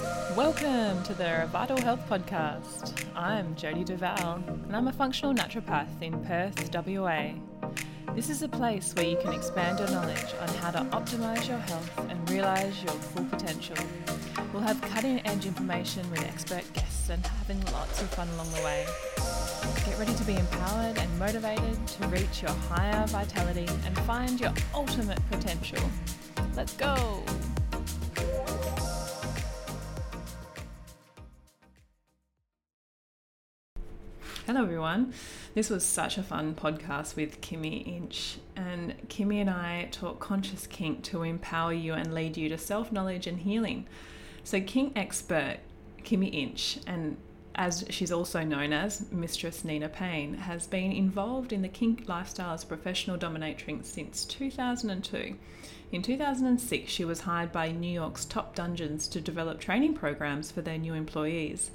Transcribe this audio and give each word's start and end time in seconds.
Welcome 0.00 1.02
to 1.04 1.14
the 1.14 1.48
Vital 1.50 1.80
Health 1.80 2.08
Podcast. 2.08 3.04
I'm 3.16 3.56
Jody 3.56 3.82
Duval, 3.82 4.44
and 4.46 4.76
I'm 4.76 4.86
a 4.86 4.92
functional 4.92 5.34
naturopath 5.34 6.00
in 6.00 6.24
Perth, 6.24 6.72
WA. 6.72 7.32
This 8.14 8.30
is 8.30 8.42
a 8.42 8.48
place 8.48 8.94
where 8.94 9.06
you 9.06 9.16
can 9.16 9.32
expand 9.32 9.80
your 9.80 9.90
knowledge 9.90 10.34
on 10.40 10.48
how 10.58 10.70
to 10.70 10.80
optimize 10.96 11.48
your 11.48 11.58
health 11.58 11.98
and 12.08 12.30
realize 12.30 12.80
your 12.80 12.92
full 12.92 13.24
potential. 13.24 13.76
We'll 14.52 14.62
have 14.62 14.80
cutting 14.82 15.20
edge 15.26 15.46
information 15.46 16.08
with 16.10 16.22
expert 16.22 16.72
guests 16.74 17.08
and 17.08 17.26
having 17.26 17.60
lots 17.72 18.00
of 18.00 18.08
fun 18.10 18.28
along 18.30 18.52
the 18.52 18.62
way. 18.62 18.86
Get 19.84 19.98
ready 19.98 20.14
to 20.14 20.24
be 20.24 20.36
empowered 20.36 20.96
and 20.96 21.18
motivated 21.18 21.86
to 21.88 22.06
reach 22.06 22.42
your 22.42 22.52
higher 22.52 23.04
vitality 23.08 23.66
and 23.84 23.98
find 24.00 24.40
your 24.40 24.52
ultimate 24.74 25.18
potential. 25.28 25.82
Let's 26.54 26.74
go! 26.74 27.24
Hello, 34.48 34.62
everyone. 34.62 35.12
This 35.52 35.68
was 35.68 35.84
such 35.84 36.16
a 36.16 36.22
fun 36.22 36.54
podcast 36.54 37.16
with 37.16 37.42
Kimi 37.42 37.80
Inch. 37.80 38.38
And 38.56 38.94
Kimi 39.10 39.42
and 39.42 39.50
I 39.50 39.88
talk 39.92 40.20
conscious 40.20 40.66
kink 40.66 41.02
to 41.02 41.22
empower 41.22 41.74
you 41.74 41.92
and 41.92 42.14
lead 42.14 42.38
you 42.38 42.48
to 42.48 42.56
self 42.56 42.90
knowledge 42.90 43.26
and 43.26 43.40
healing. 43.40 43.84
So, 44.44 44.58
kink 44.58 44.94
expert 44.96 45.58
Kimi 46.02 46.28
Inch, 46.28 46.78
and 46.86 47.18
as 47.56 47.84
she's 47.90 48.10
also 48.10 48.42
known 48.42 48.72
as 48.72 49.12
Mistress 49.12 49.66
Nina 49.66 49.90
Payne, 49.90 50.32
has 50.32 50.66
been 50.66 50.92
involved 50.92 51.52
in 51.52 51.60
the 51.60 51.68
kink 51.68 52.08
lifestyle 52.08 52.54
as 52.54 52.62
a 52.62 52.68
professional 52.68 53.18
dominatrix 53.18 53.84
since 53.84 54.24
2002. 54.24 55.36
In 55.92 56.00
2006, 56.00 56.90
she 56.90 57.04
was 57.04 57.20
hired 57.20 57.52
by 57.52 57.70
New 57.70 57.92
York's 57.92 58.24
top 58.24 58.54
dungeons 58.54 59.08
to 59.08 59.20
develop 59.20 59.60
training 59.60 59.92
programs 59.92 60.50
for 60.50 60.62
their 60.62 60.78
new 60.78 60.94
employees. 60.94 61.70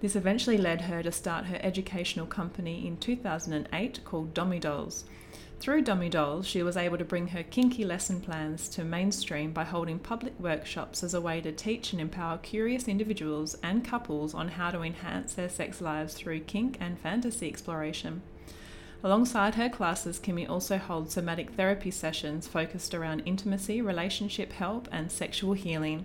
This 0.00 0.14
eventually 0.16 0.58
led 0.58 0.82
her 0.82 1.02
to 1.02 1.10
start 1.10 1.46
her 1.46 1.58
educational 1.62 2.26
company 2.26 2.86
in 2.86 2.98
2008 2.98 4.04
called 4.04 4.34
Domi 4.34 4.60
Dollz. 4.60 5.04
Through 5.58 5.82
Domi 5.82 6.10
Dollz, 6.10 6.44
she 6.44 6.62
was 6.62 6.76
able 6.76 6.98
to 6.98 7.04
bring 7.04 7.28
her 7.28 7.42
kinky 7.42 7.82
lesson 7.84 8.20
plans 8.20 8.68
to 8.70 8.84
mainstream 8.84 9.52
by 9.52 9.64
holding 9.64 9.98
public 9.98 10.38
workshops 10.38 11.02
as 11.02 11.14
a 11.14 11.20
way 11.20 11.40
to 11.40 11.50
teach 11.50 11.92
and 11.92 12.00
empower 12.00 12.36
curious 12.36 12.88
individuals 12.88 13.56
and 13.62 13.82
couples 13.82 14.34
on 14.34 14.48
how 14.48 14.70
to 14.70 14.82
enhance 14.82 15.32
their 15.32 15.48
sex 15.48 15.80
lives 15.80 16.12
through 16.12 16.40
kink 16.40 16.76
and 16.78 16.98
fantasy 16.98 17.48
exploration. 17.48 18.20
Alongside 19.02 19.54
her 19.54 19.70
classes, 19.70 20.18
Kimi 20.18 20.46
also 20.46 20.76
holds 20.76 21.14
somatic 21.14 21.52
therapy 21.52 21.90
sessions 21.90 22.46
focused 22.46 22.94
around 22.94 23.22
intimacy, 23.24 23.80
relationship 23.80 24.52
help, 24.52 24.88
and 24.92 25.10
sexual 25.10 25.54
healing. 25.54 26.04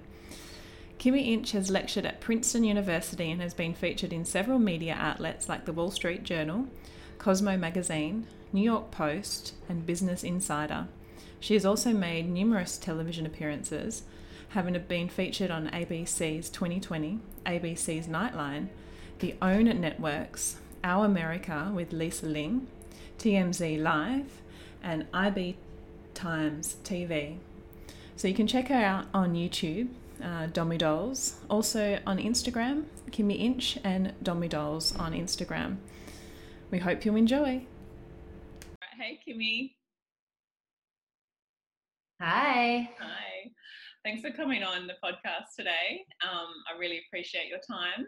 Kimi 1.02 1.34
Inch 1.34 1.54
has 1.54 1.72
lectured 1.72 2.06
at 2.06 2.22
Princeton 2.22 2.64
University 2.64 3.32
and 3.32 3.42
has 3.42 3.56
been 3.56 3.74
featured 3.74 4.14
in 4.14 4.24
several 4.24 4.60
media 4.60 4.96
outlets 5.00 5.50
like 5.50 5.66
the 5.66 5.74
Wall 5.74 5.90
Street 5.90 6.22
Journal, 6.22 6.68
Cosmo 7.18 7.58
Magazine, 7.58 8.28
New 8.54 8.62
York 8.62 8.92
Post, 8.92 9.56
and 9.68 9.84
Business 9.84 10.24
Insider. 10.24 10.88
She 11.40 11.56
has 11.56 11.66
also 11.66 11.92
made 11.92 12.30
numerous 12.30 12.78
television 12.78 13.26
appearances, 13.26 14.04
having 14.50 14.80
been 14.88 15.10
featured 15.10 15.50
on 15.50 15.72
ABC's 15.72 16.52
2020, 16.52 17.18
ABC's 17.48 18.06
Nightline, 18.06 18.68
the 19.18 19.34
OWN 19.42 19.82
Networks, 19.82 20.58
Our 20.84 21.06
America 21.06 21.72
with 21.74 21.94
Lisa 21.94 22.28
Ling, 22.28 22.68
TMZ 23.18 23.82
Live, 23.82 24.40
and 24.84 25.08
IB 25.12 25.58
Times 26.14 26.76
TV. 26.84 27.38
So 28.16 28.28
you 28.28 28.36
can 28.36 28.46
check 28.46 28.68
her 28.68 28.76
out 28.76 29.08
on 29.16 29.34
YouTube 29.34 29.88
uh, 30.24 30.48
Domi 30.48 30.78
Dollz. 30.78 31.36
Also 31.50 32.00
on 32.06 32.18
Instagram, 32.18 32.86
Kimi 33.12 33.36
Inch 33.36 33.78
and 33.84 34.14
Domi 34.24 34.50
Dollz 34.50 34.98
on 35.00 35.14
Instagram. 35.14 35.78
We 36.72 36.80
hope 36.80 37.06
you 37.06 37.16
enjoy. 37.16 37.66
Hey, 38.98 39.20
Kimi. 39.26 39.76
Hi. 42.22 42.90
Hi. 43.00 43.52
Thanks 44.06 44.22
for 44.22 44.32
coming 44.32 44.64
on 44.64 44.88
the 44.88 44.94
podcast 45.04 45.58
today. 45.58 46.06
Um, 46.24 46.50
I 46.72 46.78
really 46.80 47.02
appreciate 47.08 47.48
your 47.48 47.60
time. 47.68 48.06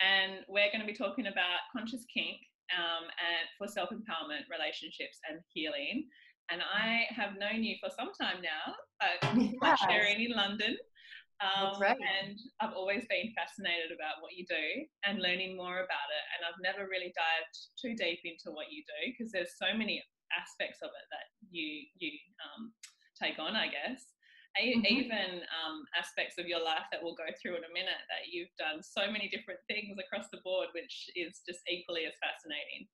And 0.00 0.44
we're 0.48 0.70
going 0.72 0.80
to 0.80 0.86
be 0.86 0.94
talking 0.94 1.26
about 1.26 1.68
conscious 1.76 2.04
kink 2.12 2.38
um, 2.76 3.04
and 3.04 3.44
for 3.58 3.68
self 3.68 3.90
empowerment, 3.90 4.48
relationships, 4.50 5.18
and 5.28 5.40
healing. 5.52 6.06
And 6.50 6.62
I 6.62 7.04
have 7.10 7.38
known 7.38 7.62
you 7.62 7.76
for 7.80 7.90
some 7.90 8.10
time 8.18 8.42
now, 8.42 8.74
uh, 9.00 9.34
yes. 9.62 9.80
sharing 9.80 10.24
in 10.24 10.32
London. 10.32 10.76
Um, 11.38 11.78
right. 11.78 11.94
And 11.94 12.34
I've 12.58 12.74
always 12.74 13.06
been 13.06 13.30
fascinated 13.38 13.94
about 13.94 14.18
what 14.18 14.34
you 14.34 14.42
do 14.50 14.66
and 15.06 15.22
learning 15.22 15.54
more 15.54 15.86
about 15.86 16.08
it. 16.10 16.24
And 16.34 16.40
I've 16.42 16.58
never 16.58 16.90
really 16.90 17.14
dived 17.14 17.54
too 17.78 17.94
deep 17.94 18.26
into 18.26 18.50
what 18.50 18.74
you 18.74 18.82
do 18.82 19.14
because 19.14 19.30
there's 19.30 19.54
so 19.54 19.70
many 19.70 20.02
aspects 20.34 20.82
of 20.82 20.90
it 20.90 21.06
that 21.14 21.30
you 21.48 21.86
you 21.96 22.10
um, 22.42 22.74
take 23.14 23.38
on, 23.38 23.54
I 23.54 23.70
guess. 23.70 24.02
Mm-hmm. 24.58 24.90
Even 24.90 25.46
um, 25.54 25.86
aspects 25.94 26.34
of 26.34 26.50
your 26.50 26.58
life 26.58 26.90
that 26.90 26.98
we'll 26.98 27.14
go 27.14 27.30
through 27.38 27.54
in 27.54 27.62
a 27.62 27.70
minute 27.70 28.02
that 28.10 28.26
you've 28.26 28.50
done 28.58 28.82
so 28.82 29.06
many 29.06 29.30
different 29.30 29.62
things 29.70 29.94
across 30.02 30.26
the 30.34 30.42
board, 30.42 30.74
which 30.74 31.06
is 31.14 31.46
just 31.46 31.62
equally 31.70 32.10
as 32.10 32.18
fascinating. 32.18 32.90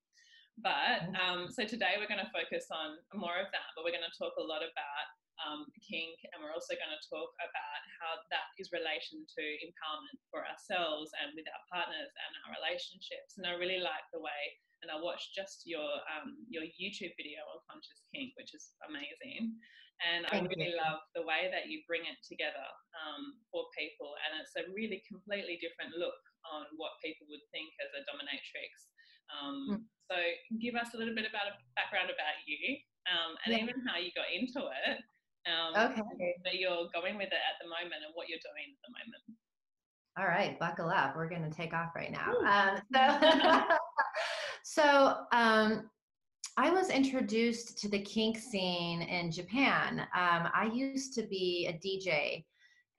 But 0.60 1.08
um, 1.16 1.48
so 1.48 1.64
today 1.64 1.96
we're 1.96 2.10
going 2.10 2.20
to 2.20 2.36
focus 2.36 2.68
on 2.68 3.00
more 3.16 3.40
of 3.40 3.48
that, 3.56 3.72
but 3.72 3.82
we're 3.82 3.96
going 3.96 4.04
to 4.04 4.18
talk 4.20 4.36
a 4.36 4.44
lot 4.44 4.60
about 4.60 5.08
um, 5.42 5.66
kink, 5.82 6.16
and 6.30 6.38
we're 6.38 6.54
also 6.54 6.78
going 6.78 6.94
to 6.94 7.02
talk 7.10 7.30
about 7.42 7.80
how 7.98 8.12
that 8.30 8.46
is 8.56 8.70
relation 8.70 9.26
to 9.26 9.44
empowerment 9.64 10.18
for 10.30 10.46
ourselves 10.46 11.10
and 11.18 11.34
with 11.34 11.46
our 11.50 11.64
partners 11.70 12.10
and 12.10 12.32
our 12.46 12.54
relationships. 12.54 13.36
And 13.38 13.44
I 13.46 13.58
really 13.58 13.82
like 13.82 14.06
the 14.14 14.22
way, 14.22 14.42
and 14.84 14.92
I 14.92 15.00
watched 15.00 15.34
just 15.34 15.66
your 15.66 15.86
um, 16.10 16.38
your 16.46 16.66
YouTube 16.78 17.14
video 17.18 17.42
on 17.50 17.58
conscious 17.66 18.06
kink, 18.14 18.36
which 18.38 18.54
is 18.54 18.74
amazing. 18.86 19.58
And 20.02 20.26
Thank 20.26 20.50
I 20.50 20.50
really 20.50 20.74
you. 20.74 20.82
love 20.82 21.00
the 21.14 21.22
way 21.22 21.46
that 21.54 21.70
you 21.70 21.86
bring 21.86 22.02
it 22.02 22.18
together 22.26 22.66
um, 22.98 23.38
for 23.48 23.70
people, 23.78 24.18
and 24.26 24.42
it's 24.42 24.54
a 24.58 24.66
really 24.74 25.00
completely 25.06 25.56
different 25.62 25.94
look 25.94 26.18
on 26.50 26.66
what 26.76 26.98
people 26.98 27.30
would 27.30 27.42
think 27.54 27.70
as 27.78 27.94
a 27.94 28.02
dominatrix. 28.10 28.70
Um, 29.30 29.56
mm. 29.70 29.80
So, 30.10 30.18
give 30.60 30.76
us 30.76 30.92
a 30.92 30.98
little 31.00 31.14
bit 31.14 31.24
about 31.24 31.48
a 31.48 31.54
background 31.78 32.10
about 32.12 32.36
you, 32.44 32.76
um, 33.08 33.38
and 33.46 33.54
yeah. 33.54 33.62
even 33.64 33.80
how 33.86 33.96
you 33.96 34.12
got 34.12 34.28
into 34.28 34.66
it, 34.66 35.00
um, 35.46 35.90
okay. 35.90 36.02
Where 36.42 36.54
you're 36.54 36.88
going 36.94 37.16
with 37.16 37.28
it 37.28 37.34
at 37.34 37.60
the 37.60 37.68
moment 37.68 38.02
and 38.04 38.14
what 38.14 38.28
you're 38.28 38.38
doing 38.38 38.72
at 38.72 38.80
the 38.86 38.92
moment. 38.92 39.22
All 40.18 40.26
right, 40.26 40.58
buckle 40.58 40.88
up. 40.88 41.16
We're 41.16 41.28
going 41.28 41.42
to 41.42 41.50
take 41.50 41.74
off 41.74 41.94
right 41.94 42.12
now. 42.12 42.34
Um, 42.46 42.80
so, 42.94 43.64
so 44.64 45.16
um, 45.32 45.90
I 46.56 46.70
was 46.70 46.88
introduced 46.88 47.78
to 47.78 47.88
the 47.88 47.98
kink 47.98 48.38
scene 48.38 49.02
in 49.02 49.32
Japan. 49.32 50.00
Um, 50.00 50.48
I 50.54 50.70
used 50.72 51.14
to 51.14 51.24
be 51.24 51.68
a 51.68 51.72
DJ, 51.84 52.44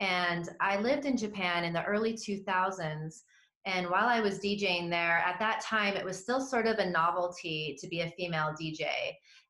and 0.01 0.49
I 0.59 0.77
lived 0.77 1.05
in 1.05 1.15
Japan 1.15 1.63
in 1.63 1.71
the 1.71 1.85
early 1.85 2.13
2000s. 2.13 3.21
And 3.65 3.89
while 3.89 4.07
I 4.07 4.19
was 4.19 4.39
DJing 4.39 4.89
there, 4.89 5.19
at 5.19 5.39
that 5.39 5.61
time, 5.61 5.95
it 5.95 6.05
was 6.05 6.19
still 6.19 6.41
sort 6.41 6.67
of 6.67 6.77
a 6.77 6.89
novelty 6.89 7.77
to 7.79 7.87
be 7.87 8.01
a 8.01 8.13
female 8.17 8.53
DJ 8.61 8.89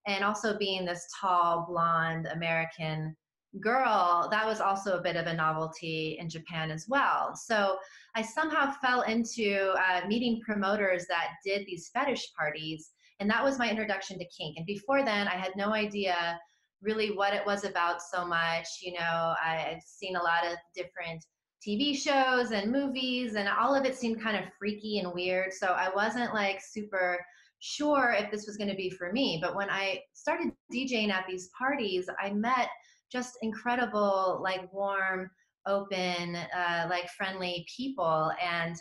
and 0.08 0.24
also 0.24 0.58
being 0.58 0.86
this 0.86 1.08
tall 1.20 1.66
blonde 1.70 2.28
american 2.34 3.16
girl 3.62 4.28
that 4.32 4.46
was 4.46 4.60
also 4.60 4.98
a 4.98 5.02
bit 5.02 5.16
of 5.16 5.28
a 5.28 5.34
novelty 5.34 6.18
in 6.20 6.30
japan 6.30 6.72
as 6.72 6.86
well. 6.90 7.36
So 7.36 7.78
i 8.16 8.22
somehow 8.22 8.74
fell 8.82 9.02
into 9.04 9.74
uh, 9.78 10.08
meeting 10.08 10.42
promoters 10.46 11.06
that 11.08 11.30
did 11.46 11.66
these 11.66 11.90
fetish 11.94 12.34
parties 12.38 12.92
and 13.20 13.30
that 13.30 13.44
was 13.44 13.58
my 13.58 13.70
introduction 13.70 14.20
to 14.20 14.26
kink. 14.26 14.58
And 14.58 14.66
before 14.66 15.04
then 15.04 15.28
i 15.28 15.36
had 15.36 15.54
no 15.56 15.74
idea 15.74 16.40
really 16.82 17.12
what 17.12 17.34
it 17.34 17.46
was 17.46 17.64
about 17.64 18.02
so 18.02 18.26
much 18.26 18.68
you 18.82 18.94
know 18.94 19.34
i've 19.44 19.82
seen 19.86 20.18
a 20.18 20.24
lot 20.24 20.46
of 20.46 20.58
different 20.76 21.26
tv 21.66 21.96
shows 21.96 22.52
and 22.52 22.72
movies 22.72 23.36
and 23.36 23.48
all 23.48 23.74
of 23.74 23.86
it 23.86 23.96
seemed 23.96 24.22
kind 24.22 24.38
of 24.38 24.52
freaky 24.60 25.00
and 25.00 25.14
weird. 25.14 25.54
So 25.54 25.68
i 25.68 25.90
wasn't 25.94 26.34
like 26.34 26.62
super 26.62 27.20
sure 27.60 28.16
if 28.18 28.32
this 28.32 28.46
was 28.46 28.58
going 28.58 28.70
to 28.70 28.76
be 28.76 28.90
for 28.90 29.12
me. 29.12 29.40
But 29.42 29.56
when 29.56 29.70
I 29.70 30.02
started 30.14 30.52
DJing 30.74 31.10
at 31.10 31.26
these 31.28 31.50
parties, 31.58 32.08
I 32.20 32.32
met 32.32 32.70
just 33.12 33.38
incredible, 33.42 34.40
like 34.44 34.72
warm, 34.74 35.30
open, 35.66 36.36
uh, 36.36 36.88
like 36.90 37.10
friendly 37.18 37.66
people. 37.76 38.32
And 38.42 38.76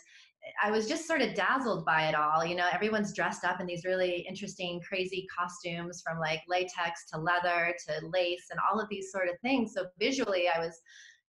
I 0.62 0.71
was 0.71 0.88
just 0.88 1.06
sort 1.06 1.23
of 1.23 1.35
dazzled 1.35 1.87
by 1.87 2.09
it 2.09 2.15
all. 2.15 2.44
You 2.44 2.56
know, 2.56 2.69
everyone's 2.73 3.15
dressed 3.15 3.44
up 3.44 3.61
in 3.61 3.67
these 3.67 3.85
really 3.85 4.26
interesting, 4.29 4.81
crazy 4.87 5.26
costumes 5.37 6.03
from 6.05 6.19
like 6.19 6.43
latex 6.49 7.06
to 7.12 7.19
leather 7.19 7.75
to 7.88 8.06
lace 8.09 8.47
and 8.50 8.61
all 8.61 8.81
of 8.81 8.88
these 8.91 9.11
sort 9.11 9.29
of 9.29 9.37
things. 9.41 9.73
So 9.75 9.87
visually, 9.99 10.44
I 10.55 10.59
was 10.59 10.79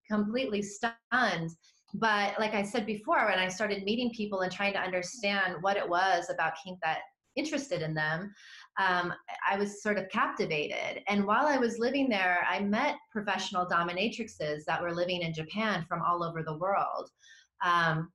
completely 0.09 0.61
stunned. 0.61 1.51
But 1.93 2.37
like 2.39 2.53
I 2.53 2.63
said 2.63 2.85
before, 2.85 3.25
when 3.25 3.39
I 3.39 3.47
started 3.47 3.83
meeting 3.83 4.11
people 4.13 4.41
and 4.41 4.51
trying 4.51 4.73
to 4.73 4.79
understand 4.79 5.55
what 5.61 5.77
it 5.77 5.87
was 5.87 6.29
about 6.29 6.53
kink 6.61 6.79
that 6.83 6.99
interested 7.35 7.81
in 7.81 7.93
them, 7.93 8.33
um, 8.77 9.13
I 9.49 9.57
was 9.57 9.81
sort 9.81 9.97
of 9.97 10.09
captivated. 10.09 11.01
And 11.07 11.25
while 11.25 11.47
I 11.47 11.57
was 11.57 11.79
living 11.79 12.09
there, 12.09 12.45
I 12.49 12.59
met 12.59 12.95
professional 13.11 13.65
dominatrixes 13.65 14.65
that 14.67 14.81
were 14.81 14.93
living 14.93 15.21
in 15.21 15.33
Japan 15.33 15.85
from 15.87 16.01
all 16.01 16.23
over 16.23 16.43
the 16.43 16.57
world. 16.57 17.09
Um, 17.63 18.11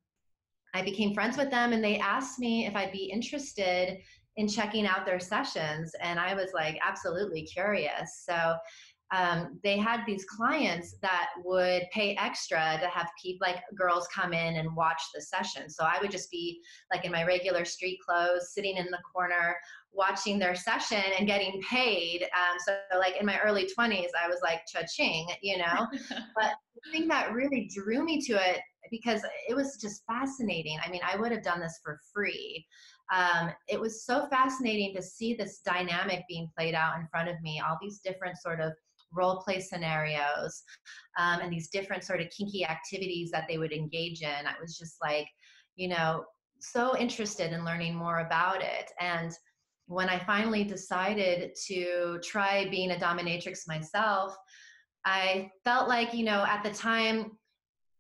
I 0.75 0.83
became 0.83 1.15
friends 1.15 1.37
with 1.37 1.51
them 1.51 1.73
and 1.73 1.83
they 1.83 1.99
asked 1.99 2.39
me 2.39 2.67
if 2.67 2.77
I'd 2.77 2.93
be 2.93 3.11
interested 3.11 3.99
in 4.37 4.47
checking 4.49 4.87
out 4.87 5.05
their 5.05 5.19
sessions. 5.19 5.93
And 6.01 6.19
I 6.19 6.35
was 6.35 6.51
like, 6.55 6.79
absolutely 6.87 7.43
curious. 7.43 8.25
So 8.25 8.55
um, 9.13 9.59
they 9.65 9.77
had 9.77 10.05
these 10.07 10.25
clients 10.25 10.95
that 11.03 11.31
would 11.45 11.83
pay 11.93 12.17
extra 12.17 12.79
to 12.81 12.89
have 12.89 13.09
people 13.21 13.47
like 13.47 13.63
girls 13.77 14.07
come 14.15 14.33
in 14.33 14.57
and 14.57 14.77
watch 14.77 15.03
the 15.15 15.21
session. 15.21 15.69
So 15.69 15.85
I 15.85 15.99
would 16.01 16.13
just 16.13 16.31
be 16.31 16.61
like 16.93 17.05
in 17.05 17.11
my 17.11 17.25
regular 17.25 17.65
street 17.65 17.99
clothes, 18.07 18.53
sitting 18.53 18.77
in 18.77 18.87
the 18.87 18.99
corner, 19.13 19.57
watching 19.93 20.39
their 20.39 20.55
session 20.55 21.03
and 21.19 21.27
getting 21.27 21.61
paid. 21.69 22.23
Um, 22.23 22.57
so 22.65 22.79
like 22.99 23.17
in 23.19 23.27
my 23.27 23.41
early 23.41 23.69
20s, 23.77 24.11
I 24.23 24.29
was 24.29 24.39
like 24.43 24.61
cha-ching, 24.73 25.29
you 25.43 25.59
know. 25.59 25.89
but 26.37 26.55
the 26.75 26.91
thing 26.93 27.09
that 27.09 27.33
really 27.33 27.69
drew 27.75 28.05
me 28.05 28.21
to 28.23 28.35
it 28.35 28.61
because 28.93 29.23
it 29.49 29.55
was 29.55 29.77
just 29.81 30.05
fascinating. 30.07 30.79
I 30.85 30.91
mean, 30.91 31.03
I 31.05 31.17
would 31.17 31.33
have 31.33 31.43
done 31.43 31.61
this 31.61 31.81
for 31.83 31.99
free. 32.13 32.65
Um, 33.13 33.51
it 33.69 33.81
was 33.81 34.05
so 34.05 34.29
fascinating 34.29 34.95
to 34.95 35.03
see 35.03 35.35
this 35.35 35.61
dynamic 35.65 36.23
being 36.29 36.49
played 36.57 36.75
out 36.75 36.99
in 36.99 37.09
front 37.11 37.29
of 37.29 37.41
me, 37.43 37.61
all 37.61 37.77
these 37.81 37.99
different 37.99 38.39
sort 38.39 38.61
of 38.61 38.73
role 39.13 39.39
play 39.39 39.61
scenarios 39.61 40.63
um, 41.19 41.41
and 41.41 41.53
these 41.53 41.69
different 41.69 42.05
sort 42.05 42.21
of 42.21 42.29
kinky 42.31 42.65
activities 42.65 43.31
that 43.31 43.45
they 43.49 43.59
would 43.59 43.73
engage 43.73 44.23
in. 44.23 44.47
I 44.47 44.55
was 44.61 44.79
just 44.79 44.97
like, 45.03 45.27
you 45.77 45.89
know, 45.89 46.25
so 46.61 46.97
interested 46.97 47.53
in 47.53 47.65
learning 47.65 47.95
more 47.95 48.21
about 48.21 48.63
it. 48.63 48.91
And 49.01 49.33
when 49.87 50.09
I 50.09 50.19
finally 50.19 50.63
decided 50.63 51.53
to 51.67 52.21
try 52.23 52.69
being 52.69 52.93
a 52.93 52.97
dominatrix 52.97 53.67
myself, 53.67 54.37
I 55.05 55.51
felt 55.65 55.89
like, 55.89 56.15
you 56.15 56.25
know, 56.25 56.45
at 56.45 56.63
the 56.63 56.71
time, 56.71 57.33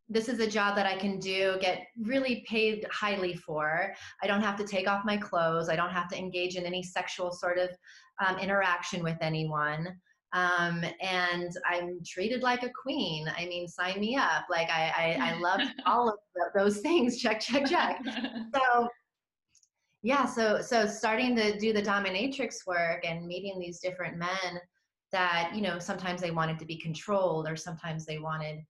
this 0.08 0.28
is 0.28 0.40
a 0.40 0.46
job 0.46 0.74
that 0.74 0.86
I 0.86 0.96
can 0.96 1.20
do, 1.20 1.56
get 1.60 1.86
really 2.02 2.44
paid 2.48 2.84
highly 2.90 3.34
for. 3.36 3.94
I 4.22 4.26
don't 4.26 4.40
have 4.40 4.56
to 4.56 4.66
take 4.66 4.88
off 4.88 5.04
my 5.04 5.16
clothes. 5.16 5.68
I 5.68 5.76
don't 5.76 5.92
have 5.92 6.08
to 6.08 6.18
engage 6.18 6.56
in 6.56 6.66
any 6.66 6.82
sexual 6.82 7.30
sort 7.30 7.58
of 7.58 7.70
um, 8.24 8.36
interaction 8.38 9.04
with 9.04 9.16
anyone 9.20 9.96
um, 10.32 10.84
and 11.00 11.52
I'm 11.68 11.98
treated 12.06 12.42
like 12.42 12.62
a 12.62 12.70
queen. 12.70 13.26
I 13.36 13.46
mean, 13.46 13.66
sign 13.66 13.98
me 13.98 14.16
up. 14.16 14.46
Like 14.48 14.68
I, 14.70 15.16
I, 15.20 15.30
I 15.30 15.34
love 15.40 15.60
all 15.86 16.08
of 16.08 16.16
those 16.54 16.78
things. 16.78 17.18
Check, 17.18 17.40
check, 17.40 17.66
check. 17.66 18.00
so 18.54 18.88
yeah, 20.02 20.24
so 20.24 20.62
so 20.62 20.86
starting 20.86 21.36
to 21.36 21.58
do 21.58 21.72
the 21.72 21.82
dominatrix 21.82 22.66
work 22.66 23.04
and 23.04 23.26
meeting 23.26 23.58
these 23.58 23.80
different 23.80 24.16
men 24.16 24.60
that 25.12 25.52
you 25.54 25.60
know 25.60 25.78
sometimes 25.78 26.20
they 26.20 26.30
wanted 26.30 26.58
to 26.58 26.64
be 26.64 26.76
controlled 26.76 27.48
or 27.48 27.56
sometimes 27.56 28.06
they 28.06 28.18
wanted 28.18 28.60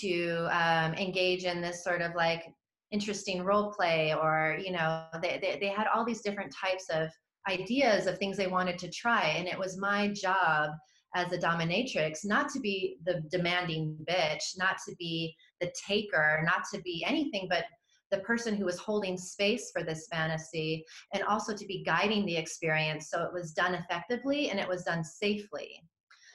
to 0.00 0.48
um, 0.50 0.94
engage 0.94 1.44
in 1.44 1.60
this 1.60 1.84
sort 1.84 2.00
of 2.00 2.14
like 2.14 2.44
interesting 2.90 3.42
role 3.44 3.72
play 3.72 4.14
or 4.14 4.58
you 4.64 4.72
know 4.72 5.04
they, 5.20 5.38
they, 5.40 5.58
they 5.60 5.68
had 5.68 5.86
all 5.94 6.04
these 6.04 6.22
different 6.22 6.52
types 6.52 6.86
of 6.90 7.08
ideas 7.48 8.06
of 8.06 8.18
things 8.18 8.36
they 8.36 8.46
wanted 8.46 8.78
to 8.78 8.90
try 8.90 9.34
and 9.36 9.46
it 9.48 9.58
was 9.58 9.76
my 9.78 10.08
job 10.08 10.70
as 11.14 11.32
a 11.32 11.38
dominatrix 11.38 12.24
not 12.24 12.48
to 12.48 12.60
be 12.60 12.96
the 13.04 13.22
demanding 13.30 13.96
bitch 14.08 14.56
not 14.56 14.76
to 14.86 14.94
be 14.98 15.34
the 15.60 15.72
taker 15.86 16.42
not 16.44 16.62
to 16.72 16.80
be 16.82 17.04
anything 17.06 17.46
but 17.48 17.64
the 18.12 18.18
person 18.18 18.54
who 18.54 18.66
was 18.66 18.78
holding 18.78 19.16
space 19.16 19.70
for 19.72 19.82
this 19.82 20.06
fantasy 20.12 20.84
and 21.12 21.24
also 21.24 21.56
to 21.56 21.66
be 21.66 21.82
guiding 21.82 22.24
the 22.24 22.36
experience 22.36 23.10
so 23.10 23.24
it 23.24 23.32
was 23.32 23.52
done 23.52 23.74
effectively 23.74 24.50
and 24.50 24.60
it 24.60 24.68
was 24.68 24.84
done 24.84 25.02
safely. 25.02 25.82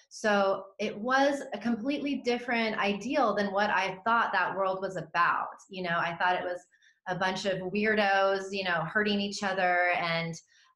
So 0.09 0.63
it 0.79 0.97
was 0.97 1.43
a 1.53 1.57
completely 1.57 2.15
different 2.25 2.77
ideal 2.79 3.35
than 3.35 3.53
what 3.53 3.69
i 3.69 3.99
thought 4.03 4.33
that 4.33 4.55
world 4.57 4.79
was 4.81 4.97
about. 4.97 5.55
You 5.69 5.83
know 5.83 5.97
i 5.97 6.15
thought 6.15 6.35
it 6.35 6.43
was 6.43 6.61
a 7.07 7.15
bunch 7.15 7.45
of 7.45 7.59
weirdos 7.59 8.45
you 8.51 8.63
know 8.63 8.81
hurting 8.91 9.21
each 9.21 9.43
other 9.43 9.91
and 9.97 10.33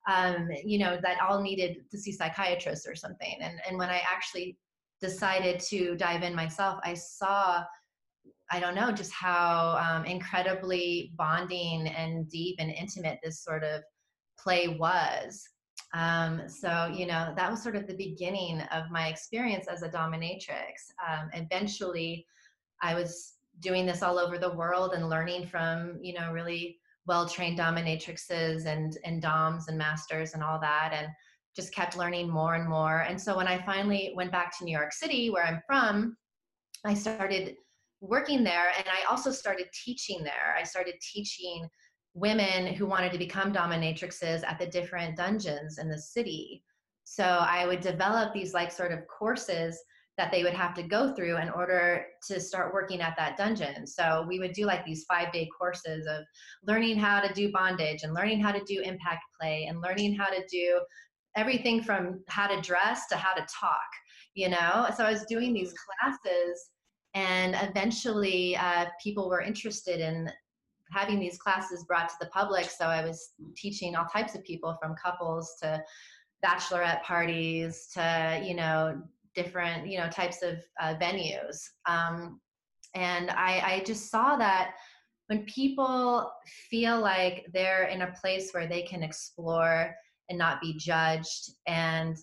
um, 0.10 0.50
you 0.64 0.80
know, 0.80 1.00
that 1.02 1.22
all 1.22 1.42
needed 1.42 1.90
to 1.92 1.98
see 1.98 2.12
psychiatrists 2.12 2.88
or 2.88 2.96
something. 2.96 3.38
And, 3.40 3.60
and 3.68 3.78
when 3.78 3.90
I 3.90 4.02
actually 4.12 4.58
decided 5.02 5.60
to 5.60 5.96
dive 5.96 6.24
in 6.24 6.36
myself, 6.36 6.80
I 6.84 6.94
saw, 6.94 7.64
I 8.52 8.60
don't 8.60 8.76
know, 8.76 8.92
just 8.92 9.12
how 9.12 9.78
um, 9.78 10.06
incredibly 10.06 11.14
bonding 11.16 11.88
and 11.88 12.30
deep 12.30 12.56
and 12.60 12.72
intimate 12.72 13.20
this 13.24 13.44
sort 13.44 13.64
of 13.64 13.84
play 14.40 14.68
was. 14.68 15.48
Um, 15.94 16.44
so, 16.48 16.92
you 16.94 17.06
know, 17.06 17.34
that 17.36 17.52
was 17.52 17.62
sort 17.62 17.76
of 17.76 17.86
the 17.86 17.96
beginning 17.96 18.62
of 18.72 18.90
my 18.90 19.08
experience 19.08 19.68
as 19.68 19.84
a 19.84 19.90
dominatrix. 19.90 20.92
Um, 21.08 21.30
eventually, 21.34 22.26
I 22.82 22.96
was 22.96 23.34
doing 23.60 23.86
this 23.86 24.02
all 24.02 24.18
over 24.18 24.38
the 24.38 24.56
world 24.56 24.94
and 24.94 25.10
learning 25.10 25.48
from, 25.48 26.00
you 26.02 26.14
know, 26.14 26.32
really 26.32 26.80
well-trained 27.08 27.58
dominatrixes 27.58 28.66
and 28.66 28.98
and 29.04 29.22
doms 29.22 29.68
and 29.68 29.78
masters 29.78 30.34
and 30.34 30.44
all 30.44 30.60
that 30.60 30.92
and 30.94 31.08
just 31.56 31.74
kept 31.74 31.98
learning 31.98 32.30
more 32.30 32.56
and 32.56 32.70
more. 32.70 33.02
And 33.02 33.20
so 33.20 33.36
when 33.36 33.48
i 33.48 33.58
finally 33.66 34.14
went 34.16 34.32
back 34.32 34.58
to 34.58 34.64
new 34.66 34.76
york 34.78 34.94
city 34.94 35.30
where 35.30 35.46
i'm 35.46 35.62
from 35.68 36.16
i 36.86 36.94
started 36.94 37.56
working 38.00 38.44
there 38.44 38.72
and 38.78 38.88
i 38.88 39.10
also 39.10 39.32
started 39.32 39.68
teaching 39.86 40.24
there. 40.24 40.56
I 40.60 40.64
started 40.64 40.96
teaching 41.02 41.68
women 42.14 42.74
who 42.74 42.86
wanted 42.86 43.12
to 43.14 43.18
become 43.18 43.54
dominatrixes 43.54 44.44
at 44.46 44.60
the 44.60 44.68
different 44.68 45.16
dungeons 45.16 45.78
in 45.78 45.90
the 45.90 46.00
city. 46.00 46.64
So 47.04 47.24
i 47.24 47.66
would 47.66 47.82
develop 47.82 48.34
these 48.34 48.54
like 48.54 48.72
sort 48.72 48.92
of 48.92 49.08
courses 49.08 49.78
that 50.18 50.32
they 50.32 50.44
would 50.44 50.54
have 50.54 50.74
to 50.76 50.84
go 50.84 51.14
through 51.14 51.38
in 51.38 51.50
order 51.50 52.06
to 52.28 52.40
start 52.40 52.74
working 52.74 53.02
at 53.02 53.16
that 53.18 53.38
dungeon. 53.38 53.88
So 53.88 54.26
we 54.28 54.40
would 54.40 54.54
do 54.54 54.66
like 54.66 54.86
these 54.86 55.06
five 55.06 55.32
day 55.32 55.50
courses 55.58 56.06
of 56.06 56.24
learning 56.68 56.98
how 56.98 57.22
to 57.22 57.34
do 57.34 57.52
bondage 57.52 58.04
and 58.04 58.14
learning 58.14 58.42
how 58.42 58.52
to 58.52 58.64
do 58.66 58.82
impact 58.82 59.24
play 59.40 59.66
and 59.70 59.82
learning 59.82 60.16
how 60.16 60.30
to 60.30 60.44
do 60.52 60.82
everything 61.36 61.82
from 61.82 62.22
how 62.28 62.48
to 62.48 62.62
dress 62.62 63.08
to 63.08 63.16
how 63.16 63.34
to 63.34 63.42
talk, 63.42 63.80
you 64.34 64.50
know? 64.50 64.88
So 64.96 65.06
I 65.06 65.12
was 65.12 65.26
doing 65.26 65.54
these 65.54 65.74
classes 65.74 66.72
and 67.14 67.56
eventually 67.62 68.56
uh, 68.58 68.86
people 69.02 69.30
were 69.30 69.42
interested 69.42 70.00
in 70.00 70.30
having 70.92 71.20
these 71.20 71.38
classes 71.38 71.86
brought 71.86 72.10
to 72.10 72.16
the 72.20 72.28
public. 72.28 72.66
So 72.66 72.86
I 72.86 73.04
was 73.04 73.32
teaching 73.56 73.96
all 73.96 74.06
types 74.06 74.36
of 74.36 74.44
people 74.44 74.78
from 74.82 74.96
couples 75.02 75.56
to 75.62 75.82
bachelorette 76.46 77.02
parties 77.04 77.88
to, 77.94 78.42
you 78.44 78.56
know, 78.56 79.02
different 79.36 79.88
you 79.88 79.98
know 80.00 80.10
types 80.10 80.42
of 80.42 80.58
uh, 80.80 80.96
venues. 80.96 81.58
Um, 81.88 82.40
and 82.94 83.30
I, 83.32 83.76
I 83.76 83.84
just 83.86 84.10
saw 84.10 84.36
that 84.38 84.74
when 85.28 85.46
people 85.46 86.30
feel 86.70 87.00
like 87.00 87.46
they're 87.54 87.86
in 87.86 88.02
a 88.02 88.14
place 88.20 88.52
where 88.52 88.68
they 88.68 88.82
can 88.82 89.02
explore 89.02 89.96
and 90.30 90.38
not 90.38 90.60
be 90.60 90.78
judged 90.78 91.52
and 91.68 92.18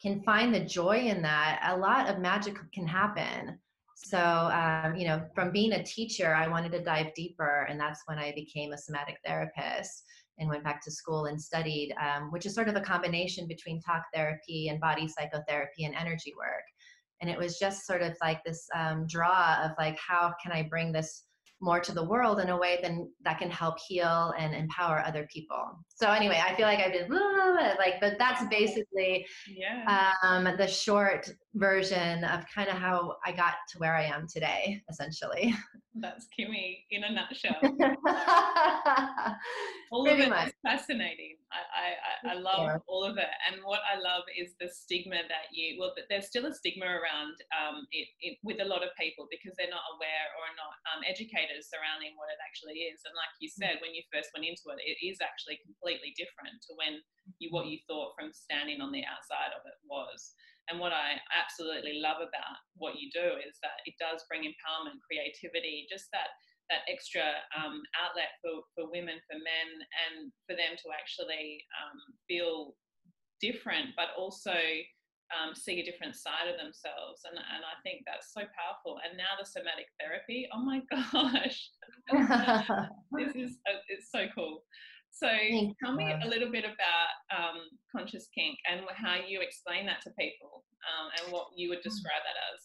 can 0.00 0.22
find 0.22 0.54
the 0.54 0.60
joy 0.60 0.98
in 0.98 1.22
that 1.22 1.60
a 1.72 1.76
lot 1.76 2.08
of 2.08 2.20
magic 2.20 2.56
can 2.72 2.86
happen. 2.86 3.58
So 3.96 4.18
um, 4.18 4.96
you 4.96 5.06
know 5.06 5.24
from 5.34 5.52
being 5.52 5.72
a 5.72 5.84
teacher 5.84 6.34
i 6.34 6.48
wanted 6.48 6.72
to 6.72 6.82
dive 6.82 7.14
deeper 7.14 7.66
and 7.68 7.78
that's 7.78 8.02
when 8.06 8.18
i 8.18 8.32
became 8.34 8.72
a 8.72 8.78
somatic 8.78 9.16
therapist 9.24 10.04
and 10.38 10.48
went 10.48 10.64
back 10.64 10.82
to 10.84 10.90
school 10.90 11.26
and 11.26 11.40
studied, 11.40 11.94
um, 12.00 12.30
which 12.32 12.46
is 12.46 12.54
sort 12.54 12.68
of 12.68 12.76
a 12.76 12.80
combination 12.80 13.46
between 13.46 13.80
talk 13.80 14.02
therapy 14.14 14.68
and 14.68 14.80
body 14.80 15.08
psychotherapy 15.08 15.84
and 15.84 15.94
energy 15.94 16.32
work. 16.36 16.64
And 17.20 17.30
it 17.30 17.38
was 17.38 17.58
just 17.58 17.86
sort 17.86 18.02
of 18.02 18.16
like 18.20 18.42
this 18.44 18.66
um, 18.74 19.06
draw 19.08 19.64
of 19.64 19.72
like, 19.78 19.98
how 19.98 20.34
can 20.42 20.52
I 20.52 20.62
bring 20.62 20.92
this 20.92 21.24
more 21.62 21.78
to 21.78 21.92
the 21.92 22.04
world 22.04 22.40
in 22.40 22.50
a 22.50 22.56
way 22.56 22.80
then 22.82 23.08
that 23.24 23.38
can 23.38 23.48
help 23.48 23.76
heal 23.86 24.34
and 24.36 24.52
empower 24.52 25.00
other 25.00 25.26
people. 25.32 25.78
So 25.94 26.10
anyway, 26.10 26.42
I 26.44 26.54
feel 26.56 26.66
like 26.66 26.80
I've 26.80 26.92
been 26.92 27.08
like, 27.78 28.00
but 28.00 28.18
that's 28.18 28.44
basically 28.48 29.24
yeah. 29.48 30.12
um, 30.22 30.48
the 30.58 30.66
short 30.66 31.30
version 31.54 32.24
of 32.24 32.48
kind 32.48 32.68
of 32.68 32.76
how 32.76 33.16
I 33.24 33.32
got 33.32 33.60
to 33.72 33.78
where 33.78 33.94
I 33.94 34.04
am 34.04 34.26
today, 34.26 34.80
essentially. 34.88 35.54
That's 35.92 36.24
Kimi 36.32 36.88
in 36.88 37.04
a 37.04 37.12
nutshell. 37.12 37.60
all 39.92 40.08
Pretty 40.08 40.24
of 40.24 40.28
it 40.28 40.30
much. 40.32 40.48
is 40.48 40.56
fascinating. 40.64 41.36
I, 41.52 42.32
I, 42.32 42.32
I 42.32 42.34
love 42.40 42.64
yeah. 42.64 42.88
all 42.88 43.04
of 43.04 43.20
it. 43.20 43.28
And 43.44 43.60
what 43.60 43.84
I 43.84 44.00
love 44.00 44.24
is 44.32 44.56
the 44.56 44.72
stigma 44.72 45.20
that 45.28 45.52
you, 45.52 45.76
well, 45.76 45.92
there's 46.08 46.32
still 46.32 46.48
a 46.48 46.54
stigma 46.56 46.88
around 46.88 47.36
um, 47.52 47.84
it, 47.92 48.08
it, 48.24 48.40
with 48.40 48.64
a 48.64 48.68
lot 48.68 48.80
of 48.80 48.88
people 48.96 49.28
because 49.28 49.52
they're 49.60 49.68
not 49.68 49.84
aware 49.92 50.32
or 50.40 50.48
not 50.56 50.80
um, 50.96 51.04
educated 51.04 51.60
surrounding 51.60 52.16
what 52.16 52.32
it 52.32 52.40
actually 52.40 52.88
is. 52.88 53.04
And 53.04 53.12
like 53.12 53.36
you 53.44 53.52
said, 53.52 53.84
when 53.84 53.92
you 53.92 54.00
first 54.08 54.32
went 54.32 54.48
into 54.48 54.72
it, 54.72 54.80
it 54.80 54.96
is 55.04 55.20
actually 55.20 55.60
completely 55.60 56.16
different 56.16 56.56
to 56.64 56.72
when 56.80 57.04
you, 57.36 57.52
what 57.52 57.68
you 57.68 57.76
thought 57.84 58.16
from 58.16 58.32
standing 58.32 58.80
on 58.80 58.88
the 58.88 59.04
outside 59.04 59.52
of 59.52 59.60
it 59.68 59.76
was. 59.84 60.32
And 60.70 60.78
what 60.78 60.94
I 60.94 61.18
absolutely 61.34 61.98
love 61.98 62.22
about 62.22 62.56
what 62.78 62.98
you 63.00 63.10
do 63.10 63.38
is 63.42 63.58
that 63.62 63.82
it 63.86 63.98
does 63.98 64.22
bring 64.30 64.46
empowerment, 64.46 65.02
creativity, 65.02 65.86
just 65.90 66.06
that 66.12 66.30
that 66.70 66.86
extra 66.88 67.42
um, 67.52 67.82
outlet 67.98 68.38
for, 68.40 68.64
for 68.72 68.88
women, 68.88 69.20
for 69.28 69.36
men, 69.36 69.68
and 70.08 70.32
for 70.48 70.54
them 70.56 70.72
to 70.78 70.88
actually 70.94 71.60
um, 71.76 71.98
feel 72.24 72.72
different, 73.42 73.92
but 73.98 74.14
also 74.16 74.56
um, 75.32 75.54
see 75.54 75.80
a 75.80 75.84
different 75.84 76.16
side 76.16 76.48
of 76.48 76.56
themselves. 76.56 77.24
And, 77.28 77.36
and 77.36 77.62
I 77.64 77.76
think 77.82 78.04
that's 78.06 78.32
so 78.32 78.46
powerful. 78.56 79.00
And 79.04 79.16
now 79.16 79.36
the 79.36 79.44
somatic 79.44 79.88
therapy, 79.98 80.48
oh 80.52 80.62
my 80.62 80.80
gosh, 80.92 81.58
this 83.18 83.34
is 83.34 83.58
uh, 83.68 83.82
it's 83.88 84.08
so 84.12 84.26
cool. 84.34 84.64
So 85.12 85.28
Thank 85.28 85.78
tell 85.78 85.94
me 85.94 86.12
a 86.12 86.26
little 86.26 86.50
bit 86.50 86.64
about 86.64 87.36
um, 87.36 87.60
conscious 87.94 88.28
kink 88.34 88.58
and 88.70 88.80
how 88.96 89.16
you 89.26 89.40
explain 89.40 89.86
that 89.86 90.00
to 90.02 90.10
people 90.18 90.64
um, 90.88 91.10
and 91.22 91.32
what 91.32 91.48
you 91.54 91.68
would 91.68 91.80
mm. 91.80 91.84
describe 91.84 92.22
that 92.24 92.54
as. 92.54 92.62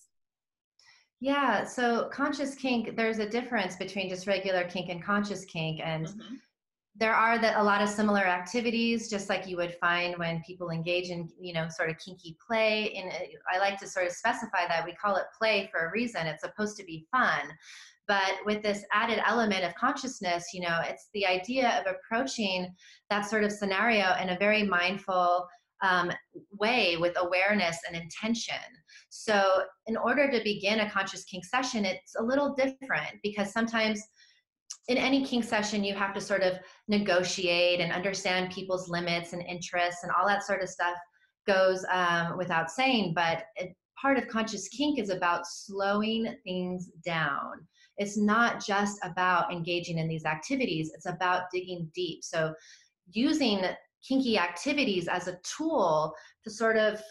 Yeah, 1.19 1.65
so 1.65 2.09
conscious 2.11 2.55
kink, 2.55 2.95
there's 2.95 3.19
a 3.19 3.27
difference 3.27 3.75
between 3.75 4.09
just 4.09 4.27
regular 4.27 4.63
kink 4.63 4.89
and 4.89 5.03
conscious 5.03 5.45
kink. 5.45 5.81
And 5.83 6.07
mm-hmm 6.07 6.35
there 6.99 7.13
are 7.13 7.39
that 7.39 7.57
a 7.57 7.63
lot 7.63 7.81
of 7.81 7.89
similar 7.89 8.25
activities 8.25 9.09
just 9.09 9.29
like 9.29 9.47
you 9.47 9.55
would 9.55 9.75
find 9.75 10.17
when 10.17 10.41
people 10.45 10.69
engage 10.71 11.09
in 11.09 11.29
you 11.39 11.53
know 11.53 11.67
sort 11.69 11.89
of 11.89 11.97
kinky 11.99 12.37
play 12.45 12.93
and 12.95 13.11
i 13.53 13.57
like 13.59 13.79
to 13.79 13.87
sort 13.87 14.05
of 14.05 14.11
specify 14.11 14.67
that 14.67 14.83
we 14.85 14.93
call 14.93 15.15
it 15.15 15.25
play 15.37 15.69
for 15.71 15.87
a 15.87 15.91
reason 15.91 16.25
it's 16.25 16.43
supposed 16.43 16.75
to 16.75 16.83
be 16.83 17.05
fun 17.11 17.41
but 18.07 18.33
with 18.45 18.61
this 18.61 18.83
added 18.93 19.19
element 19.25 19.63
of 19.63 19.75
consciousness 19.75 20.45
you 20.53 20.61
know 20.61 20.79
it's 20.83 21.09
the 21.13 21.25
idea 21.25 21.79
of 21.79 21.93
approaching 21.93 22.67
that 23.09 23.29
sort 23.29 23.43
of 23.43 23.51
scenario 23.51 24.15
in 24.21 24.29
a 24.29 24.37
very 24.37 24.63
mindful 24.63 25.47
um, 25.81 26.11
way 26.59 26.97
with 26.97 27.13
awareness 27.17 27.77
and 27.87 27.95
intention. 27.95 28.55
So, 29.09 29.63
in 29.85 29.95
order 29.95 30.29
to 30.31 30.43
begin 30.43 30.79
a 30.79 30.89
conscious 30.89 31.23
kink 31.23 31.45
session, 31.45 31.85
it's 31.85 32.15
a 32.19 32.23
little 32.23 32.55
different 32.55 33.21
because 33.23 33.51
sometimes 33.51 34.01
in 34.87 34.97
any 34.97 35.25
kink 35.25 35.43
session 35.43 35.83
you 35.83 35.93
have 35.93 36.13
to 36.13 36.21
sort 36.21 36.41
of 36.41 36.53
negotiate 36.87 37.79
and 37.79 37.91
understand 37.91 38.51
people's 38.51 38.89
limits 38.89 39.33
and 39.33 39.41
interests 39.43 40.03
and 40.03 40.11
all 40.11 40.27
that 40.27 40.43
sort 40.43 40.61
of 40.61 40.69
stuff 40.69 40.95
goes 41.45 41.85
um, 41.91 42.37
without 42.37 42.69
saying 42.69 43.13
but 43.13 43.43
it, 43.55 43.75
part 44.01 44.17
of 44.17 44.27
conscious 44.27 44.67
kink 44.69 44.99
is 44.99 45.09
about 45.09 45.45
slowing 45.45 46.35
things 46.43 46.91
down 47.05 47.65
it's 47.97 48.17
not 48.17 48.63
just 48.63 48.99
about 49.03 49.51
engaging 49.51 49.97
in 49.97 50.07
these 50.07 50.25
activities 50.25 50.91
it's 50.93 51.05
about 51.05 51.43
digging 51.51 51.89
deep 51.93 52.23
so 52.23 52.53
using 53.11 53.61
kinky 54.07 54.37
activities 54.37 55.07
as 55.07 55.27
a 55.27 55.39
tool 55.43 56.13
to 56.43 56.49
sort 56.49 56.77
of 56.77 57.01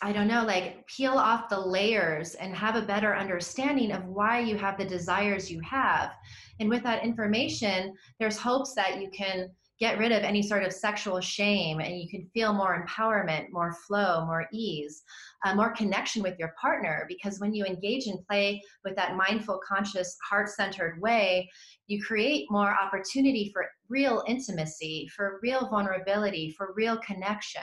I 0.00 0.12
don't 0.12 0.28
know, 0.28 0.44
like 0.44 0.86
peel 0.86 1.14
off 1.14 1.48
the 1.48 1.58
layers 1.58 2.34
and 2.34 2.54
have 2.54 2.76
a 2.76 2.82
better 2.82 3.16
understanding 3.16 3.90
of 3.90 4.06
why 4.06 4.38
you 4.38 4.56
have 4.56 4.78
the 4.78 4.84
desires 4.84 5.50
you 5.50 5.60
have. 5.60 6.14
And 6.60 6.68
with 6.68 6.84
that 6.84 7.04
information, 7.04 7.94
there's 8.20 8.38
hopes 8.38 8.74
that 8.74 9.00
you 9.00 9.10
can 9.10 9.50
get 9.80 9.98
rid 9.98 10.12
of 10.12 10.22
any 10.22 10.42
sort 10.42 10.64
of 10.64 10.72
sexual 10.72 11.20
shame 11.20 11.80
and 11.80 12.00
you 12.00 12.08
can 12.08 12.28
feel 12.34 12.52
more 12.52 12.84
empowerment, 12.84 13.46
more 13.50 13.72
flow, 13.86 14.24
more 14.26 14.46
ease, 14.52 15.02
uh, 15.44 15.54
more 15.54 15.72
connection 15.72 16.22
with 16.22 16.38
your 16.38 16.52
partner. 16.60 17.04
Because 17.08 17.38
when 17.38 17.54
you 17.54 17.64
engage 17.64 18.06
and 18.06 18.26
play 18.26 18.60
with 18.84 18.96
that 18.96 19.16
mindful, 19.16 19.60
conscious, 19.66 20.16
heart 20.28 20.48
centered 20.48 21.00
way, 21.00 21.48
you 21.86 22.02
create 22.02 22.46
more 22.50 22.76
opportunity 22.76 23.50
for 23.52 23.66
real 23.88 24.24
intimacy, 24.26 25.08
for 25.14 25.38
real 25.42 25.68
vulnerability, 25.68 26.54
for 26.56 26.72
real 26.76 26.98
connection. 26.98 27.62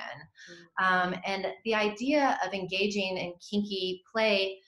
Mm-hmm. 0.79 0.85
Um, 0.85 1.19
and 1.25 1.47
the 1.65 1.75
idea 1.75 2.39
of 2.45 2.53
engaging 2.53 3.17
in 3.17 3.33
kinky 3.47 4.03
play 4.11 4.59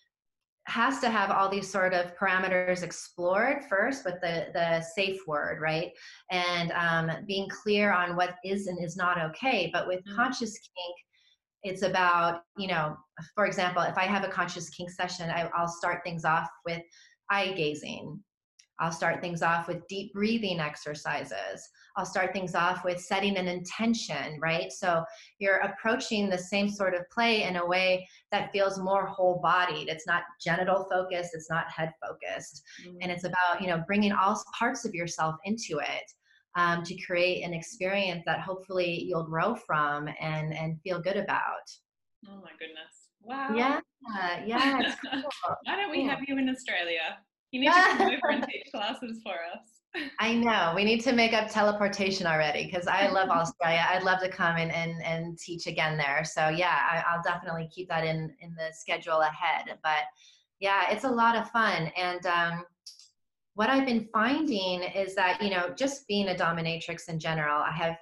has 0.67 0.99
to 0.99 1.09
have 1.09 1.31
all 1.31 1.49
these 1.49 1.71
sort 1.71 1.93
of 1.93 2.15
parameters 2.17 2.83
explored 2.83 3.63
first 3.69 4.03
with 4.05 4.15
the 4.21 4.47
the 4.53 4.81
safe 4.81 5.19
word 5.25 5.59
right? 5.61 5.91
And 6.29 6.71
um, 6.71 7.25
being 7.25 7.47
clear 7.49 7.91
on 7.91 8.15
what 8.15 8.35
is 8.43 8.67
and 8.67 8.83
is 8.83 8.97
not 8.97 9.21
okay. 9.21 9.69
But 9.73 9.87
with 9.87 10.01
mm. 10.05 10.15
conscious 10.15 10.51
kink 10.51 10.95
it's 11.63 11.81
about 11.81 12.41
you 12.57 12.67
know 12.67 12.95
for 13.35 13.45
example 13.45 13.81
if 13.81 13.97
i 13.97 14.03
have 14.03 14.23
a 14.23 14.27
conscious 14.27 14.69
kink 14.69 14.89
session 14.89 15.29
I, 15.29 15.49
i'll 15.55 15.67
start 15.67 16.01
things 16.03 16.23
off 16.23 16.47
with 16.65 16.81
eye 17.29 17.53
gazing 17.57 18.19
I'll 18.79 18.91
start 18.91 19.21
things 19.21 19.41
off 19.41 19.67
with 19.67 19.87
deep 19.87 20.13
breathing 20.13 20.59
exercises. 20.59 21.67
I'll 21.95 22.05
start 22.05 22.33
things 22.33 22.53
off 22.53 22.83
with 22.83 22.99
setting 22.99 23.37
an 23.37 23.47
intention, 23.47 24.39
right? 24.39 24.71
So 24.71 25.03
you're 25.39 25.57
approaching 25.57 26.29
the 26.29 26.37
same 26.37 26.69
sort 26.69 26.93
of 26.93 27.09
play 27.09 27.43
in 27.43 27.55
a 27.55 27.65
way 27.65 28.07
that 28.31 28.51
feels 28.51 28.79
more 28.79 29.05
whole 29.05 29.39
bodied. 29.41 29.89
It's 29.89 30.05
not 30.05 30.23
genital 30.43 30.87
focused, 30.91 31.31
it's 31.33 31.49
not 31.49 31.71
head 31.71 31.91
focused. 32.05 32.63
Mm-hmm. 32.85 32.97
And 33.01 33.11
it's 33.11 33.23
about, 33.23 33.61
you 33.61 33.67
know, 33.67 33.83
bringing 33.87 34.11
all 34.11 34.41
parts 34.57 34.85
of 34.85 34.93
yourself 34.93 35.35
into 35.45 35.79
it. 35.79 36.11
Um, 36.55 36.81
to 36.85 36.95
create 37.05 37.43
an 37.43 37.53
experience 37.53 38.23
that 38.25 38.39
hopefully 38.39 39.03
you'll 39.07 39.25
grow 39.27 39.53
from 39.53 40.09
and 40.19 40.55
and 40.55 40.81
feel 40.81 40.99
good 40.99 41.17
about. 41.17 41.69
Oh 42.27 42.41
my 42.41 42.49
goodness! 42.57 43.09
Wow. 43.21 43.53
Yeah, 43.55 43.79
yeah. 44.45 44.95
Cool. 45.11 45.55
Why 45.65 45.75
don't 45.75 45.91
we 45.91 46.03
have 46.05 46.19
you 46.27 46.37
in 46.39 46.49
Australia? 46.49 47.19
You 47.51 47.61
need 47.61 47.67
to 47.67 47.73
come 47.73 48.01
over 48.01 48.29
and 48.29 48.43
teach 48.49 48.71
classes 48.71 49.19
for 49.23 49.33
us. 49.33 50.09
I 50.19 50.35
know. 50.35 50.73
We 50.75 50.83
need 50.83 51.01
to 51.01 51.13
make 51.13 51.33
up 51.33 51.49
teleportation 51.49 52.27
already 52.27 52.65
because 52.65 52.87
I 52.87 53.07
love 53.07 53.29
Australia. 53.31 53.85
I'd 53.89 54.03
love 54.03 54.19
to 54.21 54.29
come 54.29 54.57
and, 54.57 54.71
and, 54.71 55.03
and 55.03 55.37
teach 55.37 55.65
again 55.67 55.97
there. 55.97 56.23
So 56.23 56.49
yeah, 56.49 57.03
I, 57.07 57.15
will 57.15 57.23
definitely 57.23 57.69
keep 57.73 57.87
that 57.89 58.03
in, 58.03 58.33
in 58.41 58.53
the 58.55 58.73
schedule 58.73 59.21
ahead. 59.21 59.77
But 59.83 60.03
yeah, 60.59 60.91
it's 60.91 61.03
a 61.03 61.09
lot 61.09 61.35
of 61.35 61.49
fun. 61.51 61.91
And 61.97 62.25
um, 62.25 62.63
what 63.55 63.69
I've 63.69 63.85
been 63.85 64.07
finding 64.11 64.83
is 64.83 65.15
that, 65.15 65.41
you 65.41 65.49
know, 65.49 65.69
just 65.75 66.07
being 66.07 66.29
a 66.29 66.35
dominatrix 66.35 67.09
in 67.09 67.19
general, 67.19 67.61
I 67.61 67.71
have 67.71 67.97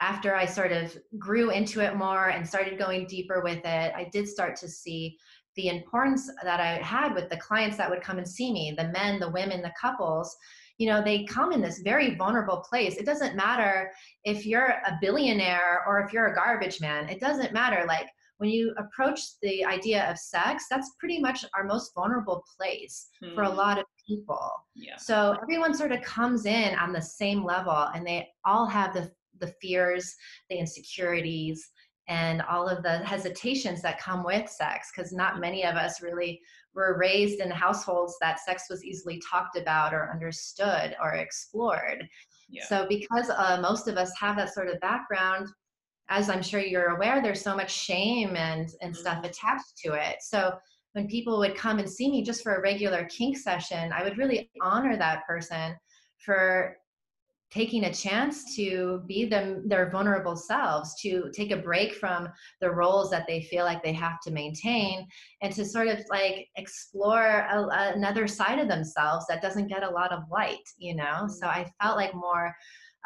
after 0.00 0.34
I 0.34 0.46
sort 0.46 0.70
of 0.70 0.96
grew 1.18 1.50
into 1.50 1.80
it 1.80 1.96
more 1.96 2.28
and 2.28 2.46
started 2.46 2.78
going 2.78 3.06
deeper 3.06 3.40
with 3.42 3.64
it, 3.64 3.92
I 3.96 4.08
did 4.12 4.28
start 4.28 4.54
to 4.56 4.68
see 4.68 5.18
the 5.58 5.68
importance 5.68 6.30
that 6.44 6.60
I 6.60 6.74
had 6.76 7.14
with 7.14 7.28
the 7.28 7.36
clients 7.36 7.76
that 7.78 7.90
would 7.90 8.00
come 8.00 8.16
and 8.16 8.26
see 8.26 8.52
me, 8.52 8.72
the 8.78 8.88
men, 8.88 9.18
the 9.18 9.30
women, 9.30 9.60
the 9.60 9.72
couples, 9.78 10.34
you 10.78 10.86
know, 10.88 11.02
they 11.02 11.24
come 11.24 11.50
in 11.50 11.60
this 11.60 11.80
very 11.80 12.14
vulnerable 12.14 12.58
place. 12.58 12.96
It 12.96 13.04
doesn't 13.04 13.34
matter 13.34 13.90
if 14.22 14.46
you're 14.46 14.68
a 14.86 14.96
billionaire 15.00 15.82
or 15.84 16.00
if 16.00 16.12
you're 16.12 16.28
a 16.28 16.34
garbage 16.34 16.80
man. 16.80 17.08
It 17.08 17.18
doesn't 17.18 17.52
matter. 17.52 17.84
Like 17.88 18.06
when 18.36 18.50
you 18.50 18.72
approach 18.78 19.20
the 19.42 19.64
idea 19.64 20.08
of 20.08 20.16
sex, 20.16 20.66
that's 20.70 20.94
pretty 21.00 21.18
much 21.20 21.44
our 21.56 21.64
most 21.64 21.90
vulnerable 21.92 22.44
place 22.56 23.08
mm. 23.20 23.34
for 23.34 23.42
a 23.42 23.50
hmm. 23.50 23.56
lot 23.56 23.78
of 23.80 23.84
people. 24.06 24.52
Yeah. 24.76 24.96
So 24.96 25.36
everyone 25.42 25.74
sort 25.74 25.90
of 25.90 26.00
comes 26.02 26.46
in 26.46 26.76
on 26.76 26.92
the 26.92 27.02
same 27.02 27.44
level 27.44 27.88
and 27.92 28.06
they 28.06 28.28
all 28.46 28.66
have 28.66 28.94
the 28.94 29.10
the 29.40 29.52
fears, 29.60 30.14
the 30.50 30.56
insecurities, 30.56 31.70
and 32.08 32.40
all 32.42 32.66
of 32.66 32.82
the 32.82 32.98
hesitations 32.98 33.82
that 33.82 34.00
come 34.00 34.24
with 34.24 34.48
sex 34.48 34.90
because 34.94 35.12
not 35.12 35.40
many 35.40 35.64
of 35.64 35.76
us 35.76 36.02
really 36.02 36.40
were 36.74 36.98
raised 36.98 37.40
in 37.40 37.50
households 37.50 38.16
that 38.20 38.40
sex 38.40 38.64
was 38.70 38.84
easily 38.84 39.20
talked 39.30 39.56
about 39.56 39.94
or 39.94 40.10
understood 40.10 40.96
or 41.02 41.14
explored 41.14 42.06
yeah. 42.48 42.64
so 42.66 42.86
because 42.88 43.30
uh, 43.30 43.58
most 43.60 43.88
of 43.88 43.96
us 43.96 44.10
have 44.18 44.36
that 44.36 44.52
sort 44.52 44.68
of 44.68 44.80
background 44.80 45.46
as 46.08 46.30
i'm 46.30 46.42
sure 46.42 46.60
you're 46.60 46.96
aware 46.96 47.22
there's 47.22 47.42
so 47.42 47.54
much 47.54 47.70
shame 47.70 48.36
and 48.36 48.70
and 48.80 48.92
mm-hmm. 48.92 49.00
stuff 49.00 49.24
attached 49.24 49.76
to 49.76 49.92
it 49.92 50.16
so 50.20 50.52
when 50.92 51.06
people 51.06 51.38
would 51.38 51.54
come 51.54 51.78
and 51.78 51.88
see 51.88 52.10
me 52.10 52.22
just 52.22 52.42
for 52.42 52.56
a 52.56 52.62
regular 52.62 53.04
kink 53.06 53.36
session 53.36 53.92
i 53.92 54.02
would 54.02 54.18
really 54.18 54.50
honor 54.62 54.96
that 54.96 55.26
person 55.26 55.76
for 56.18 56.76
taking 57.50 57.84
a 57.84 57.92
chance 57.92 58.54
to 58.56 59.02
be 59.06 59.24
them 59.24 59.66
their 59.66 59.90
vulnerable 59.90 60.36
selves 60.36 60.94
to 61.00 61.30
take 61.34 61.50
a 61.50 61.56
break 61.56 61.94
from 61.94 62.28
the 62.60 62.70
roles 62.70 63.10
that 63.10 63.24
they 63.26 63.42
feel 63.42 63.64
like 63.64 63.82
they 63.82 63.92
have 63.92 64.20
to 64.20 64.30
maintain 64.30 65.06
and 65.40 65.54
to 65.54 65.64
sort 65.64 65.88
of 65.88 65.98
like 66.10 66.46
explore 66.56 67.46
a, 67.50 67.92
another 67.94 68.26
side 68.26 68.58
of 68.58 68.68
themselves 68.68 69.24
that 69.28 69.42
doesn't 69.42 69.68
get 69.68 69.82
a 69.82 69.90
lot 69.90 70.12
of 70.12 70.22
light 70.30 70.56
you 70.76 70.94
know 70.94 71.26
so 71.26 71.46
mm-hmm. 71.46 71.60
i 71.60 71.72
felt 71.82 71.96
like 71.96 72.14
more 72.14 72.54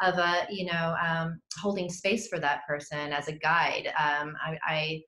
of 0.01 0.17
a 0.17 0.45
you 0.49 0.65
know 0.65 0.95
um, 1.01 1.39
holding 1.61 1.89
space 1.89 2.27
for 2.27 2.39
that 2.39 2.61
person 2.67 3.13
as 3.13 3.27
a 3.27 3.33
guide 3.33 3.87
um, 3.97 4.35
I, 4.43 4.57
I 4.67 5.01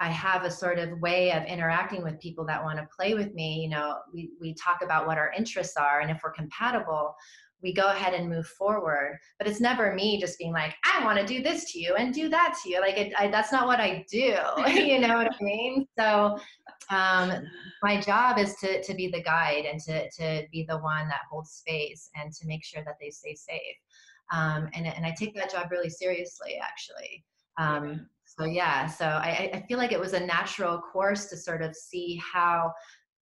I 0.00 0.08
have 0.08 0.42
a 0.42 0.50
sort 0.50 0.78
of 0.80 1.00
way 1.00 1.30
of 1.32 1.44
interacting 1.44 2.02
with 2.02 2.18
people 2.20 2.44
that 2.46 2.62
want 2.62 2.78
to 2.78 2.88
play 2.94 3.14
with 3.14 3.32
me. 3.32 3.60
You 3.62 3.68
know, 3.68 3.98
we, 4.12 4.30
we 4.40 4.52
talk 4.54 4.82
about 4.82 5.06
what 5.06 5.18
our 5.18 5.32
interests 5.36 5.76
are, 5.76 6.00
and 6.00 6.10
if 6.10 6.20
we're 6.22 6.32
compatible, 6.32 7.14
we 7.64 7.72
go 7.72 7.88
ahead 7.88 8.12
and 8.12 8.28
move 8.28 8.46
forward. 8.46 9.18
But 9.38 9.48
it's 9.48 9.60
never 9.60 9.94
me 9.94 10.20
just 10.20 10.38
being 10.38 10.52
like 10.52 10.74
i 10.84 11.02
want 11.04 11.18
to 11.18 11.26
do 11.26 11.42
this 11.42 11.72
to 11.72 11.80
you 11.80 11.94
and 11.94 12.14
do 12.14 12.28
that 12.28 12.56
to 12.62 12.70
you. 12.70 12.80
Like 12.80 12.98
it, 12.98 13.12
I, 13.18 13.28
that's 13.28 13.50
not 13.50 13.66
what 13.66 13.80
i 13.80 14.04
do 14.08 14.36
you 14.68 15.00
know 15.00 15.16
what 15.16 15.32
i 15.32 15.36
mean? 15.42 15.86
So 15.98 16.38
um, 16.90 17.32
my 17.82 18.00
job 18.00 18.38
is 18.38 18.54
to, 18.56 18.82
to 18.82 18.94
be 18.94 19.08
the 19.08 19.22
guide 19.22 19.64
and 19.64 19.80
to, 19.80 20.10
to 20.10 20.46
be 20.52 20.66
the 20.68 20.78
one 20.78 21.08
that 21.08 21.22
holds 21.30 21.50
space 21.50 22.10
and 22.14 22.30
to 22.34 22.46
make 22.46 22.62
sure 22.62 22.84
that 22.84 22.96
they 23.00 23.10
stay 23.10 23.34
safe. 23.34 23.76
Um, 24.32 24.68
and, 24.74 24.86
and 24.86 25.04
i 25.04 25.14
take 25.18 25.34
that 25.34 25.50
job 25.50 25.70
really 25.70 25.90
seriously 25.90 26.60
actually. 26.62 27.24
Um, 27.58 28.08
so 28.26 28.44
yeah 28.44 28.86
so 28.86 29.06
I, 29.06 29.50
I 29.54 29.64
feel 29.68 29.78
like 29.78 29.92
it 29.92 30.00
was 30.00 30.12
a 30.12 30.20
natural 30.20 30.78
course 30.78 31.26
to 31.26 31.36
sort 31.36 31.62
of 31.62 31.74
see 31.74 32.20
how 32.32 32.72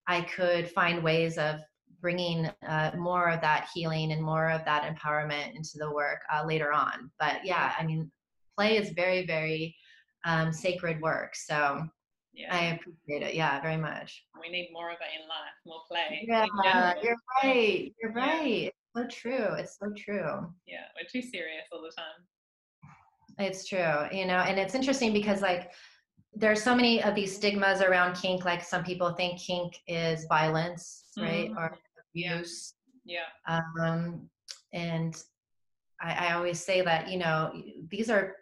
i 0.07 0.21
could 0.21 0.69
find 0.71 1.03
ways 1.03 1.37
of 1.37 1.59
bringing 2.03 2.51
uh, 2.67 2.91
more 2.97 3.29
of 3.29 3.41
that 3.41 3.69
healing 3.73 4.11
and 4.11 4.21
more 4.21 4.51
of 4.51 4.63
that 4.65 4.83
empowerment 4.83 5.55
into 5.55 5.77
the 5.79 5.89
work 5.91 6.19
uh, 6.31 6.45
later 6.45 6.71
on. 6.71 7.09
But 7.19 7.37
yeah, 7.43 7.73
I 7.79 7.85
mean, 7.85 8.11
play 8.55 8.77
is 8.77 8.89
very, 8.89 9.25
very 9.25 9.75
um, 10.25 10.51
sacred 10.51 11.01
work. 11.01 11.33
So 11.35 11.87
yeah. 12.33 12.55
I 12.55 12.65
appreciate 12.75 13.27
it. 13.29 13.35
Yeah, 13.35 13.61
very 13.61 13.77
much. 13.77 14.25
We 14.39 14.51
need 14.51 14.69
more 14.73 14.89
of 14.89 14.97
it 14.97 15.19
in 15.19 15.27
life, 15.29 15.55
more 15.65 15.81
play. 15.87 16.25
Yeah, 16.27 16.93
you're 17.01 17.15
right. 17.41 17.93
You're 18.01 18.11
right. 18.11 18.71
It's 18.95 18.95
so 18.95 19.07
true. 19.07 19.53
It's 19.55 19.77
so 19.79 19.93
true. 19.97 20.53
Yeah, 20.67 20.85
we're 20.95 21.07
too 21.09 21.25
serious 21.25 21.63
all 21.71 21.81
the 21.81 21.91
time. 21.95 22.27
It's 23.39 23.67
true, 23.67 24.05
you 24.11 24.25
know, 24.25 24.37
and 24.37 24.59
it's 24.59 24.75
interesting 24.75 25.11
because 25.11 25.41
like 25.41 25.71
there's 26.35 26.61
so 26.61 26.75
many 26.75 27.01
of 27.01 27.15
these 27.15 27.35
stigmas 27.35 27.81
around 27.81 28.15
kink. 28.15 28.45
Like 28.45 28.63
some 28.63 28.83
people 28.83 29.13
think 29.13 29.39
kink 29.39 29.79
is 29.87 30.25
violence, 30.29 31.05
right, 31.17 31.49
mm-hmm. 31.49 31.57
or 31.57 31.77
abuse. 32.13 32.73
Yeah. 33.05 33.19
Um, 33.47 34.29
and 34.73 35.21
I, 36.01 36.27
I 36.29 36.33
always 36.33 36.63
say 36.63 36.81
that 36.81 37.09
you 37.09 37.17
know 37.17 37.51
these 37.89 38.09
are 38.09 38.35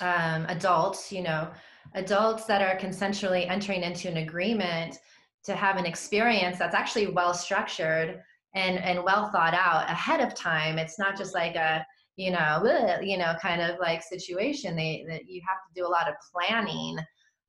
um, 0.00 0.46
adults, 0.48 1.12
you 1.12 1.22
know, 1.22 1.48
adults 1.94 2.44
that 2.46 2.62
are 2.62 2.78
consensually 2.78 3.48
entering 3.48 3.82
into 3.82 4.08
an 4.08 4.18
agreement 4.18 4.98
to 5.44 5.54
have 5.54 5.76
an 5.76 5.86
experience 5.86 6.58
that's 6.58 6.74
actually 6.74 7.08
well 7.08 7.34
structured 7.34 8.22
and 8.54 8.78
and 8.78 9.02
well 9.02 9.30
thought 9.30 9.54
out 9.54 9.90
ahead 9.90 10.20
of 10.20 10.34
time. 10.34 10.78
It's 10.78 10.98
not 10.98 11.16
just 11.16 11.34
like 11.34 11.56
a 11.56 11.84
you 12.16 12.30
know, 12.30 12.98
you 13.02 13.16
know, 13.16 13.34
kind 13.40 13.62
of 13.62 13.78
like 13.80 14.02
situation. 14.02 14.76
They 14.76 15.04
that 15.08 15.26
you 15.26 15.40
have 15.48 15.58
to 15.66 15.80
do 15.80 15.86
a 15.86 15.88
lot 15.88 16.08
of 16.08 16.14
planning. 16.32 16.98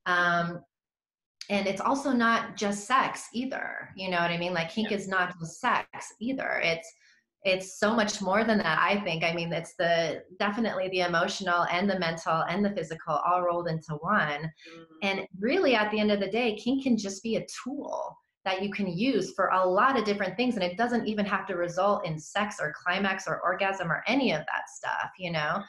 Um, 0.05 0.61
and 1.49 1.67
it's 1.67 1.81
also 1.81 2.11
not 2.11 2.55
just 2.55 2.87
sex 2.87 3.27
either. 3.33 3.89
You 3.95 4.09
know 4.09 4.19
what 4.19 4.31
I 4.31 4.37
mean? 4.37 4.53
Like 4.53 4.69
kink 4.69 4.91
yeah. 4.91 4.97
is 4.97 5.07
not 5.07 5.37
just 5.39 5.59
sex 5.59 6.13
either. 6.19 6.61
It's 6.63 6.91
it's 7.45 7.77
so 7.77 7.93
much 7.93 8.21
more 8.21 8.43
than 8.43 8.57
that 8.57 8.79
i 8.79 8.99
think 9.01 9.23
i 9.23 9.33
mean 9.33 9.51
it's 9.51 9.75
the 9.75 10.23
definitely 10.39 10.87
the 10.89 11.01
emotional 11.01 11.65
and 11.71 11.89
the 11.89 11.99
mental 11.99 12.43
and 12.49 12.63
the 12.63 12.71
physical 12.71 13.19
all 13.25 13.41
rolled 13.41 13.67
into 13.67 13.93
one 13.99 14.41
mm-hmm. 14.41 14.83
and 15.01 15.21
really 15.39 15.75
at 15.75 15.91
the 15.91 15.99
end 15.99 16.11
of 16.11 16.19
the 16.19 16.29
day 16.29 16.55
kink 16.55 16.83
can 16.83 16.97
just 16.97 17.21
be 17.23 17.35
a 17.35 17.45
tool 17.63 18.15
that 18.45 18.61
you 18.61 18.71
can 18.71 18.87
use 18.87 19.33
for 19.35 19.47
a 19.49 19.65
lot 19.65 19.97
of 19.97 20.05
different 20.05 20.35
things 20.35 20.55
and 20.55 20.63
it 20.63 20.77
doesn't 20.77 21.07
even 21.07 21.25
have 21.25 21.45
to 21.45 21.55
result 21.55 22.05
in 22.05 22.19
sex 22.19 22.57
or 22.61 22.73
climax 22.81 23.27
or 23.27 23.41
orgasm 23.41 23.91
or 23.91 24.03
any 24.07 24.31
of 24.31 24.41
that 24.41 24.69
stuff 24.73 25.11
you 25.17 25.31
know 25.31 25.61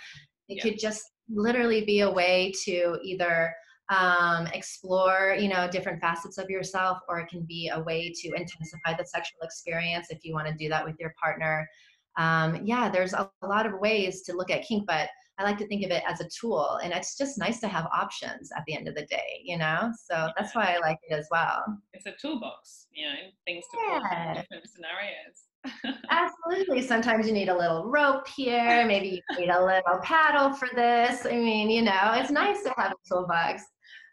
it 0.49 0.57
yeah. 0.57 0.63
could 0.63 0.79
just 0.79 1.03
literally 1.29 1.85
be 1.85 2.01
a 2.01 2.11
way 2.11 2.53
to 2.65 2.99
either 3.03 3.53
um, 3.91 4.47
explore 4.49 5.37
you 5.39 5.49
know 5.49 5.69
different 5.71 6.01
facets 6.01 6.39
of 6.39 6.49
yourself 6.49 6.99
or 7.09 7.19
it 7.21 7.29
can 7.29 7.43
be 7.43 7.71
a 7.73 7.81
way 7.81 8.13
to 8.15 8.29
intensify 8.29 8.95
the 8.97 9.05
sexual 9.05 9.41
experience 9.43 10.07
if 10.11 10.25
you 10.25 10.33
want 10.33 10.47
to 10.47 10.55
do 10.55 10.69
that 10.69 10.85
with 10.85 10.97
your 10.99 11.15
partner 11.23 11.69
um, 12.17 12.61
yeah 12.65 12.89
there's 12.89 13.13
a, 13.13 13.31
a 13.43 13.47
lot 13.47 13.67
of 13.67 13.79
ways 13.81 14.23
to 14.23 14.35
look 14.35 14.51
at 14.51 14.63
kink 14.63 14.85
but 14.87 15.09
I 15.39 15.43
like 15.43 15.59
to 15.59 15.67
think 15.67 15.85
of 15.85 15.91
it 15.91 16.05
as 16.09 16.21
a 16.21 16.29
tool, 16.29 16.79
and 16.83 16.93
it's 16.93 17.19
just 17.19 17.39
nice 17.39 17.59
to 17.61 17.69
have 17.69 17.87
options 17.87 18.51
at 18.57 18.63
the 18.67 18.77
end 18.77 18.87
of 18.87 18.95
the 18.95 19.05
day, 19.07 19.43
you 19.43 19.59
know. 19.59 19.91
So 20.09 20.15
yeah. 20.15 20.29
that's 20.37 20.55
why 20.55 20.75
I 20.75 20.79
like 20.79 20.99
it 21.09 21.13
as 21.13 21.27
well. 21.31 21.65
It's 21.93 22.07
a 22.07 22.13
toolbox, 22.21 22.87
you 22.93 23.07
know, 23.07 23.15
things 23.45 23.65
to 23.73 23.79
yeah. 23.89 24.29
in 24.29 24.37
different 24.37 24.69
scenarios. 24.69 25.99
Absolutely. 26.11 26.83
Sometimes 26.83 27.27
you 27.27 27.33
need 27.33 27.49
a 27.49 27.57
little 27.57 27.87
rope 27.87 28.29
here. 28.29 28.87
Maybe 28.87 29.23
you 29.29 29.39
need 29.39 29.49
a 29.49 29.65
little 29.65 29.99
paddle 30.03 30.55
for 30.55 30.69
this. 30.75 31.27
I 31.27 31.37
mean, 31.37 31.71
you 31.71 31.83
know, 31.83 32.13
it's 32.15 32.31
nice 32.31 32.63
to 32.63 32.75
have 32.77 32.93
a 32.93 33.09
toolbox. 33.09 33.63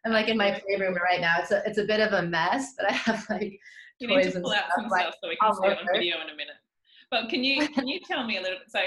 I'm 0.05 0.11
like 0.11 0.27
in 0.27 0.37
my 0.37 0.59
playroom 0.59 0.95
right 0.95 1.21
now. 1.21 1.37
It's 1.39 1.51
a 1.51 1.61
it's 1.65 1.77
a 1.77 1.85
bit 1.85 1.99
of 1.99 2.13
a 2.13 2.23
mess, 2.23 2.73
but 2.77 2.89
I 2.89 2.93
have 2.93 3.25
like 3.29 3.59
you 3.99 4.07
need 4.07 4.23
to 4.23 4.39
pull 4.39 4.51
out 4.51 4.65
some 4.75 4.87
like, 4.87 5.01
stuff 5.01 5.15
so 5.21 5.29
we 5.29 5.37
can 5.37 5.53
see 5.53 5.67
it 5.67 5.77
on 5.77 5.85
video 5.93 6.15
in 6.21 6.29
a 6.29 6.35
minute. 6.35 6.55
But 7.11 7.29
can 7.29 7.43
you 7.43 7.67
can 7.69 7.87
you 7.87 7.99
tell 8.07 8.25
me 8.25 8.37
a 8.37 8.41
little 8.41 8.57
bit? 8.57 8.71
So 8.71 8.79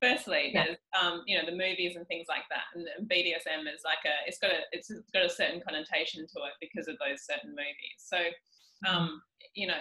firstly 0.00 0.50
yeah. 0.54 0.64
there's 0.64 0.78
um, 1.00 1.22
you 1.26 1.38
know 1.38 1.44
the 1.44 1.56
movies 1.56 1.96
and 1.96 2.06
things 2.08 2.26
like 2.28 2.44
that 2.50 2.64
and, 2.74 2.86
bdsm 3.08 3.62
is 3.72 3.82
like 3.84 4.02
a 4.06 4.26
it's 4.26 4.38
got 4.38 4.50
a 4.50 4.60
it's 4.72 4.90
got 5.12 5.24
a 5.24 5.28
certain 5.28 5.60
connotation 5.60 6.26
to 6.26 6.40
it 6.48 6.56
because 6.60 6.88
of 6.88 6.96
those 6.98 7.22
certain 7.22 7.50
movies 7.50 7.98
so 7.98 8.16
mm-hmm. 8.16 8.96
um, 8.96 9.22
you 9.54 9.66
know 9.66 9.80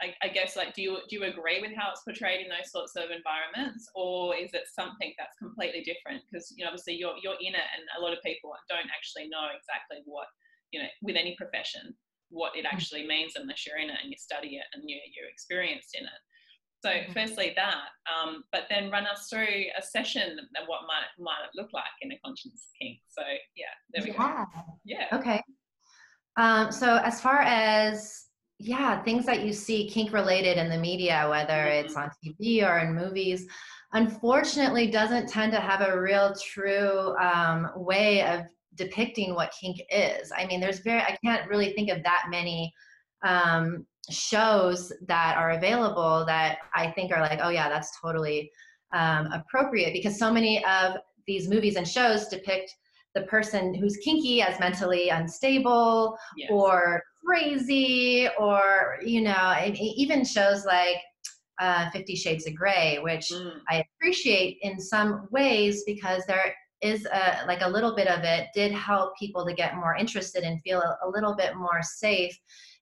I, 0.00 0.14
I, 0.22 0.28
guess 0.28 0.54
like 0.54 0.74
do 0.74 0.82
you 0.82 0.98
do 1.10 1.18
you 1.18 1.24
agree 1.24 1.60
with 1.60 1.74
how 1.74 1.90
it's 1.90 2.06
portrayed 2.06 2.40
in 2.40 2.48
those 2.48 2.70
sorts 2.70 2.94
of 2.94 3.10
environments 3.10 3.90
or 3.94 4.36
is 4.36 4.54
it 4.54 4.70
something 4.70 5.10
that's 5.18 5.34
completely 5.38 5.82
different 5.82 6.22
because 6.30 6.54
you 6.54 6.62
know 6.62 6.70
obviously 6.70 6.94
you're 6.94 7.18
you're 7.18 7.40
in 7.42 7.54
it 7.58 7.68
and 7.74 7.82
a 7.98 8.02
lot 8.02 8.14
of 8.14 8.22
people 8.22 8.54
don't 8.70 8.86
actually 8.94 9.26
know 9.26 9.50
exactly 9.50 9.98
what 10.06 10.30
you 10.70 10.78
know 10.78 10.86
with 11.02 11.16
any 11.18 11.34
profession 11.34 11.90
what 12.30 12.54
it 12.54 12.62
mm. 12.62 12.70
actually 12.70 13.06
means 13.06 13.34
unless 13.34 13.66
you're 13.66 13.82
in 13.82 13.90
it 13.90 13.98
and 13.98 14.10
you 14.10 14.18
study 14.18 14.54
it 14.54 14.66
and 14.72 14.86
you, 14.86 14.94
you're 15.18 15.30
experienced 15.30 15.98
in 15.98 16.06
it 16.06 16.20
so 16.80 16.90
mm-hmm. 16.90 17.12
firstly 17.12 17.52
that, 17.56 17.90
um, 18.06 18.44
but 18.52 18.62
then 18.70 18.90
run 18.90 19.06
us 19.06 19.26
through 19.28 19.64
a 19.76 19.82
session 19.82 20.22
and 20.22 20.68
what 20.68 20.80
might 20.86 21.10
might 21.18 21.44
it 21.44 21.50
look 21.60 21.72
like 21.72 21.84
in 22.02 22.12
a 22.12 22.18
conscious 22.24 22.68
kink. 22.80 22.98
So 23.08 23.22
yeah, 23.56 23.66
there 23.92 24.04
we 24.04 24.12
yeah. 24.12 24.44
go. 24.44 24.62
Yeah. 24.84 25.06
Okay. 25.12 25.42
Um, 26.36 26.70
so 26.70 26.96
as 26.98 27.20
far 27.20 27.40
as 27.40 28.26
yeah, 28.58 29.02
things 29.02 29.24
that 29.26 29.44
you 29.44 29.52
see 29.52 29.88
kink 29.88 30.12
related 30.12 30.58
in 30.58 30.68
the 30.68 30.78
media, 30.78 31.26
whether 31.30 31.52
mm-hmm. 31.52 31.86
it's 31.86 31.96
on 31.96 32.10
TV 32.24 32.66
or 32.68 32.78
in 32.78 32.94
movies, 32.94 33.46
unfortunately 33.92 34.90
doesn't 34.90 35.28
tend 35.28 35.52
to 35.52 35.60
have 35.60 35.80
a 35.80 36.00
real 36.00 36.34
true 36.34 37.16
um, 37.18 37.70
way 37.76 38.22
of 38.24 38.42
depicting 38.74 39.34
what 39.34 39.52
kink 39.58 39.80
is. 39.90 40.32
I 40.36 40.46
mean, 40.46 40.60
there's 40.60 40.80
very 40.80 41.00
I 41.00 41.16
can't 41.24 41.48
really 41.48 41.72
think 41.72 41.90
of 41.90 42.02
that 42.02 42.26
many 42.30 42.72
um, 43.24 43.86
shows 44.10 44.92
that 45.06 45.36
are 45.36 45.52
available 45.52 46.24
that 46.26 46.58
I 46.74 46.90
think 46.90 47.12
are 47.12 47.20
like, 47.20 47.40
oh 47.42 47.50
yeah, 47.50 47.68
that's 47.68 47.98
totally 48.00 48.50
um, 48.92 49.28
appropriate 49.32 49.92
because 49.92 50.18
so 50.18 50.32
many 50.32 50.64
of 50.64 50.96
these 51.26 51.48
movies 51.48 51.76
and 51.76 51.86
shows 51.86 52.28
depict 52.28 52.74
the 53.14 53.22
person 53.22 53.74
who's 53.74 53.96
kinky 53.98 54.42
as 54.42 54.58
mentally 54.60 55.08
unstable 55.08 56.16
yes. 56.36 56.48
or 56.52 57.02
crazy 57.24 58.28
or 58.38 58.98
you 59.04 59.20
know 59.20 59.54
it 59.58 59.78
even 59.78 60.24
shows 60.24 60.64
like 60.64 60.96
uh, 61.60 61.90
50 61.90 62.14
shades 62.14 62.46
of 62.46 62.54
gray 62.54 62.98
which 63.02 63.28
mm. 63.32 63.52
i 63.68 63.82
appreciate 63.96 64.58
in 64.62 64.80
some 64.80 65.28
ways 65.32 65.82
because 65.86 66.22
there 66.26 66.54
is 66.82 67.06
a, 67.06 67.44
like 67.46 67.62
a 67.62 67.68
little 67.68 67.94
bit 67.94 68.08
of 68.08 68.22
it 68.24 68.48
did 68.54 68.72
help 68.72 69.16
people 69.18 69.44
to 69.44 69.52
get 69.52 69.76
more 69.76 69.96
interested 69.96 70.44
and 70.44 70.60
feel 70.62 70.80
a, 70.80 71.08
little 71.08 71.34
bit 71.34 71.56
more 71.56 71.80
safe 71.82 72.36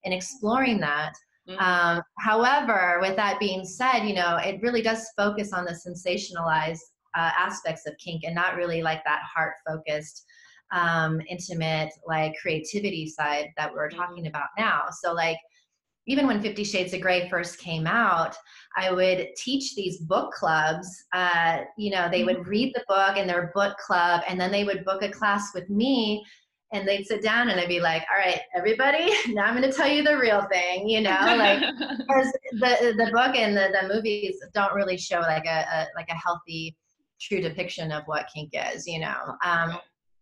in 0.04 0.12
exploring 0.12 0.80
that. 0.80 1.12
Mm-hmm. 1.48 1.58
Um, 1.60 2.02
however, 2.18 2.98
with 3.00 3.16
that 3.16 3.40
being 3.40 3.64
said, 3.64 4.00
you 4.00 4.14
know, 4.14 4.36
it 4.36 4.60
really 4.62 4.82
does 4.82 5.06
focus 5.16 5.52
on 5.52 5.64
the 5.64 5.72
sensationalized 5.72 6.80
uh, 7.16 7.30
aspects 7.38 7.86
of 7.86 7.96
kink 7.98 8.22
and 8.24 8.34
not 8.34 8.56
really 8.56 8.82
like 8.82 9.02
that 9.04 9.22
heart 9.22 9.54
focused, 9.66 10.24
um, 10.72 11.20
intimate, 11.28 11.92
like 12.06 12.34
creativity 12.40 13.06
side 13.06 13.48
that 13.56 13.72
we're 13.72 13.88
mm-hmm. 13.88 13.98
talking 13.98 14.26
about 14.26 14.48
now. 14.58 14.84
So, 15.02 15.12
like, 15.12 15.38
even 16.08 16.26
when 16.26 16.40
Fifty 16.40 16.62
Shades 16.62 16.94
of 16.94 17.00
Grey 17.00 17.28
first 17.28 17.58
came 17.58 17.86
out, 17.86 18.36
I 18.76 18.92
would 18.92 19.28
teach 19.36 19.74
these 19.74 19.98
book 19.98 20.32
clubs. 20.32 20.88
Uh, 21.12 21.62
you 21.76 21.90
know, 21.90 22.08
they 22.10 22.24
would 22.24 22.38
mm-hmm. 22.38 22.50
read 22.50 22.74
the 22.74 22.84
book 22.88 23.16
in 23.16 23.26
their 23.26 23.50
book 23.54 23.76
club, 23.78 24.22
and 24.28 24.40
then 24.40 24.52
they 24.52 24.64
would 24.64 24.84
book 24.84 25.02
a 25.02 25.08
class 25.08 25.52
with 25.54 25.68
me 25.68 26.24
and 26.72 26.86
they'd 26.86 27.06
sit 27.06 27.22
down 27.22 27.48
and 27.48 27.60
I'd 27.60 27.68
be 27.68 27.80
like, 27.80 28.04
all 28.10 28.18
right, 28.18 28.40
everybody, 28.54 29.10
now 29.28 29.44
I'm 29.44 29.56
going 29.56 29.70
to 29.70 29.76
tell 29.76 29.88
you 29.88 30.02
the 30.02 30.18
real 30.18 30.46
thing, 30.50 30.88
you 30.88 31.00
know, 31.00 31.18
like, 31.20 31.60
because 31.98 32.32
the, 32.52 32.94
the 32.96 33.10
book 33.12 33.36
and 33.36 33.56
the, 33.56 33.68
the 33.80 33.92
movies 33.92 34.36
don't 34.54 34.74
really 34.74 34.96
show 34.96 35.20
like 35.20 35.46
a, 35.46 35.64
a, 35.72 35.86
like 35.94 36.08
a 36.08 36.14
healthy, 36.14 36.76
true 37.20 37.40
depiction 37.40 37.92
of 37.92 38.02
what 38.06 38.28
kink 38.32 38.52
is, 38.74 38.86
you 38.86 39.00
know? 39.00 39.36
Um, 39.44 39.78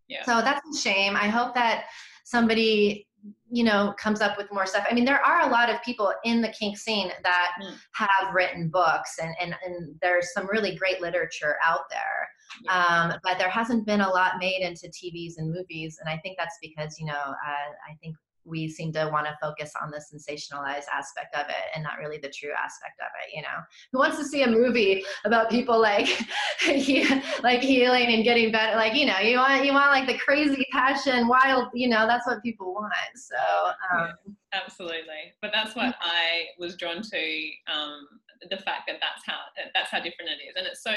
yeah. 0.09 0.25
So 0.25 0.41
that's 0.41 0.61
a 0.77 0.81
shame. 0.81 1.17
I 1.17 1.29
hope 1.29 1.55
that 1.55 1.87
somebody 2.25 3.07
you 3.51 3.65
know 3.65 3.95
comes 3.99 4.21
up 4.21 4.37
with 4.37 4.53
more 4.53 4.67
stuff 4.67 4.85
i 4.91 4.95
mean 4.95 5.05
there 5.05 5.21
are 5.21 5.49
a 5.49 5.51
lot 5.51 5.71
of 5.71 5.83
people 5.83 6.13
in 6.25 6.43
the 6.43 6.49
kink 6.49 6.77
scene 6.77 7.11
that 7.23 7.53
mm. 7.63 7.75
have 7.93 8.35
written 8.35 8.69
books 8.69 9.17
and, 9.23 9.35
and 9.41 9.55
and 9.65 9.95
there's 10.03 10.33
some 10.33 10.47
really 10.49 10.75
great 10.77 11.01
literature 11.01 11.57
out 11.65 11.89
there 11.89 12.29
yeah. 12.65 13.13
um, 13.13 13.19
but 13.23 13.39
there 13.39 13.49
hasn't 13.49 13.87
been 13.87 14.03
a 14.03 14.09
lot 14.09 14.33
made 14.39 14.61
into 14.61 14.89
tvs 14.89 15.35
and 15.39 15.53
movies 15.53 15.99
and 16.01 16.09
i 16.09 16.19
think 16.19 16.37
that's 16.39 16.59
because 16.61 16.99
you 16.99 17.07
know 17.07 17.13
uh, 17.13 17.71
i 17.91 17.95
think 18.03 18.15
we 18.45 18.69
seem 18.69 18.93
to 18.93 19.09
want 19.13 19.27
to 19.27 19.37
focus 19.41 19.73
on 19.83 19.91
the 19.91 19.99
sensationalized 19.99 20.87
aspect 20.93 21.35
of 21.35 21.49
it 21.49 21.65
and 21.75 21.83
not 21.83 21.99
really 21.99 22.19
the 22.19 22.29
true 22.29 22.53
aspect 22.53 23.01
of 23.01 23.09
it 23.23 23.35
you 23.35 23.43
know? 23.43 23.49
Who 23.93 23.99
wants 23.99 24.19
to 24.19 24.25
see 24.25 24.43
a 24.43 24.51
movie 24.51 25.05
about 25.25 25.51
people 25.51 25.81
like 25.81 26.07
he, 26.61 27.07
like 27.43 27.61
healing 27.61 28.15
and 28.15 28.25
getting 28.25 28.53
better 28.53 28.77
like 28.77 28.95
you 28.95 29.07
know 29.07 29.19
you 29.19 29.39
want 29.39 29.65
you 29.65 29.73
want 29.73 29.91
like 29.91 30.07
the 30.07 30.19
crazy 30.19 30.67
passion 30.73 31.29
wild 31.29 31.69
you 31.75 31.89
know 31.89 32.07
that's 32.07 32.27
what 32.27 32.43
people 32.43 32.75
want 32.75 32.93
so 33.17 33.37
um, 33.93 34.09
yeah, 34.27 34.61
absolutely. 34.65 35.33
But 35.41 35.51
that's 35.53 35.75
what 35.75 35.95
i 36.01 36.47
was 36.59 36.77
drawn 36.77 37.03
to 37.03 37.51
um, 37.73 38.07
the 38.51 38.57
fact 38.57 38.83
that 38.87 38.97
that's 39.01 39.23
how 39.27 39.39
that's 39.75 39.91
how 39.91 39.99
different 39.99 40.31
it 40.31 40.45
is 40.45 40.55
and 40.57 40.67
it's 40.67 40.83
so 40.83 40.93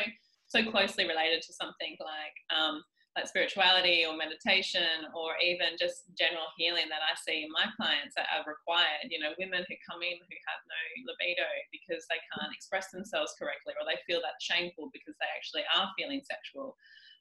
so 0.48 0.64
closely 0.70 1.06
related 1.06 1.42
to 1.42 1.54
something 1.54 1.96
like 2.00 2.58
um, 2.58 2.82
like 3.18 3.26
spirituality 3.26 4.06
or 4.06 4.14
meditation 4.14 5.10
or 5.18 5.34
even 5.42 5.74
just 5.74 6.06
general 6.14 6.46
healing 6.54 6.86
that 6.94 7.02
I 7.02 7.18
see 7.18 7.42
in 7.42 7.50
my 7.50 7.66
clients 7.74 8.14
that 8.14 8.30
are 8.30 8.46
required. 8.46 9.10
You 9.10 9.18
know, 9.18 9.34
women 9.42 9.66
who 9.66 9.76
come 9.82 10.06
in 10.06 10.22
who 10.22 10.38
have 10.46 10.62
no 10.70 10.82
libido 11.10 11.50
because 11.74 12.06
they 12.14 12.22
can't 12.30 12.54
express 12.54 12.94
themselves 12.94 13.34
correctly 13.34 13.74
or 13.74 13.90
they 13.90 13.98
feel 14.06 14.22
that 14.22 14.38
shameful 14.38 14.94
because 14.94 15.18
they 15.18 15.32
actually 15.34 15.66
are 15.74 15.90
feeling 15.98 16.22
sexual. 16.22 16.78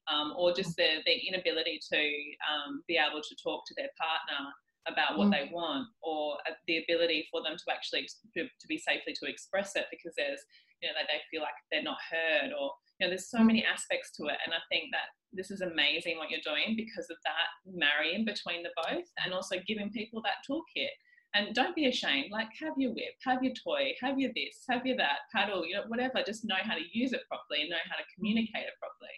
Um, 0.06 0.38
or 0.38 0.54
just 0.54 0.78
their, 0.78 1.02
their 1.02 1.18
inability 1.18 1.82
to 1.90 1.98
um, 2.46 2.86
be 2.86 2.94
able 2.94 3.18
to 3.18 3.34
talk 3.42 3.66
to 3.66 3.74
their 3.74 3.90
partner 3.98 4.54
about 4.86 5.18
what 5.18 5.28
mm. 5.28 5.34
they 5.34 5.50
want 5.50 5.88
or 5.98 6.38
uh, 6.46 6.54
the 6.66 6.78
ability 6.78 7.26
for 7.30 7.42
them 7.42 7.58
to 7.58 7.66
actually 7.74 8.06
to, 8.34 8.44
to 8.46 8.66
be 8.68 8.78
safely 8.78 9.12
to 9.18 9.26
express 9.26 9.74
it 9.74 9.86
because 9.90 10.14
there's 10.16 10.38
you 10.80 10.88
know 10.88 10.94
they, 10.94 11.06
they 11.10 11.20
feel 11.30 11.42
like 11.42 11.58
they're 11.70 11.82
not 11.82 11.98
heard 12.06 12.54
or 12.54 12.70
you 12.98 13.06
know 13.06 13.10
there's 13.10 13.30
so 13.30 13.42
many 13.42 13.64
aspects 13.64 14.14
to 14.14 14.26
it 14.26 14.38
and 14.44 14.54
i 14.54 14.62
think 14.70 14.88
that 14.92 15.10
this 15.36 15.50
is 15.50 15.60
amazing 15.60 16.16
what 16.16 16.30
you're 16.30 16.40
doing 16.44 16.74
because 16.76 17.06
of 17.10 17.16
that 17.24 17.48
marrying 17.66 18.24
between 18.24 18.62
the 18.62 18.70
both 18.76 19.04
and 19.24 19.32
also 19.32 19.56
giving 19.66 19.90
people 19.90 20.22
that 20.22 20.42
toolkit 20.48 20.92
and 21.34 21.54
don't 21.54 21.76
be 21.76 21.86
ashamed 21.86 22.30
like 22.30 22.48
have 22.60 22.74
your 22.76 22.90
whip 22.90 23.14
have 23.24 23.42
your 23.42 23.52
toy 23.62 23.92
have 24.00 24.18
your 24.18 24.30
this 24.34 24.64
have 24.68 24.84
your 24.86 24.96
that 24.96 25.18
paddle 25.34 25.66
you 25.66 25.74
know 25.74 25.84
whatever 25.88 26.22
just 26.24 26.44
know 26.44 26.62
how 26.62 26.74
to 26.74 26.84
use 26.92 27.12
it 27.12 27.20
properly 27.28 27.62
and 27.62 27.70
know 27.70 27.84
how 27.90 27.96
to 27.96 28.04
communicate 28.16 28.64
it 28.64 28.74
properly 28.80 29.16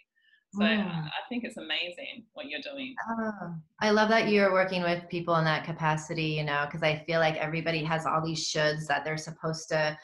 so 0.51 0.63
mm. 0.63 0.83
I 0.83 1.21
think 1.29 1.43
it's 1.43 1.57
amazing 1.57 2.23
what 2.33 2.47
you're 2.47 2.61
doing. 2.61 2.95
Oh, 3.07 3.53
I 3.81 3.91
love 3.91 4.09
that 4.09 4.29
you're 4.29 4.51
working 4.51 4.81
with 4.81 5.07
people 5.07 5.35
in 5.35 5.45
that 5.45 5.63
capacity, 5.63 6.23
you 6.23 6.43
know, 6.43 6.65
because 6.65 6.81
I 6.81 7.03
feel 7.05 7.19
like 7.19 7.35
everybody 7.35 7.83
has 7.83 8.07
all 8.07 8.25
these 8.25 8.51
shoulds 8.51 8.87
that 8.87 9.05
they're 9.05 9.17
supposed 9.17 9.69
to 9.69 9.95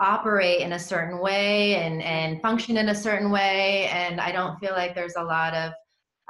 operate 0.00 0.60
in 0.60 0.72
a 0.72 0.78
certain 0.78 1.20
way 1.20 1.76
and 1.76 2.02
and 2.02 2.42
function 2.42 2.76
in 2.76 2.88
a 2.88 2.94
certain 2.94 3.30
way 3.30 3.86
and 3.92 4.20
i 4.20 4.32
don't 4.32 4.58
feel 4.58 4.72
like 4.72 4.94
there's 4.94 5.14
a 5.16 5.22
lot 5.22 5.54
of 5.54 5.72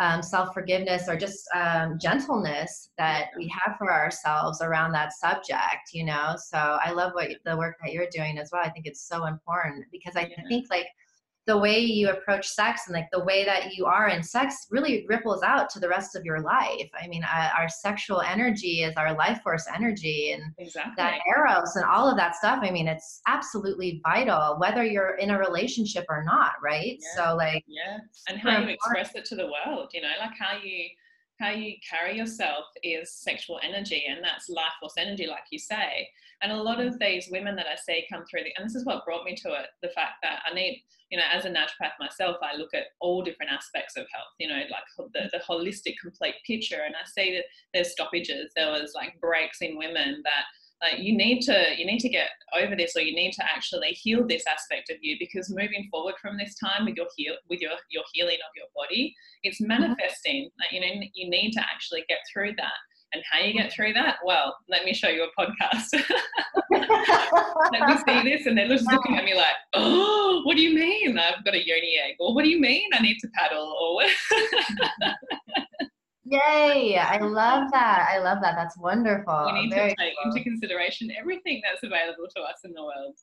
um, 0.01 0.25
self-forgiveness 0.25 1.09
or 1.09 1.17
just 1.17 1.45
um, 1.55 1.99
gentleness 2.03 2.91
that 2.99 3.27
we 3.39 3.47
have 3.47 3.77
for 3.79 3.93
ourselves 3.93 4.61
around 4.61 4.91
that 4.93 5.13
subject 5.13 5.93
you 5.93 6.05
know? 6.05 6.35
So 6.37 6.59
i 6.59 6.91
love 6.91 7.13
what 7.15 7.31
the 7.45 7.57
work 7.57 7.77
that 7.83 7.93
you're 7.93 8.09
doing 8.13 8.39
as 8.39 8.51
well. 8.53 8.63
I 8.65 8.71
think 8.71 8.87
it's 8.87 9.07
so 9.07 9.27
important 9.27 9.85
because 9.93 10.17
i 10.17 10.29
think 10.49 10.67
like 10.71 10.87
the 11.47 11.57
way 11.57 11.79
you 11.79 12.09
approach 12.09 12.47
sex 12.47 12.83
and 12.87 12.95
like 12.95 13.09
the 13.13 13.23
way 13.23 13.45
that 13.45 13.75
you 13.75 13.85
are 13.85 14.09
in 14.09 14.23
sex 14.23 14.67
really 14.71 15.05
ripples 15.09 15.43
out 15.43 15.69
to 15.71 15.79
the 15.79 15.89
rest 15.89 16.17
of 16.17 16.25
your 16.25 16.41
life. 16.41 16.89
I 17.01 17.07
mean, 17.07 17.23
uh, 17.25 17.51
our 17.57 17.69
sexual 17.69 18.23
energy 18.23 18.83
is 18.83 18.95
our 18.97 19.15
life 19.15 19.41
force 19.43 19.67
energy, 19.75 20.33
and 20.33 20.43
exactly. 20.59 20.95
that 20.97 21.21
eros 21.29 21.77
and 21.77 21.85
all 21.85 22.09
of 22.09 22.17
that 22.17 22.35
stuff. 22.37 22.61
I 22.63 22.71
mean, 22.71 22.89
it's 22.89 23.21
absolutely 23.27 24.01
vital 24.05 24.57
whether 24.59 24.85
you're 24.85 25.17
in 25.17 25.31
a 25.31 25.39
relationship 25.39 26.07
or 26.09 26.25
not, 26.25 26.53
right? 26.63 26.99
Yeah. 26.99 27.25
So, 27.31 27.37
like, 27.37 27.65
yeah, 27.67 27.99
and 28.29 28.39
how 28.39 28.61
you 28.61 28.69
express 28.69 29.15
it 29.15 29.25
to 29.27 29.37
the 29.37 29.47
world, 29.47 29.91
you 29.93 30.01
know, 30.01 30.13
like 30.21 30.39
how 30.39 30.57
you 30.63 30.89
how 31.41 31.51
you 31.51 31.75
carry 31.89 32.17
yourself 32.17 32.67
is 32.83 33.13
sexual 33.13 33.61
energy 33.63 34.05
and 34.09 34.23
that's 34.23 34.49
life 34.49 34.73
force 34.81 34.95
energy 34.99 35.27
like 35.27 35.45
you 35.51 35.59
say. 35.59 36.09
And 36.43 36.53
a 36.53 36.63
lot 36.63 36.81
of 36.81 36.99
these 36.99 37.29
women 37.31 37.57
that 37.57 37.67
i 37.67 37.75
see 37.75 38.05
come 38.11 38.25
through 38.31 38.45
the, 38.45 38.53
and 38.57 38.67
this 38.67 38.75
is 38.75 38.85
what 38.85 39.05
brought 39.05 39.25
me 39.25 39.35
to 39.37 39.49
it 39.55 39.67
the 39.83 39.89
fact 39.89 40.17
that 40.23 40.41
i 40.47 40.53
need 40.53 40.83
you 41.11 41.17
know 41.17 41.25
as 41.33 41.47
a 41.47 41.49
naturopath 41.49 41.97
myself 41.99 42.37
i 42.43 42.57
look 42.57 42.75
at 42.75 42.93
all 43.01 43.23
different 43.23 43.51
aspects 43.51 43.97
of 43.97 44.05
health 44.13 44.35
you 44.39 44.49
know 44.49 44.61
like 44.71 45.11
the, 45.15 45.31
the 45.33 45.43
holistic 45.49 45.95
complete 46.03 46.35
picture. 46.47 46.83
And 46.85 46.95
i 46.95 47.07
see 47.07 47.35
that 47.35 47.45
there's 47.73 47.93
stoppages. 47.93 48.53
There 48.55 48.71
was 48.71 48.93
like 48.95 49.19
breaks 49.21 49.63
in 49.63 49.79
women 49.79 50.21
that 50.25 50.45
like 50.85 51.01
you 51.01 51.17
need 51.17 51.41
to 51.41 51.75
you 51.77 51.87
need 51.87 52.01
to 52.01 52.09
get 52.09 52.29
over 52.61 52.77
this 52.77 52.95
or 52.95 53.01
you 53.01 53.15
need 53.15 53.33
to 53.33 53.45
actually 53.45 53.91
heal 53.91 54.27
this 54.27 54.45
aspect 54.47 54.91
of 54.91 54.97
you 55.01 55.17
because 55.19 55.51
moving 55.51 55.89
forward 55.91 56.15
from 56.21 56.37
this 56.37 56.55
time 56.57 56.85
with 56.85 56.97
your 56.97 57.07
heal 57.17 57.35
with 57.49 57.61
your 57.61 57.73
your 57.91 58.05
healing 58.13 58.37
of 58.37 58.53
your 58.55 58.67
body 58.77 59.15
it's 59.45 59.61
mm-hmm. 59.61 59.69
manifesting. 59.69 60.51
Like 60.59 60.73
you 60.73 60.81
know 60.81 61.07
you 61.15 61.31
need 61.31 61.53
to 61.53 61.61
actually 61.61 62.05
get 62.09 62.19
through 62.33 62.53
that. 62.57 62.73
And 63.13 63.23
how 63.31 63.39
you 63.39 63.53
get 63.53 63.73
through 63.73 63.93
that? 63.93 64.17
Well 64.25 64.57
let 64.69 64.85
me 64.85 64.93
show 64.93 65.09
you 65.09 65.25
a 65.25 65.41
podcast. 65.41 65.93
Let 66.71 67.89
me 67.89 67.97
see 68.07 68.29
this 68.29 68.47
and 68.47 68.59
they're 68.59 68.69
just 68.69 68.91
looking 68.91 69.17
at 69.17 69.25
me 69.25 69.35
like 69.35 69.55
oh 69.75 70.43
what 70.45 70.57
do 70.57 70.63
you 70.63 70.75
mean? 70.75 71.17
I've 71.19 71.45
got 71.45 71.55
a 71.55 71.65
yoni 71.65 71.99
egg 72.05 72.17
or 72.19 72.35
what 72.35 72.43
do 72.43 72.51
you 72.51 72.61
mean 72.61 72.91
i 72.93 73.01
need 73.01 73.19
to 73.21 73.29
paddle? 73.35 73.77
or 73.81 73.95
what 73.95 74.11
Yay! 76.35 76.99
I 76.99 77.19
love 77.19 77.71
that. 77.73 78.09
I 78.11 78.19
love 78.19 78.39
that. 78.43 78.55
That's 78.57 78.77
wonderful. 78.79 79.51
We 79.53 79.63
need 79.63 79.71
Very 79.75 79.91
to 79.91 79.97
take 79.97 80.15
cool. 80.23 80.33
into 80.33 80.43
consideration 80.43 81.11
everything 81.19 81.63
that's 81.65 81.83
available 81.83 82.27
to 82.37 82.43
us 82.43 82.61
in 82.65 82.73
the 82.73 82.83
world. 82.83 83.17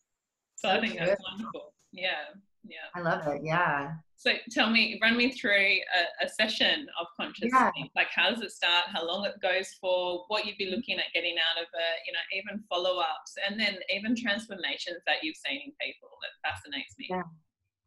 So 0.56 0.70
I 0.70 0.80
think 0.80 0.98
that's 0.98 1.22
wonderful. 1.30 1.74
Yeah, 1.92 2.32
yeah. 2.68 2.88
I 2.96 3.02
love 3.02 3.28
it. 3.28 3.42
Yeah. 3.44 3.94
So 4.16 4.32
tell 4.52 4.70
me, 4.70 5.00
run 5.02 5.18
me 5.18 5.32
through 5.32 5.52
a, 5.52 5.82
a 6.26 6.30
session 6.30 6.86
of 7.00 7.08
conscious 7.20 7.50
yeah. 7.52 7.72
Like, 7.96 8.10
how 8.14 8.30
does 8.30 8.42
it 8.42 8.52
start? 8.52 8.86
How 8.94 9.06
long 9.06 9.26
it 9.26 9.42
goes 9.42 9.76
for? 9.82 10.26
What 10.28 10.46
you'd 10.46 10.58
be 10.58 10.66
mm-hmm. 10.66 10.76
looking 10.76 11.00
at 11.00 11.06
getting 11.14 11.36
out 11.38 11.62
of 11.62 11.68
it? 11.68 11.98
You 12.06 12.14
know, 12.14 12.20
even 12.38 12.64
follow 12.70 13.00
ups, 13.00 13.34
and 13.50 13.60
then 13.60 13.78
even 13.90 14.16
transformations 14.16 15.02
that 15.08 15.24
you've 15.24 15.38
seen 15.38 15.62
in 15.66 15.74
people. 15.82 16.10
That 16.22 16.50
fascinates 16.50 16.96
me. 17.00 17.08
Yeah. 17.10 17.24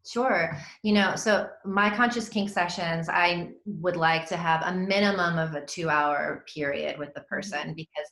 Sure. 0.06 0.54
You 0.82 0.92
know, 0.92 1.16
so 1.16 1.48
my 1.64 1.94
conscious 1.94 2.28
kink 2.28 2.50
sessions, 2.50 3.08
I 3.08 3.52
would 3.64 3.96
like 3.96 4.28
to 4.28 4.36
have 4.36 4.62
a 4.66 4.76
minimum 4.76 5.38
of 5.38 5.54
a 5.54 5.64
two 5.64 5.88
hour 5.88 6.44
period 6.52 6.98
with 6.98 7.14
the 7.14 7.20
mm-hmm. 7.20 7.34
person 7.34 7.74
because 7.74 8.10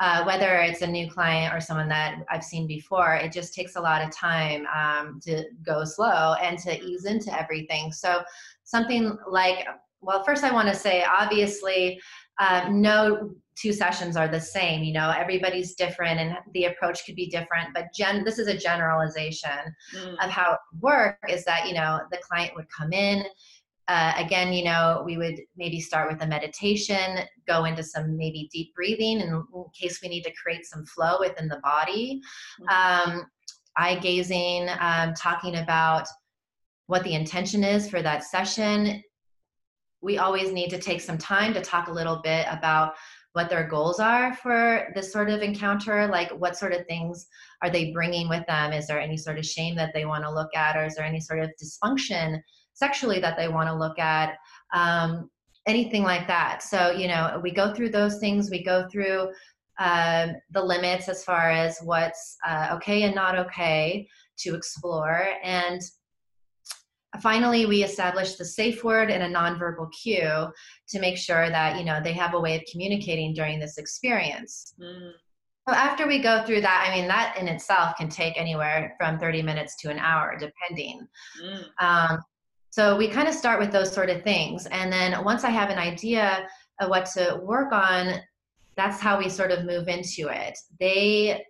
uh, 0.00 0.24
whether 0.24 0.56
it's 0.58 0.82
a 0.82 0.86
new 0.86 1.10
client 1.10 1.54
or 1.54 1.60
someone 1.60 1.88
that 1.88 2.16
I've 2.30 2.44
seen 2.44 2.66
before, 2.66 3.14
it 3.14 3.32
just 3.32 3.54
takes 3.54 3.76
a 3.76 3.80
lot 3.80 4.02
of 4.02 4.14
time 4.14 4.66
um, 4.74 5.20
to 5.24 5.44
go 5.64 5.84
slow 5.84 6.34
and 6.34 6.58
to 6.60 6.82
ease 6.82 7.06
into 7.06 7.38
everything. 7.38 7.92
So, 7.92 8.22
something 8.64 9.16
like, 9.26 9.66
well, 10.02 10.22
first 10.24 10.44
I 10.44 10.52
want 10.52 10.68
to 10.68 10.74
say, 10.74 11.02
obviously, 11.04 12.00
uh, 12.38 12.68
no 12.70 13.30
two 13.56 13.72
sessions 13.72 14.16
are 14.16 14.28
the 14.28 14.40
same 14.40 14.84
you 14.84 14.92
know 14.92 15.10
everybody's 15.10 15.74
different 15.74 16.20
and 16.20 16.36
the 16.52 16.66
approach 16.66 17.04
could 17.04 17.16
be 17.16 17.26
different 17.26 17.68
but 17.74 17.92
gen 17.94 18.24
this 18.24 18.38
is 18.38 18.48
a 18.48 18.56
generalization 18.56 19.74
mm. 19.94 20.12
of 20.24 20.30
how 20.30 20.52
it 20.52 20.58
work 20.80 21.18
is 21.28 21.44
that 21.44 21.66
you 21.66 21.74
know 21.74 22.00
the 22.10 22.18
client 22.18 22.52
would 22.54 22.68
come 22.68 22.92
in 22.92 23.24
uh, 23.88 24.12
again 24.16 24.52
you 24.52 24.64
know 24.64 25.02
we 25.04 25.16
would 25.16 25.40
maybe 25.56 25.80
start 25.80 26.10
with 26.10 26.22
a 26.22 26.26
meditation 26.26 27.18
go 27.46 27.64
into 27.64 27.82
some 27.82 28.16
maybe 28.16 28.48
deep 28.52 28.74
breathing 28.74 29.20
in, 29.20 29.28
in 29.28 29.64
case 29.78 30.00
we 30.02 30.08
need 30.08 30.22
to 30.22 30.32
create 30.32 30.66
some 30.66 30.84
flow 30.86 31.16
within 31.20 31.48
the 31.48 31.60
body 31.62 32.20
mm. 32.60 32.68
um, 32.72 33.26
eye 33.76 33.96
gazing 33.96 34.68
um, 34.80 35.14
talking 35.14 35.56
about 35.56 36.06
what 36.88 37.02
the 37.04 37.14
intention 37.14 37.64
is 37.64 37.88
for 37.88 38.02
that 38.02 38.22
session 38.22 39.02
we 40.02 40.18
always 40.18 40.52
need 40.52 40.70
to 40.70 40.78
take 40.78 41.00
some 41.00 41.18
time 41.18 41.54
to 41.54 41.60
talk 41.60 41.88
a 41.88 41.92
little 41.92 42.20
bit 42.22 42.46
about 42.50 42.94
what 43.36 43.50
their 43.50 43.68
goals 43.68 44.00
are 44.00 44.34
for 44.34 44.90
this 44.94 45.12
sort 45.12 45.28
of 45.28 45.42
encounter 45.42 46.06
like 46.06 46.30
what 46.30 46.56
sort 46.56 46.72
of 46.72 46.86
things 46.86 47.26
are 47.60 47.68
they 47.68 47.92
bringing 47.92 48.30
with 48.30 48.46
them? 48.46 48.72
Is 48.72 48.86
there 48.86 48.98
any 48.98 49.18
sort 49.18 49.38
of 49.38 49.44
shame 49.44 49.76
that 49.76 49.92
they 49.92 50.06
want 50.06 50.24
to 50.24 50.32
look 50.32 50.56
at 50.56 50.74
or 50.74 50.86
is 50.86 50.94
there 50.94 51.04
any 51.04 51.20
sort 51.20 51.40
of 51.40 51.50
dysfunction 51.62 52.40
sexually 52.72 53.20
that 53.20 53.36
they 53.36 53.48
want 53.48 53.68
to 53.68 53.74
look 53.74 53.98
at? 53.98 54.38
Um, 54.72 55.28
anything 55.66 56.02
like 56.02 56.26
that. 56.28 56.62
So 56.62 56.92
you 56.92 57.08
know 57.08 57.38
we 57.42 57.50
go 57.50 57.74
through 57.74 57.90
those 57.90 58.18
things 58.20 58.50
we 58.50 58.64
go 58.64 58.88
through 58.90 59.28
uh, 59.78 60.28
the 60.52 60.64
limits 60.64 61.10
as 61.10 61.22
far 61.22 61.50
as 61.50 61.78
what's 61.80 62.38
uh, 62.46 62.70
okay 62.76 63.02
and 63.02 63.14
not 63.14 63.38
okay 63.38 64.08
to 64.38 64.54
explore 64.54 65.28
and 65.42 65.82
finally 67.22 67.66
we 67.66 67.82
established 67.82 68.38
the 68.38 68.44
safe 68.44 68.84
word 68.84 69.10
and 69.10 69.22
a 69.22 69.38
nonverbal 69.38 69.90
cue 69.92 70.46
to 70.88 71.00
make 71.00 71.16
sure 71.16 71.48
that 71.48 71.78
you 71.78 71.84
know 71.84 72.00
they 72.02 72.12
have 72.12 72.34
a 72.34 72.40
way 72.40 72.56
of 72.56 72.62
communicating 72.70 73.34
during 73.34 73.58
this 73.58 73.78
experience 73.78 74.74
mm. 74.80 75.10
so 75.68 75.74
after 75.74 76.06
we 76.06 76.20
go 76.20 76.42
through 76.44 76.60
that 76.60 76.86
i 76.88 76.94
mean 76.94 77.08
that 77.08 77.36
in 77.38 77.48
itself 77.48 77.96
can 77.96 78.08
take 78.08 78.38
anywhere 78.38 78.94
from 78.98 79.18
30 79.18 79.42
minutes 79.42 79.76
to 79.76 79.90
an 79.90 79.98
hour 79.98 80.36
depending 80.38 81.06
mm. 81.42 81.64
um, 81.80 82.18
so 82.70 82.96
we 82.96 83.08
kind 83.08 83.28
of 83.28 83.34
start 83.34 83.58
with 83.58 83.72
those 83.72 83.92
sort 83.92 84.10
of 84.10 84.22
things 84.22 84.66
and 84.66 84.92
then 84.92 85.24
once 85.24 85.44
i 85.44 85.50
have 85.50 85.70
an 85.70 85.78
idea 85.78 86.46
of 86.80 86.90
what 86.90 87.06
to 87.06 87.40
work 87.42 87.72
on 87.72 88.14
that's 88.76 89.00
how 89.00 89.18
we 89.18 89.28
sort 89.28 89.50
of 89.50 89.64
move 89.64 89.88
into 89.88 90.28
it 90.28 90.56
they 90.78 91.42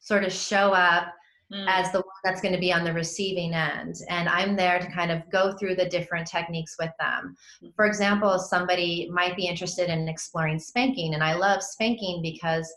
sort 0.00 0.24
of 0.24 0.32
show 0.32 0.72
up 0.72 1.12
mm. 1.52 1.64
as 1.68 1.90
the 1.92 1.98
one 1.98 2.20
that's 2.24 2.40
going 2.40 2.54
to 2.54 2.60
be 2.60 2.72
on 2.72 2.84
the 2.84 2.92
receiving 2.92 3.54
end. 3.54 3.96
And 4.08 4.28
I'm 4.28 4.56
there 4.56 4.78
to 4.78 4.90
kind 4.90 5.10
of 5.10 5.22
go 5.30 5.56
through 5.56 5.76
the 5.76 5.88
different 5.88 6.26
techniques 6.26 6.76
with 6.78 6.90
them. 6.98 7.36
Mm. 7.62 7.74
For 7.74 7.86
example, 7.86 8.38
somebody 8.38 9.08
might 9.12 9.36
be 9.36 9.46
interested 9.46 9.88
in 9.88 10.08
exploring 10.08 10.58
spanking, 10.58 11.14
and 11.14 11.22
I 11.22 11.34
love 11.34 11.62
spanking 11.62 12.22
because 12.22 12.72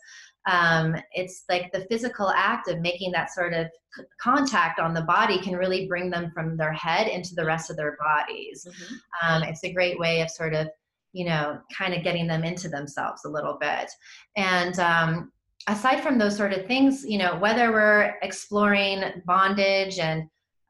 um, 0.46 0.96
it's 1.14 1.46
like 1.50 1.72
the 1.72 1.86
physical 1.90 2.30
act 2.30 2.68
of 2.68 2.82
making 2.82 3.12
that 3.14 3.34
sort 3.34 3.54
of 3.54 3.68
c- 3.96 4.04
contact 4.22 4.80
on 4.80 4.94
the 4.94 5.04
body 5.04 5.40
can 5.40 5.56
really 5.56 5.88
bring 5.88 6.10
them 6.10 6.32
from 6.34 6.58
their 6.58 6.74
head 6.74 7.08
into 7.08 7.34
the 7.34 7.46
rest 7.46 7.70
of 7.70 7.78
their 7.78 7.98
bodies. 7.98 8.68
Mm-hmm. 8.68 8.96
Um, 9.26 9.44
it's 9.44 9.64
a 9.64 9.72
great 9.72 9.98
way 9.98 10.22
of 10.22 10.30
sort 10.30 10.54
of 10.54 10.68
you 11.14 11.26
know 11.26 11.60
kind 11.76 11.94
of 11.94 12.04
getting 12.04 12.28
them 12.28 12.44
into 12.44 12.68
themselves 12.68 13.24
a 13.24 13.30
little 13.30 13.58
bit 13.62 13.90
and 14.36 14.80
um, 14.80 15.32
aside 15.68 16.02
from 16.02 16.18
those 16.18 16.36
sort 16.36 16.54
of 16.54 16.66
things, 16.66 17.06
you 17.06 17.18
know, 17.18 17.38
whether 17.38 17.72
we're 17.72 18.16
exploring 18.22 19.04
bondage 19.26 20.00
and 20.00 20.24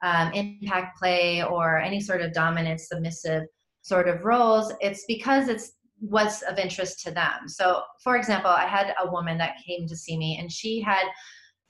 um, 0.04 0.32
impact 0.34 0.98
play 1.00 1.44
or 1.44 1.78
any 1.78 2.00
sort 2.00 2.22
of 2.22 2.34
dominant 2.34 2.80
submissive 2.80 3.44
sort 3.82 4.08
of 4.08 4.24
roles, 4.24 4.72
it's 4.82 5.06
because 5.08 5.48
it's 5.48 5.74
what's 6.00 6.42
of 6.44 6.58
interest 6.58 7.02
to 7.04 7.12
them. 7.12 7.48
So, 7.48 7.82
for 8.04 8.18
example, 8.18 8.52
I 8.52 8.66
had 8.66 8.94
a 9.02 9.10
woman 9.10 9.38
that 9.38 9.56
came 9.66 9.88
to 9.88 9.96
see 9.96 10.18
me 10.18 10.38
and 10.40 10.52
she 10.52 10.82
had 10.82 11.04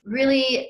really 0.03 0.69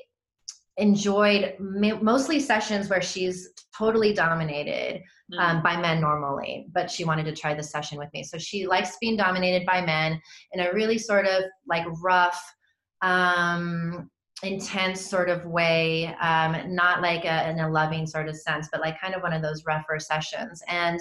enjoyed 0.76 1.54
mostly 1.60 2.40
sessions 2.40 2.88
where 2.88 3.02
she's 3.02 3.50
totally 3.76 4.12
dominated 4.12 5.02
mm. 5.32 5.38
um, 5.38 5.62
by 5.62 5.76
men 5.76 6.00
normally, 6.00 6.66
but 6.72 6.90
she 6.90 7.04
wanted 7.04 7.24
to 7.24 7.32
try 7.32 7.54
the 7.54 7.62
session 7.62 7.98
with 7.98 8.08
me. 8.12 8.24
So 8.24 8.38
she 8.38 8.66
likes 8.66 8.96
being 9.00 9.16
dominated 9.16 9.64
by 9.66 9.84
men 9.84 10.20
in 10.52 10.60
a 10.60 10.72
really 10.72 10.98
sort 10.98 11.26
of 11.26 11.44
like 11.66 11.86
rough, 12.02 12.42
um, 13.02 14.10
intense 14.42 15.00
sort 15.00 15.28
of 15.28 15.46
way, 15.46 16.14
um, 16.20 16.74
not 16.74 17.00
like 17.00 17.24
a, 17.24 17.48
in 17.48 17.60
a 17.60 17.70
loving 17.70 18.06
sort 18.06 18.28
of 18.28 18.36
sense, 18.36 18.68
but 18.72 18.80
like 18.80 19.00
kind 19.00 19.14
of 19.14 19.22
one 19.22 19.32
of 19.32 19.42
those 19.42 19.64
rougher 19.64 19.98
sessions. 19.98 20.60
And 20.68 21.00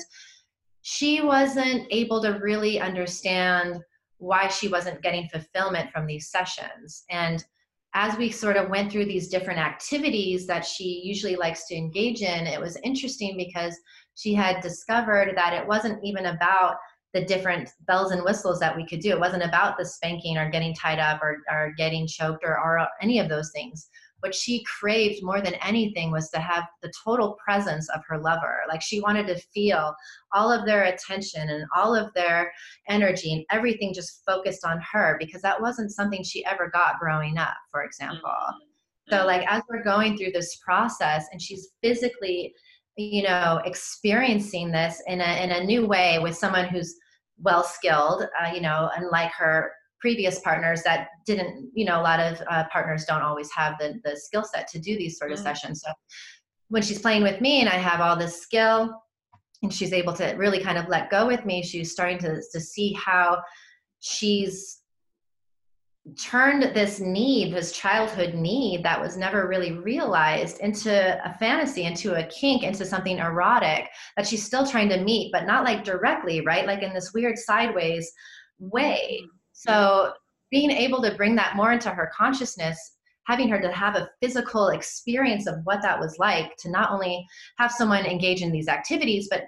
she 0.82 1.22
wasn't 1.22 1.88
able 1.90 2.22
to 2.22 2.40
really 2.42 2.80
understand 2.80 3.82
why 4.18 4.48
she 4.48 4.68
wasn't 4.68 5.02
getting 5.02 5.28
fulfillment 5.30 5.92
from 5.92 6.06
these 6.06 6.30
sessions. 6.30 7.04
And 7.10 7.44
as 7.96 8.18
we 8.18 8.32
sort 8.32 8.58
of 8.58 8.70
went 8.70 8.92
through 8.92 9.06
these 9.06 9.28
different 9.28 9.60
activities 9.60 10.48
that 10.48 10.66
she 10.66 11.02
usually 11.04 11.36
likes 11.36 11.68
to 11.68 11.76
engage 11.76 12.22
in, 12.22 12.48
it 12.48 12.60
was 12.60 12.78
interesting 12.84 13.38
because 13.38 13.78
she 14.16 14.34
had 14.34 14.62
discovered 14.62 15.34
that 15.36 15.54
it 15.54 15.68
wasn't 15.68 16.04
even 16.04 16.28
about 16.28 16.78
the 17.14 17.24
different 17.24 17.70
bells 17.82 18.12
and 18.12 18.24
whistles 18.24 18.60
that 18.60 18.76
we 18.76 18.88
could 18.88 19.00
do. 19.00 19.12
It 19.12 19.20
wasn't 19.20 19.44
about 19.44 19.78
the 19.78 19.86
spanking 19.86 20.38
or 20.38 20.50
getting 20.50 20.74
tied 20.74 20.98
up 20.98 21.22
or, 21.22 21.38
or 21.52 21.74
getting 21.78 22.08
choked 22.08 22.44
or, 22.44 22.58
or 22.60 22.88
any 23.02 23.20
of 23.20 23.30
those 23.30 23.52
things 23.52 23.90
what 24.24 24.34
she 24.34 24.64
craved 24.64 25.22
more 25.22 25.42
than 25.42 25.56
anything 25.56 26.10
was 26.10 26.30
to 26.30 26.40
have 26.40 26.64
the 26.82 26.92
total 27.04 27.38
presence 27.44 27.90
of 27.90 28.02
her 28.08 28.18
lover. 28.18 28.62
Like 28.70 28.82
she 28.82 29.02
wanted 29.02 29.28
to 29.28 29.36
feel 29.54 29.94
all 30.32 30.50
of 30.50 30.66
their 30.66 30.86
attention 30.86 31.50
and 31.50 31.66
all 31.76 31.94
of 31.94 32.14
their 32.14 32.54
energy 32.88 33.34
and 33.34 33.44
everything 33.52 33.94
just 33.94 34.24
focused 34.26 34.64
on 34.66 34.80
her 34.94 35.18
because 35.20 35.42
that 35.42 35.62
wasn't 35.62 35.92
something 35.92 36.24
she 36.24 36.46
ever 36.46 36.70
got 36.70 37.00
growing 37.02 37.38
up, 37.38 37.56
for 37.70 37.84
example. 37.84 38.30
Mm-hmm. 38.30 39.14
So, 39.14 39.26
like, 39.26 39.46
as 39.52 39.62
we're 39.70 39.84
going 39.84 40.18
through 40.18 40.32
this 40.32 40.56
process 40.66 41.26
and 41.34 41.42
she's 41.42 41.72
physically, 41.84 42.54
you 42.96 43.24
know, 43.24 43.60
experiencing 43.66 44.72
this 44.72 45.04
in 45.08 45.20
a, 45.20 45.44
in 45.44 45.52
a 45.52 45.66
new 45.66 45.86
way 45.86 46.20
with 46.20 46.38
someone 46.38 46.70
who's 46.70 46.96
well 47.38 47.66
skilled, 47.66 48.24
uh, 48.42 48.54
you 48.54 48.62
know, 48.62 48.90
unlike 48.96 49.32
her 49.38 49.74
previous 50.04 50.39
partners 50.39 50.84
that 50.84 51.08
didn't 51.26 51.72
you 51.74 51.86
know 51.86 52.02
a 52.02 52.04
lot 52.04 52.20
of 52.20 52.42
uh, 52.52 52.66
partners 52.70 53.06
don't 53.06 53.22
always 53.22 53.50
have 53.54 53.76
the 53.80 54.02
the 54.04 54.18
skill 54.18 54.44
set 54.44 54.68
to 54.68 54.78
do 54.78 54.98
these 54.98 55.18
sort 55.18 55.32
of 55.32 55.38
mm-hmm. 55.38 55.46
sessions 55.46 55.82
so 55.82 55.89
when 56.68 56.82
she's 56.82 57.00
playing 57.00 57.24
with 57.24 57.39
me 57.39 57.62
and 57.62 57.70
i 57.70 57.76
have 57.76 58.02
all 58.02 58.18
this 58.18 58.42
skill 58.42 58.94
and 59.62 59.74
she's 59.74 59.94
able 59.94 60.12
to 60.12 60.26
really 60.34 60.60
kind 60.62 60.78
of 60.78 60.89
let 60.89 61.10
go 61.10 61.26
with 61.26 61.46
me 61.46 61.63
she's 61.63 61.94
starting 61.94 62.18
to 62.18 62.42
to 62.52 62.60
see 62.60 62.92
how 62.96 63.42
she's 64.02 64.82
turned 66.20 66.63
this 66.76 67.00
need 67.00 67.54
this 67.54 67.72
childhood 67.72 68.34
need 68.34 68.84
that 68.84 69.00
was 69.00 69.16
never 69.16 69.48
really 69.48 69.72
realized 69.72 70.60
into 70.60 70.92
a 71.26 71.34
fantasy 71.36 71.86
into 71.86 72.16
a 72.16 72.28
kink 72.28 72.63
into 72.63 72.86
something 72.86 73.20
erotic 73.20 73.88
that 74.18 74.28
she's 74.28 74.44
still 74.44 74.68
trying 74.68 74.89
to 74.89 75.02
meet 75.02 75.32
but 75.32 75.46
not 75.46 75.63
like 75.63 75.86
directly 75.86 76.42
right 76.42 76.68
like 76.68 76.84
in 76.84 76.94
this 76.94 77.13
weird 77.13 77.38
sideways 77.38 78.12
way 78.60 79.22
mm-hmm. 79.22 79.38
So 79.54 80.13
being 80.52 80.72
able 80.72 81.02
to 81.02 81.16
bring 81.16 81.36
that 81.36 81.56
more 81.56 81.72
into 81.72 81.89
her 81.89 82.12
consciousness, 82.16 82.98
having 83.26 83.48
her 83.50 83.62
to 83.62 83.72
have 83.72 83.96
a 83.96 84.10
physical 84.22 84.70
experience 84.70 85.48
of 85.48 85.56
what 85.63 85.82
that 85.82 86.00
was 86.00 86.20
like, 86.20 86.58
to 86.58 86.70
not 86.70 86.92
only 86.92 87.26
have 87.58 87.72
someone 87.72 88.06
engage 88.06 88.42
in 88.42 88.52
these 88.52 88.68
activities, 88.68 89.28
but 89.32 89.46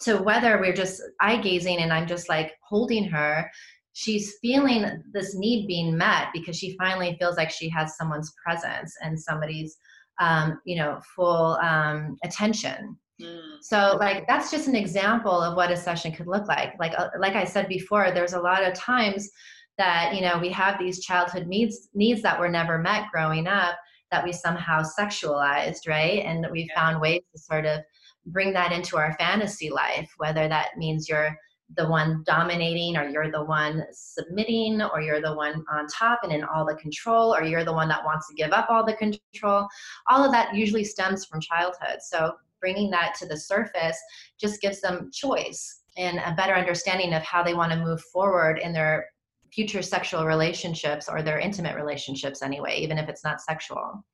to 0.00 0.18
whether 0.18 0.60
we're 0.60 0.74
just 0.74 1.02
eye 1.20 1.38
gazing 1.38 1.78
and 1.78 1.92
I'm 1.92 2.06
just 2.06 2.28
like 2.28 2.54
holding 2.62 3.04
her, 3.04 3.50
she's 3.94 4.36
feeling 4.42 5.02
this 5.12 5.34
need 5.34 5.66
being 5.66 5.96
met 5.96 6.28
because 6.32 6.56
she 6.56 6.76
finally 6.76 7.16
feels 7.18 7.36
like 7.36 7.50
she 7.50 7.68
has 7.70 7.96
someone's 7.96 8.32
presence 8.42 8.94
and 9.02 9.18
somebody's, 9.18 9.76
um, 10.20 10.60
you 10.66 10.76
know, 10.76 11.00
full 11.14 11.56
um, 11.62 12.16
attention. 12.22 12.96
Mm. 13.20 13.62
So 13.62 13.96
like 13.98 14.26
that's 14.26 14.50
just 14.50 14.68
an 14.68 14.76
example 14.76 15.32
of 15.32 15.56
what 15.56 15.70
a 15.70 15.76
session 15.76 16.12
could 16.12 16.26
look 16.26 16.48
like. 16.48 16.74
Like 16.78 16.92
uh, 16.98 17.08
like 17.18 17.34
I 17.34 17.44
said 17.44 17.68
before, 17.68 18.10
there's 18.10 18.34
a 18.34 18.40
lot 18.40 18.62
of 18.62 18.74
times 18.74 19.30
that 19.78 20.14
you 20.14 20.20
know 20.20 20.38
we 20.38 20.50
have 20.50 20.78
these 20.78 21.00
childhood 21.00 21.46
needs 21.46 21.88
needs 21.94 22.22
that 22.22 22.38
were 22.38 22.48
never 22.48 22.78
met 22.78 23.04
growing 23.12 23.46
up 23.46 23.76
that 24.10 24.24
we 24.24 24.32
somehow 24.32 24.82
sexualized, 24.82 25.88
right? 25.88 26.24
And 26.24 26.46
we 26.52 26.68
yeah. 26.68 26.80
found 26.80 27.00
ways 27.00 27.22
to 27.34 27.40
sort 27.40 27.66
of 27.66 27.80
bring 28.26 28.52
that 28.52 28.72
into 28.72 28.96
our 28.96 29.14
fantasy 29.18 29.70
life, 29.70 30.12
whether 30.18 30.48
that 30.48 30.76
means 30.76 31.08
you're 31.08 31.36
the 31.74 31.88
one 31.88 32.22
dominating 32.24 32.96
or 32.96 33.08
you're 33.08 33.30
the 33.30 33.44
one 33.44 33.84
submitting 33.92 34.80
or 34.80 35.00
you're 35.00 35.20
the 35.20 35.34
one 35.34 35.64
on 35.70 35.86
top 35.88 36.20
and 36.22 36.32
in 36.32 36.44
all 36.44 36.64
the 36.64 36.76
control 36.76 37.34
or 37.34 37.42
you're 37.42 37.64
the 37.64 37.72
one 37.72 37.88
that 37.88 38.04
wants 38.04 38.28
to 38.28 38.34
give 38.34 38.52
up 38.52 38.68
all 38.70 38.86
the 38.86 38.94
control 38.94 39.66
all 40.08 40.24
of 40.24 40.30
that 40.30 40.54
usually 40.54 40.84
stems 40.84 41.24
from 41.24 41.40
childhood 41.40 41.98
so 42.00 42.32
bringing 42.60 42.90
that 42.90 43.14
to 43.18 43.26
the 43.26 43.36
surface 43.36 43.98
just 44.40 44.60
gives 44.60 44.80
them 44.80 45.10
choice 45.12 45.82
and 45.96 46.18
a 46.18 46.34
better 46.36 46.54
understanding 46.54 47.14
of 47.14 47.22
how 47.22 47.42
they 47.42 47.54
want 47.54 47.72
to 47.72 47.78
move 47.78 48.00
forward 48.12 48.58
in 48.58 48.72
their 48.72 49.06
future 49.52 49.82
sexual 49.82 50.26
relationships 50.26 51.08
or 51.08 51.22
their 51.22 51.38
intimate 51.38 51.76
relationships 51.76 52.42
anyway, 52.42 52.76
even 52.78 52.98
if 52.98 53.08
it's 53.08 53.24
not 53.24 53.40
sexual. 53.40 54.04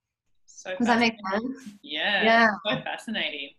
So 0.46 0.76
Does 0.76 0.86
that 0.86 1.00
make 1.00 1.14
sense? 1.32 1.58
Yeah. 1.82 2.22
Yeah. 2.22 2.48
So 2.64 2.82
fascinating. 2.82 3.50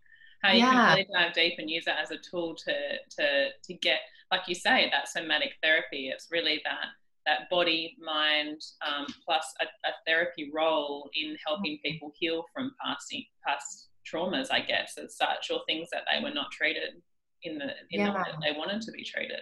How 0.42 0.52
you 0.52 0.60
yeah. 0.60 0.72
can 0.72 0.90
really 0.90 1.08
dive 1.14 1.34
deep 1.34 1.54
and 1.58 1.70
use 1.70 1.86
that 1.86 2.00
as 2.02 2.12
a 2.12 2.18
tool 2.18 2.56
to 2.56 2.74
to 3.18 3.50
to 3.64 3.74
get, 3.76 4.00
like 4.32 4.42
you 4.48 4.56
say, 4.56 4.90
that 4.92 5.08
somatic 5.10 5.54
therapy. 5.62 6.10
It's 6.10 6.28
really 6.32 6.62
that 6.66 6.86
that 7.26 7.50
body, 7.50 7.96
mind, 8.00 8.62
um, 8.86 9.06
plus 9.26 9.46
a, 9.62 9.66
a, 9.88 9.92
therapy 10.06 10.52
role 10.54 11.10
in 11.16 11.38
helping 11.48 11.76
mm-hmm. 11.76 11.92
people 11.92 12.12
heal 12.20 12.44
from 12.54 12.76
past 12.84 13.16
past 13.48 13.88
traumas, 14.12 14.48
I 14.52 14.62
guess, 14.62 14.98
as 14.98 15.16
such, 15.16 15.50
or 15.52 15.62
things 15.68 15.90
that 15.92 16.04
they 16.12 16.24
were 16.24 16.34
not 16.34 16.52
treated 16.52 17.02
in 17.44 17.58
the 17.58 17.66
in 17.92 18.02
yeah. 18.02 18.08
the 18.08 18.14
way 18.14 18.24
they 18.42 18.58
wanted 18.58 18.82
to 18.82 18.92
be 18.92 19.04
treated. 19.04 19.42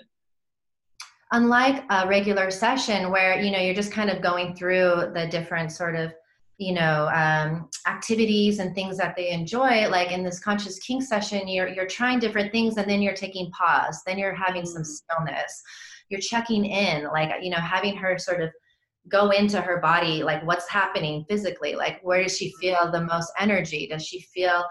Unlike 1.32 1.86
a 1.90 2.08
regular 2.08 2.52
session 2.52 3.10
where 3.10 3.40
you 3.40 3.52
know 3.52 3.60
you're 3.60 3.76
just 3.76 3.92
kind 3.92 4.10
of 4.10 4.22
going 4.22 4.56
through 4.56 5.12
the 5.14 5.28
different 5.30 5.72
sort 5.72 5.96
of 5.96 6.14
you 6.62 6.74
know 6.74 7.10
um, 7.14 7.70
activities 7.88 8.60
and 8.60 8.76
things 8.76 8.98
that 8.98 9.16
they 9.16 9.32
enjoy 9.32 9.90
like 9.90 10.12
in 10.12 10.24
this 10.24 10.40
conscious 10.40 10.78
kink 10.80 11.02
session 11.02 11.48
you're 11.48 11.68
you're 11.68 11.88
trying 11.88 12.20
different 12.20 12.52
things 12.52 12.78
and 12.78 12.88
then 12.88 13.02
you're 13.02 13.16
taking 13.16 13.50
pause 13.52 14.02
then 14.06 14.20
you're 14.20 14.36
having 14.36 14.66
some 14.66 14.84
mm-hmm. 14.84 15.24
stillness 15.26 15.64
you're 16.10 16.22
checking 16.22 16.66
in 16.66 17.06
like 17.06 17.32
you 17.42 17.50
know 17.50 17.58
having 17.58 17.96
her 17.96 18.20
sort 18.20 18.42
of 18.42 18.52
go 19.10 19.32
into 19.32 19.60
her 19.60 19.80
body 19.80 20.24
like 20.24 20.46
what's 20.46 20.70
happening 20.70 21.26
physically? 21.28 21.76
Like 21.76 22.00
where 22.02 22.24
does 22.24 22.38
she 22.38 22.54
feel 22.60 22.90
the 22.92 23.02
most 23.02 23.32
energy? 23.40 23.88
Does 23.88 24.06
she 24.06 24.22
feel 24.22 24.64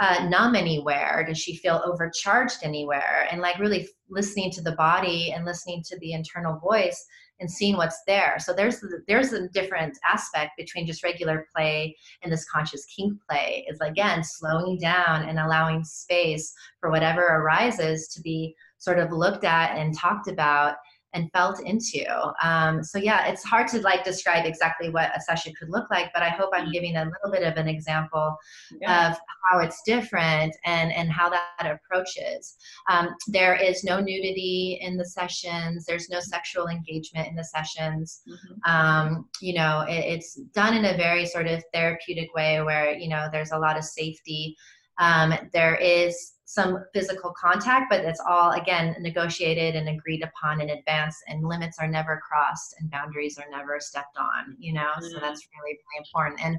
uh, 0.00 0.26
numb 0.28 0.56
anywhere? 0.56 1.24
Does 1.26 1.38
she 1.38 1.56
feel 1.56 1.82
overcharged 1.84 2.58
anywhere? 2.62 3.28
And 3.30 3.40
like 3.40 3.58
really 3.58 3.88
listening 4.08 4.50
to 4.52 4.62
the 4.62 4.72
body 4.72 5.32
and 5.32 5.44
listening 5.44 5.82
to 5.86 5.98
the 5.98 6.12
internal 6.12 6.58
voice 6.58 7.04
and 7.40 7.50
seeing 7.50 7.76
what's 7.76 8.02
there. 8.06 8.36
So 8.38 8.52
there's 8.52 8.82
there's 9.08 9.32
a 9.32 9.48
different 9.48 9.98
aspect 10.04 10.52
between 10.56 10.86
just 10.86 11.02
regular 11.02 11.46
play 11.54 11.96
and 12.22 12.32
this 12.32 12.48
conscious 12.48 12.84
kink 12.86 13.18
play. 13.28 13.66
Is 13.68 13.80
again 13.80 14.22
slowing 14.22 14.78
down 14.78 15.28
and 15.28 15.38
allowing 15.38 15.84
space 15.84 16.52
for 16.80 16.90
whatever 16.90 17.22
arises 17.22 18.08
to 18.08 18.20
be 18.20 18.54
sort 18.78 18.98
of 18.98 19.12
looked 19.12 19.44
at 19.44 19.76
and 19.76 19.96
talked 19.96 20.28
about 20.28 20.76
and 21.14 21.30
felt 21.32 21.60
into. 21.62 22.04
Um, 22.42 22.82
so 22.82 22.98
yeah, 22.98 23.26
it's 23.26 23.44
hard 23.44 23.68
to 23.68 23.80
like 23.80 24.04
describe 24.04 24.44
exactly 24.44 24.90
what 24.90 25.16
a 25.16 25.20
session 25.20 25.54
could 25.58 25.70
look 25.70 25.88
like, 25.90 26.12
but 26.12 26.22
I 26.22 26.28
hope 26.28 26.50
I'm 26.52 26.64
mm-hmm. 26.64 26.72
giving 26.72 26.96
a 26.96 27.04
little 27.04 27.30
bit 27.32 27.44
of 27.44 27.56
an 27.56 27.68
example 27.68 28.36
yeah. 28.80 29.10
of 29.10 29.18
how 29.48 29.60
it's 29.60 29.80
different 29.86 30.54
and 30.64 30.92
and 30.92 31.10
how 31.10 31.30
that 31.30 31.66
approaches. 31.66 32.56
Um, 32.90 33.14
there 33.28 33.54
is 33.54 33.84
no 33.84 34.00
nudity 34.00 34.78
in 34.82 34.96
the 34.96 35.06
sessions. 35.06 35.86
There's 35.86 36.10
no 36.10 36.20
sexual 36.20 36.66
engagement 36.66 37.28
in 37.28 37.36
the 37.36 37.44
sessions. 37.44 38.22
Mm-hmm. 38.28 38.70
Um, 38.70 39.28
you 39.40 39.54
know, 39.54 39.84
it, 39.88 40.04
it's 40.04 40.34
done 40.54 40.74
in 40.74 40.84
a 40.84 40.96
very 40.96 41.26
sort 41.26 41.46
of 41.46 41.62
therapeutic 41.72 42.34
way 42.34 42.60
where 42.62 42.92
you 42.92 43.08
know 43.08 43.28
there's 43.30 43.52
a 43.52 43.58
lot 43.58 43.78
of 43.78 43.84
safety. 43.84 44.56
Um, 44.98 45.34
there 45.52 45.76
is 45.76 46.34
some 46.46 46.84
physical 46.92 47.32
contact, 47.32 47.86
but 47.90 48.04
it's 48.04 48.20
all 48.28 48.52
again 48.52 48.94
negotiated 49.00 49.74
and 49.74 49.88
agreed 49.88 50.22
upon 50.22 50.60
in 50.60 50.70
advance, 50.70 51.16
and 51.26 51.46
limits 51.46 51.78
are 51.78 51.88
never 51.88 52.20
crossed 52.26 52.76
and 52.78 52.90
boundaries 52.90 53.38
are 53.38 53.50
never 53.50 53.80
stepped 53.80 54.16
on. 54.16 54.56
You 54.58 54.74
know, 54.74 54.80
mm-hmm. 54.80 55.04
so 55.04 55.20
that's 55.20 55.46
really 55.52 55.78
really 55.78 56.06
important. 56.06 56.40
And 56.44 56.58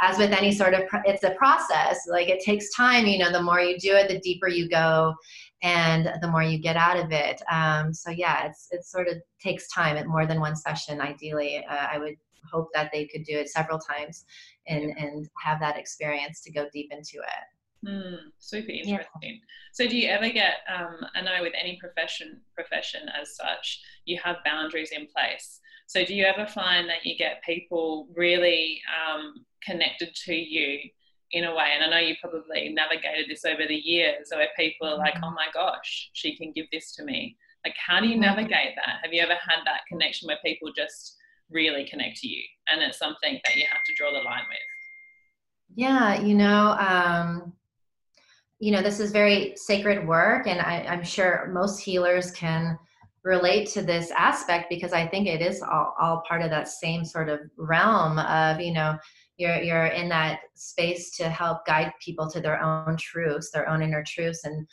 as 0.00 0.18
with 0.18 0.32
any 0.32 0.52
sort 0.52 0.74
of, 0.74 0.82
it's 1.04 1.24
a 1.24 1.30
process. 1.32 2.06
Like 2.08 2.28
it 2.28 2.42
takes 2.42 2.74
time. 2.74 3.06
You 3.06 3.18
know, 3.18 3.30
the 3.30 3.42
more 3.42 3.60
you 3.60 3.78
do 3.78 3.94
it, 3.94 4.08
the 4.08 4.20
deeper 4.20 4.48
you 4.48 4.68
go, 4.68 5.14
and 5.62 6.10
the 6.20 6.28
more 6.28 6.42
you 6.42 6.58
get 6.58 6.76
out 6.76 6.98
of 6.98 7.12
it. 7.12 7.40
Um, 7.50 7.92
so 7.92 8.10
yeah, 8.10 8.46
it's 8.46 8.68
it 8.70 8.84
sort 8.84 9.08
of 9.08 9.16
takes 9.40 9.68
time. 9.68 9.96
At 9.96 10.06
more 10.06 10.26
than 10.26 10.40
one 10.40 10.56
session, 10.56 11.00
ideally, 11.00 11.64
uh, 11.68 11.86
I 11.92 11.98
would 11.98 12.16
hope 12.50 12.68
that 12.72 12.90
they 12.92 13.06
could 13.06 13.24
do 13.24 13.36
it 13.36 13.50
several 13.50 13.78
times 13.78 14.24
and 14.66 14.96
and 14.96 15.28
have 15.44 15.60
that 15.60 15.78
experience 15.78 16.40
to 16.40 16.50
go 16.50 16.66
deep 16.72 16.90
into 16.90 17.18
it 17.18 17.57
Mm, 17.86 18.18
super 18.38 18.70
interesting. 18.70 19.08
Yeah. 19.22 19.30
So, 19.72 19.86
do 19.86 19.96
you 19.96 20.08
ever 20.08 20.28
get? 20.30 20.54
Um, 20.68 20.96
I 21.14 21.20
know 21.20 21.42
with 21.42 21.52
any 21.60 21.78
profession, 21.80 22.40
profession 22.54 23.02
as 23.20 23.36
such, 23.36 23.80
you 24.04 24.18
have 24.22 24.36
boundaries 24.44 24.90
in 24.90 25.06
place. 25.06 25.60
So, 25.86 26.04
do 26.04 26.14
you 26.14 26.24
ever 26.24 26.46
find 26.46 26.88
that 26.88 27.04
you 27.04 27.16
get 27.16 27.42
people 27.44 28.08
really 28.14 28.80
um, 28.92 29.34
connected 29.64 30.14
to 30.26 30.34
you 30.34 30.80
in 31.30 31.44
a 31.44 31.54
way? 31.54 31.68
And 31.74 31.84
I 31.84 31.88
know 31.88 32.04
you 32.04 32.16
probably 32.20 32.70
navigated 32.70 33.26
this 33.28 33.44
over 33.44 33.66
the 33.66 33.76
years, 33.76 34.28
where 34.32 34.48
people 34.56 34.88
are 34.88 34.98
like, 34.98 35.14
mm-hmm. 35.14 35.24
"Oh 35.24 35.30
my 35.30 35.46
gosh, 35.54 36.10
she 36.14 36.36
can 36.36 36.52
give 36.52 36.66
this 36.72 36.94
to 36.96 37.04
me." 37.04 37.36
Like, 37.64 37.76
how 37.76 38.00
do 38.00 38.08
you 38.08 38.18
navigate 38.18 38.74
that? 38.74 38.98
Have 39.02 39.12
you 39.12 39.20
ever 39.20 39.34
had 39.34 39.60
that 39.66 39.82
connection 39.88 40.26
where 40.26 40.38
people 40.44 40.72
just 40.76 41.16
really 41.50 41.86
connect 41.88 42.16
to 42.18 42.28
you, 42.28 42.42
and 42.68 42.82
it's 42.82 42.98
something 42.98 43.40
that 43.44 43.54
you 43.54 43.64
have 43.70 43.84
to 43.86 43.94
draw 43.94 44.10
the 44.10 44.24
line 44.24 44.44
with? 44.48 44.58
Yeah, 45.74 46.20
you 46.20 46.34
know, 46.34 46.76
um, 46.78 47.52
you 48.60 48.72
know, 48.72 48.82
this 48.82 49.00
is 49.00 49.12
very 49.12 49.54
sacred 49.56 50.06
work, 50.06 50.46
and 50.46 50.60
I, 50.60 50.84
I'm 50.88 51.04
sure 51.04 51.48
most 51.52 51.78
healers 51.78 52.30
can 52.32 52.78
relate 53.24 53.68
to 53.68 53.82
this 53.82 54.10
aspect 54.12 54.66
because 54.70 54.92
I 54.92 55.06
think 55.06 55.26
it 55.26 55.42
is 55.42 55.62
all, 55.62 55.94
all 56.00 56.22
part 56.26 56.42
of 56.42 56.50
that 56.50 56.68
same 56.68 57.04
sort 57.04 57.28
of 57.28 57.40
realm 57.56 58.18
of, 58.18 58.60
you 58.60 58.72
know, 58.72 58.96
you're 59.36 59.62
you're 59.62 59.86
in 59.86 60.08
that 60.08 60.40
space 60.54 61.16
to 61.16 61.28
help 61.28 61.64
guide 61.66 61.92
people 62.04 62.28
to 62.30 62.40
their 62.40 62.60
own 62.60 62.96
truths, 62.96 63.50
their 63.52 63.68
own 63.68 63.82
inner 63.82 64.02
truths, 64.04 64.44
and 64.44 64.66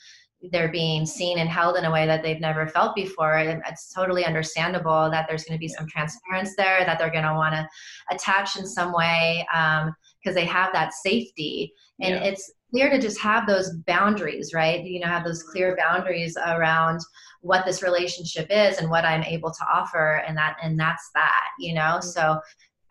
they're 0.51 0.71
being 0.71 1.05
seen 1.05 1.39
and 1.39 1.49
held 1.49 1.77
in 1.77 1.85
a 1.85 1.91
way 1.91 2.05
that 2.05 2.23
they've 2.23 2.41
never 2.41 2.67
felt 2.67 2.95
before. 2.95 3.35
And 3.35 3.61
it's 3.67 3.93
totally 3.93 4.25
understandable 4.25 5.09
that 5.09 5.25
there's 5.27 5.43
going 5.43 5.57
to 5.57 5.59
be 5.59 5.67
some 5.67 5.87
transference 5.87 6.55
there, 6.55 6.83
that 6.85 6.99
they're 6.99 7.11
going 7.11 7.23
to 7.23 7.33
want 7.33 7.55
to 7.55 7.67
attach 8.11 8.57
in 8.57 8.65
some 8.65 8.93
way 8.93 9.45
because 9.49 9.87
um, 9.87 10.33
they 10.33 10.45
have 10.45 10.73
that 10.73 10.93
safety. 10.93 11.73
And 12.01 12.15
yeah. 12.15 12.23
it's 12.23 12.51
clear 12.71 12.89
to 12.89 12.99
just 12.99 13.19
have 13.19 13.47
those 13.47 13.73
boundaries, 13.85 14.53
right? 14.53 14.83
You 14.83 14.99
know, 14.99 15.07
have 15.07 15.23
those 15.23 15.43
clear 15.43 15.75
boundaries 15.77 16.37
around 16.37 16.99
what 17.41 17.65
this 17.65 17.83
relationship 17.83 18.47
is 18.49 18.77
and 18.77 18.89
what 18.89 19.05
I'm 19.05 19.23
able 19.23 19.51
to 19.51 19.65
offer, 19.73 20.23
and 20.27 20.35
that 20.37 20.57
and 20.61 20.79
that's 20.79 21.09
that, 21.13 21.43
you 21.59 21.73
know. 21.73 21.99
Mm-hmm. 21.99 22.07
So 22.07 22.39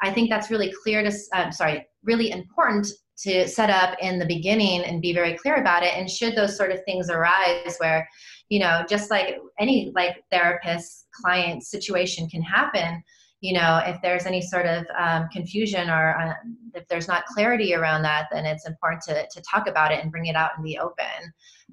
I 0.03 0.13
think 0.13 0.31
that's 0.31 0.51
really 0.51 0.73
clear 0.83 1.03
to, 1.03 1.13
I'm 1.33 1.53
sorry, 1.53 1.87
really 2.03 2.31
important 2.31 2.89
to 3.19 3.49
set 3.49 3.71
up 3.71 3.97
in 4.01 4.19
the 4.19 4.27
beginning 4.27 4.83
and 4.85 5.01
be 5.01 5.15
very 5.15 5.35
clear 5.35 5.57
about 5.57 5.83
it. 5.83 5.97
And 5.97 6.11
should 6.11 6.35
those 6.35 6.57
sort 6.57 6.73
of 6.73 6.85
things 6.85 7.11
arise 7.11 7.77
where, 7.79 8.09
you 8.49 8.59
know, 8.59 8.85
just 8.89 9.11
like 9.11 9.39
any 9.59 9.93
like 9.95 10.23
therapist 10.31 11.07
client 11.23 11.63
situation 11.65 12.29
can 12.29 12.43
happen, 12.43 13.03
you 13.45 13.53
know, 13.53 13.83
if 13.85 14.01
there's 14.01 14.25
any 14.25 14.41
sort 14.41 14.65
of 14.65 14.87
um, 14.99 15.29
confusion 15.31 15.91
or 15.91 16.19
uh, 16.19 16.33
if 16.73 16.89
there's 16.89 17.07
not 17.07 17.27
clarity 17.27 17.75
around 17.75 18.01
that, 18.01 18.27
then 18.33 18.47
it's 18.47 18.67
important 18.67 19.03
to, 19.03 19.29
to 19.31 19.43
talk 19.43 19.69
about 19.69 19.93
it 19.93 20.03
and 20.03 20.11
bring 20.11 20.25
it 20.25 20.35
out 20.35 20.53
in 20.57 20.65
the 20.65 20.79
open. 20.79 21.05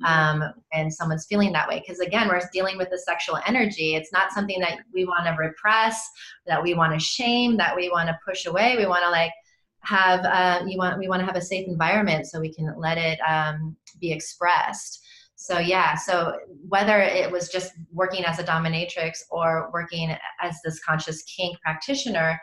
Mm-hmm. 0.03 0.43
Um, 0.43 0.53
and 0.73 0.93
someone's 0.93 1.27
feeling 1.27 1.53
that 1.53 1.69
way. 1.69 1.79
Because 1.79 2.01
again, 2.01 2.27
we're 2.27 2.41
dealing 2.51 2.77
with 2.77 2.89
the 2.89 2.97
sexual 2.97 3.39
energy. 3.47 3.95
It's 3.95 4.11
not 4.11 4.33
something 4.33 4.59
that 4.59 4.79
we 4.93 5.05
want 5.05 5.25
to 5.27 5.35
repress, 5.39 6.05
that 6.45 6.61
we 6.61 6.73
want 6.73 6.91
to 6.91 6.99
shame, 6.99 7.55
that 7.55 7.73
we 7.73 7.89
want 7.89 8.09
to 8.09 8.19
push 8.27 8.47
away. 8.47 8.75
We 8.75 8.85
want 8.85 9.03
to 9.03 9.09
like 9.09 9.31
have, 9.79 10.25
uh, 10.25 10.65
you 10.67 10.77
want, 10.77 10.99
we 10.99 11.07
want 11.07 11.21
to 11.21 11.25
have 11.25 11.37
a 11.37 11.41
safe 11.41 11.69
environment 11.69 12.27
so 12.27 12.41
we 12.41 12.53
can 12.53 12.75
let 12.77 12.97
it 12.97 13.17
um, 13.25 13.77
be 14.01 14.11
expressed 14.11 15.01
so 15.41 15.57
yeah 15.57 15.95
so 15.95 16.37
whether 16.67 16.99
it 16.99 17.29
was 17.31 17.49
just 17.49 17.73
working 17.91 18.23
as 18.25 18.37
a 18.37 18.43
dominatrix 18.43 19.19
or 19.31 19.71
working 19.73 20.15
as 20.41 20.59
this 20.63 20.79
conscious 20.83 21.23
kink 21.23 21.59
practitioner 21.61 22.39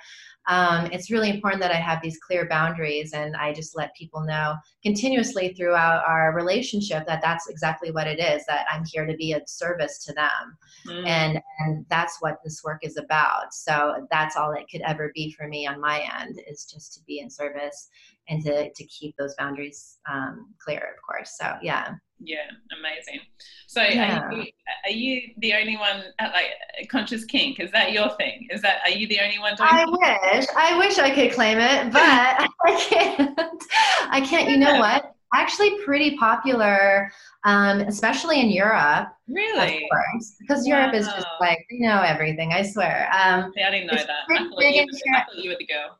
um, 0.48 0.86
it's 0.92 1.10
really 1.10 1.28
important 1.28 1.60
that 1.60 1.70
I 1.70 1.76
have 1.76 2.00
these 2.00 2.18
clear 2.26 2.48
boundaries 2.48 3.12
and 3.12 3.36
I 3.36 3.52
just 3.52 3.76
let 3.76 3.94
people 3.94 4.22
know 4.22 4.56
continuously 4.82 5.52
throughout 5.52 6.02
our 6.08 6.34
relationship 6.34 7.06
that 7.06 7.20
that's 7.20 7.50
exactly 7.50 7.90
what 7.90 8.06
it 8.06 8.18
is 8.18 8.46
that 8.46 8.64
I'm 8.72 8.82
here 8.86 9.04
to 9.04 9.14
be 9.14 9.34
of 9.34 9.42
service 9.46 10.02
to 10.06 10.14
them. 10.14 10.56
Mm. 10.86 11.06
And, 11.06 11.42
and 11.58 11.86
that's 11.90 12.16
what 12.20 12.38
this 12.42 12.62
work 12.64 12.78
is 12.82 12.96
about. 12.96 13.52
So 13.52 14.06
that's 14.10 14.36
all 14.36 14.52
it 14.52 14.64
could 14.70 14.80
ever 14.86 15.12
be 15.14 15.32
for 15.32 15.48
me 15.48 15.66
on 15.66 15.82
my 15.82 16.08
end 16.18 16.40
is 16.48 16.64
just 16.64 16.94
to 16.94 17.00
be 17.06 17.20
in 17.20 17.28
service 17.28 17.90
and 18.28 18.44
to, 18.44 18.70
to 18.70 18.84
keep 18.84 19.16
those 19.16 19.34
boundaries 19.38 19.98
um, 20.10 20.54
clear, 20.62 20.78
of 20.78 21.02
course. 21.06 21.36
So 21.38 21.54
yeah. 21.62 21.94
Yeah, 22.20 22.38
amazing. 22.78 23.20
So 23.68 23.82
yeah. 23.82 24.22
are, 24.22 24.32
you, 24.32 24.46
are 24.86 24.90
you 24.90 25.20
the 25.38 25.54
only 25.54 25.76
one 25.76 26.02
at 26.18 26.32
like 26.32 26.88
conscious 26.90 27.24
kink? 27.24 27.60
Is 27.60 27.70
that 27.72 27.92
your 27.92 28.10
thing? 28.16 28.48
Is 28.50 28.60
that 28.62 28.80
are 28.84 28.90
you 28.90 29.06
the 29.06 29.20
only 29.20 29.38
one 29.38 29.54
doing 29.54 29.68
I 29.70 29.84
wish. 29.86 30.46
I 30.56 30.78
wish 30.78 30.98
I 30.98 31.10
could 31.14 31.32
claim 31.32 31.58
it, 31.58 31.92
but 31.92 32.00
I 32.66 32.86
can't. 32.88 33.64
I 34.10 34.20
can't. 34.20 34.50
You 34.50 34.56
know 34.56 34.78
what? 34.78 35.14
Actually 35.32 35.78
pretty 35.84 36.16
popular, 36.16 37.12
um, 37.44 37.80
especially 37.82 38.40
in 38.40 38.50
Europe. 38.50 39.08
Really? 39.28 39.84
Of 39.84 39.90
course. 39.90 40.36
Because 40.40 40.66
wow. 40.66 40.78
Europe 40.78 40.94
is 40.94 41.06
just 41.06 41.26
like, 41.38 41.58
you 41.68 41.86
know 41.86 42.00
everything, 42.00 42.54
I 42.54 42.62
swear. 42.62 43.10
Um, 43.12 43.52
See, 43.54 43.62
I 43.62 43.70
didn't 43.70 43.88
know 43.88 43.94
that. 43.94 44.08
I 44.08 44.38
thought, 44.38 44.58
you, 44.58 44.86
I 45.14 45.24
thought 45.24 45.36
you 45.36 45.50
were 45.50 45.56
the 45.58 45.66
girl. 45.66 45.98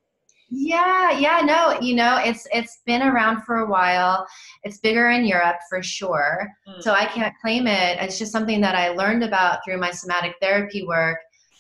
Yeah, 0.51 1.19
yeah, 1.19 1.41
no, 1.45 1.79
you 1.81 1.95
know, 1.95 2.19
it's 2.25 2.47
it's 2.53 2.81
been 2.87 3.03
around 3.03 3.43
for 3.43 3.59
a 3.59 3.69
while. 3.69 4.27
It's 4.65 4.79
bigger 4.79 5.11
in 5.11 5.27
Europe 5.27 5.59
for 5.69 5.83
sure. 5.83 6.49
Mm. 6.67 6.83
So 6.83 6.93
I 6.93 7.05
can't 7.05 7.35
claim 7.43 7.67
it. 7.67 7.99
It's 8.01 8.19
just 8.19 8.33
something 8.33 8.61
that 8.63 8.75
I 8.75 8.89
learned 8.91 9.23
about 9.23 9.61
through 9.65 9.79
my 9.79 9.91
somatic 9.91 10.35
therapy 10.41 10.87
work 10.87 11.19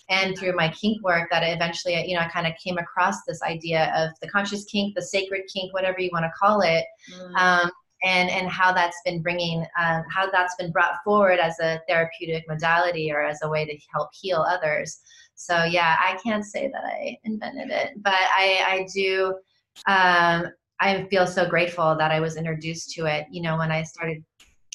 and 0.08 0.38
through 0.38 0.56
my 0.56 0.70
kink 0.70 1.02
work 1.02 1.28
that 1.30 1.42
eventually, 1.42 2.02
you 2.08 2.14
know, 2.14 2.22
I 2.22 2.28
kind 2.28 2.46
of 2.46 2.54
came 2.62 2.78
across 2.78 3.24
this 3.26 3.42
idea 3.42 3.92
of 3.94 4.18
the 4.22 4.28
conscious 4.28 4.64
kink, 4.64 4.94
the 4.94 5.02
sacred 5.02 5.42
kink, 5.52 5.74
whatever 5.74 6.00
you 6.00 6.08
want 6.12 6.24
to 6.24 6.32
call 6.38 6.62
it. 6.62 6.84
Mm. 7.14 7.34
Um, 7.36 7.70
and, 8.04 8.30
and 8.30 8.48
how 8.48 8.72
that's 8.72 9.00
been 9.04 9.22
bringing, 9.22 9.66
um, 9.78 10.04
how 10.10 10.30
that's 10.30 10.54
been 10.56 10.70
brought 10.70 11.02
forward 11.04 11.38
as 11.38 11.58
a 11.60 11.80
therapeutic 11.88 12.44
modality 12.48 13.10
or 13.12 13.22
as 13.22 13.40
a 13.42 13.48
way 13.48 13.64
to 13.64 13.76
help 13.92 14.08
heal 14.12 14.44
others. 14.48 15.00
So 15.34 15.64
yeah, 15.64 15.96
I 16.00 16.18
can't 16.22 16.44
say 16.44 16.68
that 16.72 16.84
I 16.84 17.16
invented 17.24 17.70
it, 17.70 18.02
but 18.02 18.14
I, 18.14 18.64
I 18.66 18.86
do. 18.94 19.34
Um, 19.86 20.48
I 20.80 21.06
feel 21.10 21.26
so 21.26 21.48
grateful 21.48 21.96
that 21.96 22.10
I 22.10 22.20
was 22.20 22.36
introduced 22.36 22.90
to 22.94 23.06
it. 23.06 23.26
You 23.30 23.42
know, 23.42 23.56
when 23.56 23.72
I 23.72 23.82
started 23.82 24.24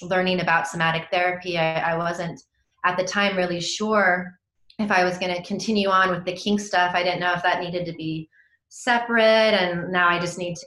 learning 0.02 0.42
about 0.42 0.68
somatic 0.68 1.08
therapy, 1.12 1.58
I, 1.58 1.94
I 1.94 1.98
wasn't 1.98 2.42
at 2.86 2.98
the 2.98 3.04
time 3.04 3.38
really 3.38 3.62
sure 3.62 4.38
if 4.80 4.92
I 4.92 5.04
was 5.04 5.18
going 5.18 5.34
to 5.34 5.44
continue 5.44 5.90
on 5.90 6.10
with 6.10 6.26
the 6.26 6.34
kink 6.34 6.60
stuff. 6.60 6.94
I 6.94 7.04
didn't 7.04 7.20
know 7.20 7.34
if 7.34 7.44
that 7.44 7.62
needed 7.62 7.86
to 7.86 7.94
be 7.94 8.30
separate, 8.70 9.22
and 9.22 9.92
now 9.92 10.10
I 10.10 10.20
just 10.20 10.38
need 10.38 10.56
to 10.56 10.66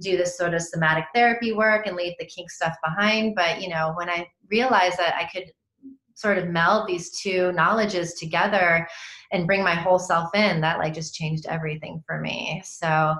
do 0.00 0.16
this 0.16 0.36
sort 0.36 0.54
of 0.54 0.62
somatic 0.62 1.04
therapy 1.14 1.52
work 1.52 1.86
and 1.86 1.96
leave 1.96 2.14
the 2.18 2.26
kink 2.26 2.50
stuff 2.50 2.74
behind. 2.84 3.34
But 3.34 3.60
you 3.60 3.68
know, 3.68 3.92
when 3.96 4.08
I 4.08 4.26
realized 4.50 4.98
that 4.98 5.14
I 5.14 5.28
could 5.32 5.50
sort 6.16 6.38
of 6.38 6.48
meld 6.48 6.88
these 6.88 7.10
two 7.20 7.52
knowledges 7.52 8.14
together 8.14 8.88
and 9.32 9.46
bring 9.46 9.62
my 9.62 9.74
whole 9.74 9.98
self 9.98 10.34
in 10.34 10.60
that 10.62 10.78
like 10.78 10.94
just 10.94 11.14
changed 11.14 11.46
everything 11.46 12.02
for 12.06 12.20
me 12.20 12.62
so 12.64 13.14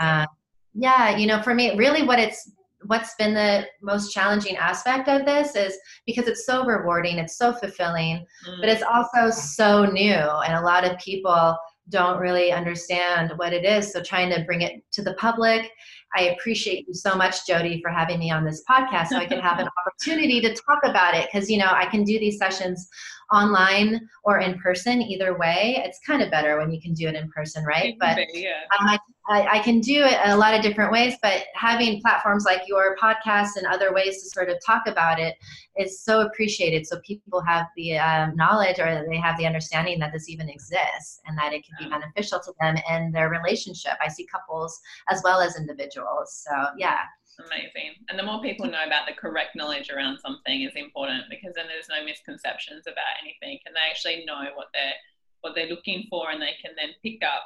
uh, 0.00 0.26
yeah 0.74 1.16
you 1.16 1.26
know 1.26 1.40
for 1.42 1.54
me 1.54 1.76
really 1.76 2.02
what 2.02 2.18
it's 2.18 2.50
what's 2.86 3.14
been 3.16 3.34
the 3.34 3.66
most 3.82 4.12
challenging 4.12 4.56
aspect 4.56 5.08
of 5.08 5.24
this 5.26 5.54
is 5.54 5.78
because 6.06 6.26
it's 6.26 6.44
so 6.44 6.64
rewarding 6.64 7.18
it's 7.18 7.36
so 7.36 7.52
fulfilling 7.52 8.24
mm. 8.48 8.60
but 8.60 8.68
it's 8.68 8.82
also 8.82 9.30
so 9.30 9.84
new 9.84 10.12
and 10.12 10.54
a 10.54 10.62
lot 10.62 10.84
of 10.84 10.98
people 10.98 11.56
don't 11.88 12.20
really 12.20 12.52
understand 12.52 13.32
what 13.36 13.52
it 13.52 13.64
is 13.64 13.92
so 13.92 14.02
trying 14.02 14.30
to 14.30 14.44
bring 14.44 14.62
it 14.62 14.82
to 14.92 15.02
the 15.02 15.14
public 15.14 15.70
I 16.16 16.22
appreciate 16.30 16.88
you 16.88 16.94
so 16.94 17.14
much, 17.14 17.46
Jody, 17.46 17.80
for 17.80 17.90
having 17.90 18.18
me 18.18 18.30
on 18.30 18.44
this 18.44 18.62
podcast 18.68 19.08
so 19.08 19.16
I 19.16 19.26
can 19.26 19.40
have 19.40 19.58
an 19.58 19.68
opportunity 19.86 20.40
to 20.40 20.54
talk 20.54 20.80
about 20.84 21.14
it. 21.14 21.28
Because, 21.32 21.48
you 21.48 21.58
know, 21.58 21.70
I 21.70 21.86
can 21.86 22.04
do 22.04 22.18
these 22.18 22.38
sessions 22.38 22.88
online 23.32 24.08
or 24.24 24.38
in 24.38 24.58
person, 24.58 25.00
either 25.02 25.38
way. 25.38 25.82
It's 25.84 26.00
kind 26.04 26.20
of 26.22 26.30
better 26.30 26.58
when 26.58 26.72
you 26.72 26.80
can 26.80 26.94
do 26.94 27.06
it 27.06 27.14
in 27.14 27.30
person, 27.30 27.64
right? 27.64 27.94
But 28.00 28.18
yeah. 28.34 28.62
um, 28.78 28.88
I, 28.88 28.98
I, 29.30 29.60
can 29.60 29.80
do 29.80 30.02
it 30.02 30.18
a 30.24 30.36
lot 30.36 30.54
of 30.54 30.62
different 30.62 30.90
ways, 30.90 31.14
but 31.22 31.44
having 31.54 32.00
platforms 32.00 32.44
like 32.44 32.62
your 32.66 32.96
podcast 32.96 33.56
and 33.56 33.66
other 33.66 33.92
ways 33.94 34.22
to 34.22 34.28
sort 34.28 34.48
of 34.48 34.56
talk 34.64 34.86
about 34.86 35.20
it 35.20 35.36
is 35.78 36.02
so 36.02 36.22
appreciated. 36.22 36.86
So 36.86 37.00
people 37.06 37.40
have 37.42 37.66
the 37.76 37.98
um, 37.98 38.34
knowledge 38.34 38.80
or 38.80 39.06
they 39.08 39.18
have 39.18 39.38
the 39.38 39.46
understanding 39.46 40.00
that 40.00 40.12
this 40.12 40.28
even 40.28 40.48
exists 40.48 41.20
and 41.26 41.38
that 41.38 41.52
it 41.52 41.64
can 41.64 41.76
be 41.78 41.88
beneficial 41.88 42.40
to 42.40 42.52
them 42.60 42.76
in 42.90 43.12
their 43.12 43.30
relationship. 43.30 43.92
I 44.04 44.08
see 44.08 44.26
couples 44.26 44.78
as 45.08 45.20
well 45.22 45.40
as 45.40 45.56
individuals. 45.56 46.44
So, 46.48 46.66
yeah. 46.76 46.98
Amazing. 47.38 47.94
And 48.08 48.18
the 48.18 48.24
more 48.24 48.42
people 48.42 48.66
know 48.66 48.84
about 48.84 49.06
the 49.06 49.14
correct 49.14 49.54
knowledge 49.54 49.90
around 49.90 50.18
something 50.18 50.62
is 50.62 50.72
important 50.74 51.24
because 51.30 51.54
then 51.54 51.66
there's 51.68 51.88
no 51.88 52.04
misconceptions 52.04 52.84
about 52.86 53.16
anything 53.22 53.60
and 53.64 53.74
they 53.74 53.88
actually 53.88 54.24
know 54.26 54.50
what 54.54 54.66
they're 54.74 54.98
what 55.40 55.54
they're 55.54 55.68
looking 55.68 56.04
for 56.10 56.30
and 56.30 56.42
they 56.42 56.52
can 56.60 56.72
then 56.76 56.90
pick 57.02 57.22
up 57.24 57.44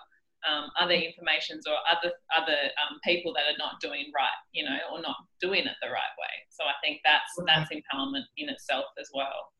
um, 0.49 0.71
other 0.81 0.95
informations 0.95 1.67
or 1.67 1.75
other 1.91 2.13
other 2.37 2.59
um, 2.83 3.01
people 3.05 3.33
that 3.35 3.45
are 3.45 3.59
not 3.59 3.81
doing 3.81 4.11
right, 4.15 4.39
you 4.53 4.65
know, 4.65 4.79
or 4.93 5.01
not 5.01 5.17
doing 5.41 5.65
it 5.67 5.77
the 5.83 5.89
right 5.89 6.15
way. 6.19 6.35
So 6.51 6.65
I 6.65 6.75
think 6.83 7.01
that's 7.05 7.33
that's 7.47 7.71
empowerment 7.71 8.25
in 8.37 8.49
itself 8.49 8.87
as 9.01 9.11
well. 9.15 9.53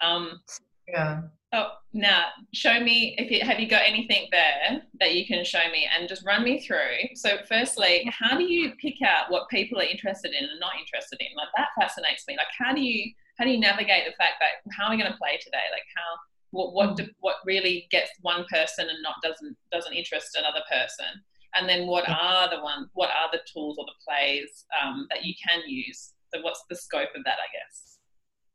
Um, 0.00 0.40
Yeah. 0.88 1.22
Oh, 1.52 1.72
now 1.92 2.26
show 2.52 2.80
me 2.80 3.14
if 3.18 3.30
you 3.30 3.40
have 3.40 3.60
you 3.60 3.68
got 3.68 3.82
anything 3.86 4.26
there 4.30 4.82
that 5.00 5.14
you 5.14 5.26
can 5.26 5.44
show 5.44 5.70
me 5.70 5.88
and 5.88 6.08
just 6.08 6.26
run 6.26 6.42
me 6.42 6.60
through. 6.60 7.14
So, 7.14 7.38
firstly, 7.48 8.10
how 8.10 8.36
do 8.36 8.42
you 8.44 8.72
pick 8.82 9.00
out 9.02 9.30
what 9.30 9.48
people 9.48 9.78
are 9.78 9.84
interested 9.84 10.32
in 10.32 10.44
and 10.44 10.60
not 10.60 10.72
interested 10.78 11.18
in? 11.20 11.28
Like 11.36 11.48
that 11.56 11.68
fascinates 11.80 12.24
me. 12.26 12.36
Like, 12.36 12.52
how 12.58 12.74
do 12.74 12.82
you 12.82 13.12
how 13.38 13.44
do 13.44 13.50
you 13.50 13.60
navigate 13.60 14.04
the 14.06 14.16
fact 14.18 14.34
that 14.40 14.60
how 14.76 14.86
are 14.86 14.90
we 14.90 14.98
going 14.98 15.10
to 15.10 15.18
play 15.18 15.38
today? 15.40 15.64
Like, 15.70 15.86
how 15.94 16.10
what 16.50 16.74
what 16.74 16.96
do, 16.96 17.06
what 17.20 17.36
really 17.44 17.86
gets 17.90 18.10
one 18.22 18.44
person 18.50 18.88
and 18.88 19.02
not 19.02 19.16
doesn't 19.22 19.56
doesn't 19.72 19.92
interest 19.92 20.36
another 20.38 20.62
person? 20.70 21.06
And 21.54 21.68
then 21.68 21.86
what 21.86 22.08
are 22.08 22.50
the 22.50 22.62
one 22.62 22.88
what 22.94 23.10
are 23.10 23.30
the 23.32 23.40
tools 23.52 23.76
or 23.78 23.86
the 23.86 23.92
plays 24.06 24.66
um, 24.82 25.06
that 25.10 25.24
you 25.24 25.34
can 25.46 25.62
use? 25.66 26.12
So, 26.34 26.40
what's 26.42 26.64
the 26.68 26.76
scope 26.76 27.10
of 27.16 27.24
that? 27.24 27.34
I 27.34 27.48
guess. 27.52 27.98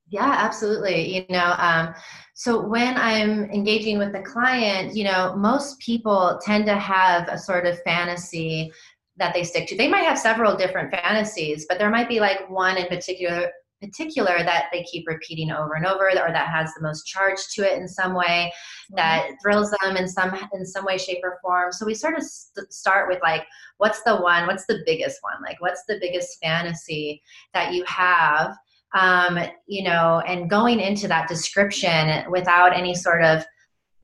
Yeah, 0.10 0.36
absolutely. 0.38 1.16
You 1.16 1.26
know, 1.30 1.56
um, 1.58 1.94
so 2.34 2.68
when 2.68 2.98
I'm 2.98 3.46
engaging 3.46 3.98
with 3.98 4.12
the 4.12 4.22
client, 4.22 4.94
you 4.94 5.06
know, 5.06 5.34
most 5.38 5.80
people 5.80 6.38
tend 6.44 6.66
to 6.66 6.76
have 6.76 7.30
a 7.30 7.38
sort 7.38 7.66
of 7.66 7.82
fantasy 7.84 8.74
that 9.16 9.34
they 9.34 9.46
stick 9.46 9.68
to. 9.68 9.78
They 9.78 9.88
might 9.88 10.04
have 10.04 10.20
several 10.20 10.58
different 10.58 10.92
fantasies, 10.92 11.66
but 11.70 11.80
there 11.80 11.90
might 11.90 12.10
be 12.10 12.20
like 12.20 12.50
one 12.50 12.76
in 12.76 12.88
particular 12.88 13.52
particular 13.82 14.44
that 14.44 14.66
they 14.72 14.84
keep 14.84 15.08
repeating 15.08 15.52
over 15.52 15.74
and 15.74 15.86
over 15.86 16.10
or 16.10 16.32
that 16.32 16.48
has 16.48 16.74
the 16.74 16.82
most 16.82 17.06
charge 17.06 17.40
to 17.54 17.62
it 17.64 17.78
in 17.78 17.88
some 17.88 18.14
way 18.14 18.52
mm-hmm. 18.54 18.96
that 18.96 19.30
thrills 19.42 19.74
them 19.82 19.98
in 19.98 20.08
some 20.08 20.38
in 20.54 20.66
some 20.66 20.86
way 20.86 20.98
shape 20.98 21.20
or 21.24 21.40
form. 21.42 21.72
So 21.72 21.86
we 21.86 21.94
sort 21.94 22.18
of 22.18 22.24
st- 22.24 22.72
start 22.72 23.10
with 23.10 23.20
like 23.22 23.46
what's 23.78 24.04
the 24.04 24.16
one 24.16 24.48
what's 24.48 24.66
the 24.66 24.84
biggest 24.86 25.20
one? 25.22 25.42
Like 25.42 25.60
what's 25.62 25.84
the 25.88 25.98
biggest 26.00 26.38
fantasy 26.42 27.22
that 27.54 27.74
you 27.74 27.84
have? 27.86 28.56
Um, 28.94 29.40
you 29.68 29.84
know, 29.84 30.22
and 30.28 30.50
going 30.50 30.80
into 30.82 31.08
that 31.08 31.30
description 31.30 32.30
without 32.30 32.76
any 32.76 32.94
sort 32.94 33.24
of 33.24 33.46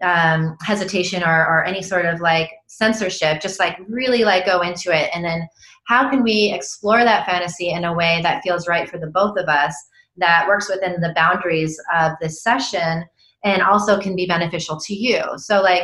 um, 0.02 0.58
hesitation 0.62 1.24
or, 1.24 1.48
or 1.48 1.66
any 1.66 1.82
sort 1.82 2.06
of 2.06 2.22
like 2.22 2.52
censorship, 2.68 3.42
just 3.42 3.60
like 3.60 3.78
really 3.88 4.24
like 4.24 4.46
go 4.46 4.62
into 4.62 4.96
it. 4.96 5.10
And 5.14 5.24
then 5.24 5.48
how 5.88 6.10
can 6.10 6.24
we 6.24 6.52
explore 6.54 7.04
that 7.04 7.26
fantasy 7.26 7.70
in 7.70 7.86
a 7.86 7.94
way 7.94 8.20
that 8.22 8.44
feels 8.44 8.68
right 8.68 8.90
for 8.90 8.98
the 8.98 9.08
both 9.08 9.38
of 9.38 9.48
us, 9.48 9.76
that 10.18 10.48
works 10.48 10.70
within 10.70 11.00
the 11.02 11.14
boundaries 11.16 11.80
of 11.98 12.14
this 12.22 12.44
session 12.44 13.06
and 13.44 13.62
also 13.62 14.00
can 14.00 14.16
be 14.16 14.26
beneficial 14.26 14.80
to 14.82 14.94
you? 14.94 15.22
So, 15.38 15.62
like, 15.62 15.84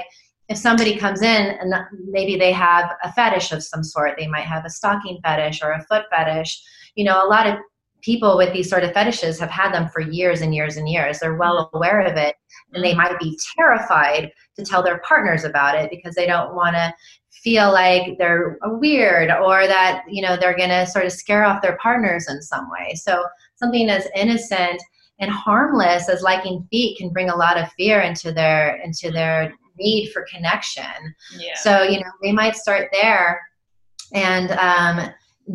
if 0.49 0.57
somebody 0.57 0.97
comes 0.97 1.21
in 1.21 1.57
and 1.59 1.73
maybe 2.09 2.37
they 2.37 2.51
have 2.51 2.91
a 3.03 3.11
fetish 3.13 3.51
of 3.51 3.63
some 3.63 3.83
sort, 3.83 4.15
they 4.17 4.27
might 4.27 4.45
have 4.45 4.65
a 4.65 4.69
stocking 4.69 5.19
fetish 5.23 5.63
or 5.63 5.71
a 5.71 5.83
foot 5.85 6.03
fetish. 6.11 6.61
You 6.95 7.05
know, 7.05 7.25
a 7.25 7.29
lot 7.29 7.47
of 7.47 7.55
people 8.03 8.37
with 8.37 8.53
these 8.53 8.69
sort 8.69 8.83
of 8.83 8.93
fetishes 8.93 9.39
have 9.39 9.49
had 9.49 9.73
them 9.73 9.87
for 9.89 10.01
years 10.01 10.41
and 10.41 10.53
years 10.53 10.77
and 10.77 10.87
years. 10.87 11.19
They're 11.19 11.35
well 11.35 11.65
mm-hmm. 11.65 11.77
aware 11.77 12.01
of 12.01 12.17
it, 12.17 12.35
and 12.73 12.83
they 12.83 12.91
mm-hmm. 12.91 12.97
might 12.97 13.19
be 13.19 13.37
terrified 13.55 14.31
to 14.57 14.63
tell 14.63 14.83
their 14.83 14.99
partners 14.99 15.43
about 15.43 15.75
it 15.75 15.89
because 15.89 16.15
they 16.15 16.27
don't 16.27 16.53
want 16.53 16.75
to 16.75 16.93
feel 17.31 17.71
like 17.71 18.17
they're 18.19 18.57
weird 18.63 19.29
or 19.31 19.67
that 19.67 20.03
you 20.07 20.21
know 20.21 20.37
they're 20.37 20.55
going 20.55 20.69
to 20.69 20.85
sort 20.85 21.05
of 21.05 21.11
scare 21.11 21.43
off 21.43 21.61
their 21.61 21.77
partners 21.81 22.27
in 22.29 22.41
some 22.41 22.69
way. 22.69 22.93
So 22.95 23.25
something 23.55 23.89
as 23.89 24.07
innocent 24.15 24.81
and 25.19 25.31
harmless 25.31 26.09
as 26.09 26.21
liking 26.21 26.67
feet 26.69 26.97
can 26.97 27.09
bring 27.09 27.29
a 27.29 27.35
lot 27.35 27.57
of 27.57 27.71
fear 27.73 28.01
into 28.01 28.31
their 28.31 28.75
into 28.83 29.11
their 29.11 29.53
need 29.77 30.11
for 30.11 30.25
connection. 30.31 31.15
Yeah. 31.37 31.55
So 31.55 31.83
you 31.83 31.99
know 31.99 32.11
they 32.21 32.31
might 32.31 32.55
start 32.55 32.89
there 32.91 33.41
and 34.13 34.51
um, 34.51 35.09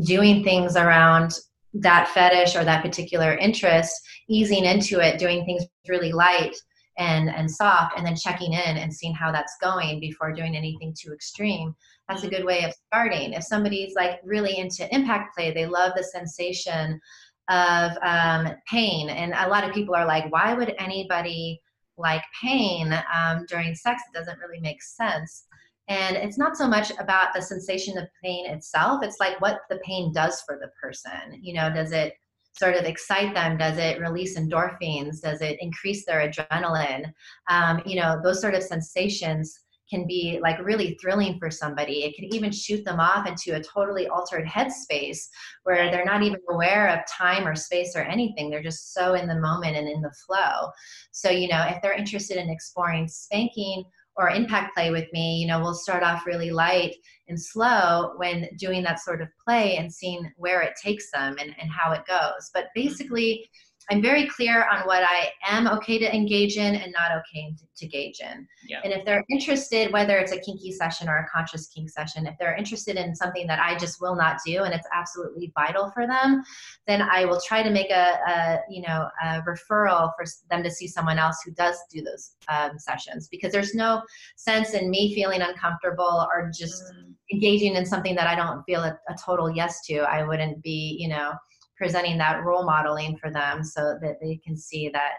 doing 0.05 0.43
things 0.43 0.77
around 0.77 1.39
that 1.75 2.09
fetish 2.09 2.57
or 2.57 2.65
that 2.65 2.83
particular 2.83 3.37
interest, 3.37 3.95
easing 4.29 4.65
into 4.65 5.01
it, 5.01 5.19
doing 5.19 5.45
things 5.45 5.65
really 5.89 6.13
light 6.13 6.57
and 6.99 7.31
and 7.31 7.51
soft, 7.51 7.97
and 7.97 8.05
then 8.05 8.17
checking 8.17 8.53
in 8.53 8.77
and 8.77 8.93
seeing 8.93 9.15
how 9.15 9.31
that's 9.31 9.57
going 9.61 10.01
before 10.01 10.33
doing 10.33 10.57
anything 10.57 10.95
too 10.99 11.13
extreme. 11.13 11.75
That's 12.09 12.25
a 12.25 12.31
good 12.31 12.45
way 12.45 12.65
of 12.65 12.75
starting. 12.87 13.35
If 13.35 13.45
somebody's 13.45 13.95
like 13.95 14.21
really 14.25 14.59
into 14.59 14.93
impact 14.95 15.37
play, 15.37 15.53
they 15.53 15.67
love 15.67 15.93
the 15.95 16.03
sensation 16.03 17.01
of 17.49 17.93
um, 18.03 18.49
pain, 18.69 19.11
and 19.11 19.33
a 19.35 19.49
lot 19.49 19.65
of 19.67 19.75
people 19.75 19.95
are 19.95 20.07
like, 20.07 20.31
why 20.33 20.55
would 20.55 20.75
anybody 20.79 21.61
like 21.97 22.23
pain 22.41 22.93
um, 23.15 23.45
during 23.49 23.75
sex? 23.75 24.03
It 24.09 24.19
doesn't 24.19 24.39
really 24.39 24.61
make 24.61 24.83
sense. 24.83 25.45
And 25.89 26.17
it's 26.17 26.39
not 26.39 26.57
so 26.57 26.69
much 26.69 26.93
about 26.99 27.35
the 27.35 27.41
sensation 27.41 27.97
of 27.97 28.09
pain 28.23 28.47
itself, 28.47 29.03
it's 29.03 29.21
like 29.21 29.41
what 29.41 29.61
the 29.71 29.81
pain 29.85 30.13
does 30.13 30.43
for 30.43 30.59
the 30.61 30.71
person. 30.81 31.41
You 31.41 31.55
know, 31.55 31.73
does 31.73 31.93
it 31.93 32.15
sort 32.59 32.75
of 32.75 32.85
excite 32.85 33.35
them? 33.35 33.57
Does 33.57 33.79
it 33.79 34.01
release 34.01 34.39
endorphins? 34.39 35.21
Does 35.23 35.41
it 35.41 35.59
increase 35.61 36.05
their 36.05 36.29
adrenaline? 36.29 37.13
Um, 37.49 37.81
you 37.87 38.01
know, 38.01 38.21
those 38.23 38.41
sort 38.41 38.55
of 38.55 38.63
sensations 38.63 39.61
can 39.89 40.07
be 40.07 40.39
like 40.43 40.59
really 40.59 40.99
thrilling 41.01 41.39
for 41.39 41.51
somebody. 41.51 42.05
It 42.05 42.15
can 42.15 42.27
even 42.35 42.53
shoot 42.53 42.85
them 42.85 43.01
off 43.01 43.27
into 43.27 43.57
a 43.57 43.63
totally 43.63 44.07
altered 44.09 44.47
headspace 44.47 45.29
where 45.63 45.91
they're 45.91 46.05
not 46.05 46.23
even 46.23 46.41
aware 46.51 46.89
of 46.89 47.01
time 47.11 47.47
or 47.47 47.55
space 47.55 47.97
or 47.97 48.03
anything. 48.03 48.51
They're 48.51 48.63
just 48.63 48.93
so 48.93 49.15
in 49.15 49.27
the 49.27 49.41
moment 49.41 49.77
and 49.77 49.89
in 49.89 50.03
the 50.03 50.13
flow. 50.27 50.71
So, 51.13 51.31
you 51.31 51.49
know, 51.49 51.65
if 51.69 51.81
they're 51.81 51.97
interested 51.97 52.37
in 52.37 52.51
exploring 52.51 53.09
spanking 53.09 53.85
or 54.19 54.31
impact 54.31 54.75
play 54.75 54.91
with 54.91 55.07
me, 55.13 55.37
you 55.37 55.47
know, 55.47 55.61
we'll 55.61 55.75
start 55.75 56.03
off 56.03 56.27
really 56.27 56.51
light 56.51 56.97
and 57.29 57.41
slow 57.41 58.15
when 58.17 58.49
doing 58.59 58.83
that 58.83 59.01
sort 59.01 59.23
of 59.23 59.29
play 59.47 59.77
and 59.77 59.93
seeing 59.93 60.31
where 60.37 60.61
it 60.61 60.75
takes 60.83 61.11
them 61.13 61.37
and, 61.41 61.55
and 61.61 61.71
how 61.71 61.93
it 61.93 62.03
goes. 62.07 62.51
But 62.53 62.65
mm-hmm. 62.65 62.89
basically, 62.89 63.49
I'm 63.91 64.03
very 64.03 64.27
clear 64.27 64.67
on 64.69 64.87
what 64.87 65.03
I 65.03 65.31
am 65.47 65.67
okay 65.69 65.99
to 65.99 66.15
engage 66.15 66.57
in 66.57 66.75
and 66.75 66.93
not 66.93 67.11
okay 67.19 67.55
to, 67.57 67.85
engage 67.85 68.21
in. 68.21 68.47
Yeah. 68.69 68.81
And 68.83 68.93
if 68.93 69.05
they're 69.05 69.25
interested, 69.31 69.93
whether 69.93 70.19
it's 70.19 70.33
a 70.33 70.41
kinky 70.41 70.73
session 70.73 71.09
or 71.09 71.19
a 71.19 71.27
conscious 71.33 71.69
kink 71.69 71.89
session, 71.89 72.27
if 72.27 72.35
they're 72.39 72.57
interested 72.57 72.97
in 72.97 73.15
something 73.15 73.47
that 73.47 73.61
I 73.61 73.79
just 73.79 74.01
will 74.01 74.17
not 74.17 74.39
do 74.45 74.65
and 74.65 74.75
it's 74.75 74.87
absolutely 74.93 75.53
vital 75.57 75.91
for 75.93 76.07
them, 76.07 76.43
then 76.89 77.03
I 77.03 77.25
will 77.25 77.41
try 77.47 77.63
to 77.63 77.71
make 77.71 77.91
a, 77.91 78.19
a 78.29 78.59
you 78.69 78.83
know 78.83 79.09
a 79.23 79.43
referral 79.43 80.11
for 80.17 80.25
them 80.51 80.63
to 80.65 80.71
see 80.71 80.89
someone 80.89 81.19
else 81.19 81.39
who 81.45 81.53
does 81.53 81.77
do 81.91 82.03
those 82.03 82.33
um, 82.49 82.79
sessions 82.79 83.29
because 83.29 83.53
there's 83.53 83.75
no 83.75 84.03
sense 84.37 84.75
in 84.75 84.91
me 84.91 85.15
feeling 85.15 85.41
uncomfortable 85.41 86.27
or 86.33 86.51
just 86.53 86.83
mm. 86.83 87.13
engaging 87.33 87.77
in 87.77 87.87
something 87.87 88.17
that 88.17 88.27
I 88.27 88.35
don't 88.35 88.63
feel 88.65 88.83
a, 88.83 88.99
a 89.09 89.15
total 89.25 89.49
yes 89.51 89.87
to. 89.87 89.99
I 89.99 90.25
wouldn't 90.25 90.63
be 90.63 90.97
you 90.99 91.09
know 91.09 91.33
presenting 91.79 92.19
that 92.19 92.45
role 92.45 92.65
modeling 92.65 93.17
for 93.17 93.31
them 93.31 93.65
so 93.65 93.97
that 94.03 94.19
they 94.21 94.41
can 94.45 94.57
see 94.57 94.91
that 94.91 95.13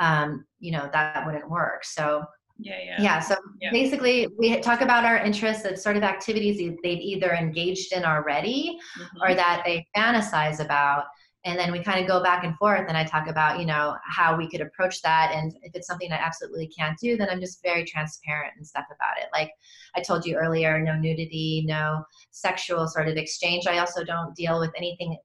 um, 0.00 0.44
you 0.58 0.72
know 0.72 0.88
that 0.92 1.26
wouldn't 1.26 1.50
work. 1.50 1.84
So 1.84 2.24
yeah 2.60 2.78
yeah. 2.84 3.00
yeah 3.00 3.20
so 3.20 3.36
yeah. 3.60 3.70
basically 3.70 4.26
we 4.36 4.58
talk 4.60 4.80
about 4.80 5.04
our 5.04 5.18
interests 5.18 5.64
as 5.64 5.82
sort 5.82 5.96
of 5.96 6.02
activities 6.02 6.58
they've 6.82 6.98
either 6.98 7.30
engaged 7.32 7.92
in 7.92 8.04
already 8.04 8.76
mm-hmm. 8.98 9.22
or 9.22 9.34
that 9.34 9.62
they 9.64 9.86
fantasize 9.96 10.60
about. 10.60 11.04
And 11.44 11.56
then 11.56 11.70
we 11.70 11.84
kind 11.84 12.00
of 12.00 12.08
go 12.08 12.20
back 12.20 12.42
and 12.42 12.56
forth 12.56 12.86
and 12.88 12.96
i 12.96 13.04
talk 13.04 13.28
about 13.28 13.60
you 13.60 13.64
know 13.64 13.96
how 14.04 14.36
we 14.36 14.50
could 14.50 14.60
approach 14.60 15.00
that. 15.02 15.30
And 15.34 15.54
if 15.62 15.72
it's 15.74 15.86
something 15.86 16.12
i 16.12 16.16
absolutely 16.16 16.66
can't 16.66 16.98
do 16.98 17.16
then 17.16 17.28
i'm 17.30 17.40
just 17.40 17.62
very 17.62 17.84
transparent 17.84 18.54
and 18.56 18.66
stuff 18.66 18.86
about 18.86 19.18
it. 19.22 19.28
Like 19.32 19.50
i 19.94 20.00
told 20.00 20.26
you 20.26 20.36
earlier 20.36 20.80
no 20.80 20.96
nudity 20.96 21.64
no 21.66 22.02
sexual 22.32 22.88
sort 22.88 23.08
of 23.08 23.16
exchange. 23.16 23.68
I 23.68 23.78
also 23.78 24.04
don't 24.04 24.34
deal 24.34 24.58
with 24.58 24.72
anything 24.76 25.16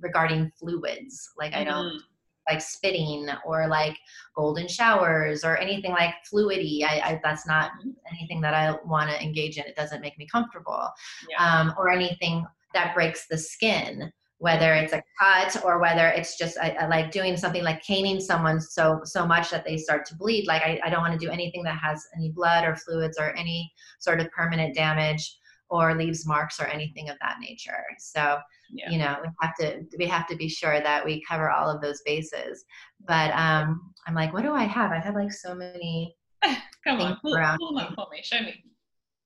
regarding 0.00 0.50
fluids. 0.58 1.30
Like 1.38 1.54
I 1.54 1.64
don't 1.64 1.86
mm-hmm. 1.86 2.50
like 2.50 2.60
spitting 2.60 3.28
or 3.44 3.66
like 3.68 3.96
golden 4.34 4.68
showers 4.68 5.44
or 5.44 5.56
anything 5.56 5.92
like 5.92 6.14
fluidy. 6.32 6.84
I, 6.84 7.00
I 7.00 7.20
that's 7.22 7.46
not 7.46 7.70
mm-hmm. 7.72 7.90
anything 8.10 8.40
that 8.42 8.54
I 8.54 8.76
want 8.84 9.10
to 9.10 9.22
engage 9.22 9.58
in. 9.58 9.64
It 9.64 9.76
doesn't 9.76 10.00
make 10.00 10.18
me 10.18 10.26
comfortable. 10.30 10.88
Yeah. 11.30 11.44
Um, 11.44 11.74
or 11.78 11.90
anything 11.90 12.46
that 12.74 12.94
breaks 12.94 13.26
the 13.28 13.38
skin 13.38 14.12
whether 14.38 14.74
it's 14.74 14.92
a 14.92 15.02
cut 15.18 15.64
or 15.64 15.78
whether 15.78 16.08
it's 16.08 16.36
just 16.36 16.58
I, 16.58 16.70
I, 16.80 16.86
like 16.86 17.10
doing 17.10 17.36
something 17.36 17.64
like 17.64 17.82
caning 17.82 18.20
someone 18.20 18.60
so 18.60 19.00
so 19.04 19.26
much 19.26 19.50
that 19.50 19.64
they 19.64 19.78
start 19.78 20.04
to 20.06 20.16
bleed 20.16 20.46
like 20.46 20.62
I, 20.62 20.80
I 20.84 20.90
don't 20.90 21.00
want 21.00 21.18
to 21.18 21.26
do 21.26 21.32
anything 21.32 21.62
that 21.62 21.78
has 21.78 22.06
any 22.14 22.30
blood 22.30 22.64
or 22.64 22.76
fluids 22.76 23.18
or 23.18 23.34
any 23.34 23.72
sort 23.98 24.20
of 24.20 24.30
permanent 24.30 24.74
damage 24.74 25.38
or 25.68 25.94
leaves 25.94 26.26
marks 26.26 26.60
or 26.60 26.66
anything 26.66 27.08
of 27.08 27.16
that 27.20 27.36
nature. 27.40 27.84
So 27.98 28.38
yeah. 28.70 28.90
you 28.90 28.98
know 28.98 29.16
we 29.22 29.28
have 29.40 29.54
to 29.56 29.84
we 29.98 30.06
have 30.06 30.26
to 30.28 30.36
be 30.36 30.48
sure 30.48 30.80
that 30.80 31.04
we 31.04 31.22
cover 31.28 31.50
all 31.50 31.70
of 31.70 31.80
those 31.80 32.02
bases. 32.04 32.64
But 33.06 33.30
um 33.32 33.92
i'm 34.06 34.14
like 34.14 34.32
what 34.32 34.42
do 34.42 34.52
i 34.52 34.64
have? 34.64 34.92
I 34.92 34.98
have 34.98 35.14
like 35.14 35.32
so 35.32 35.54
many 35.54 36.16
come 36.84 37.00
on 37.00 37.18
pull, 37.22 37.36
pull 37.58 37.78
them 37.78 37.92
for 37.94 38.06
me 38.10 38.20
show 38.22 38.40
me. 38.40 38.62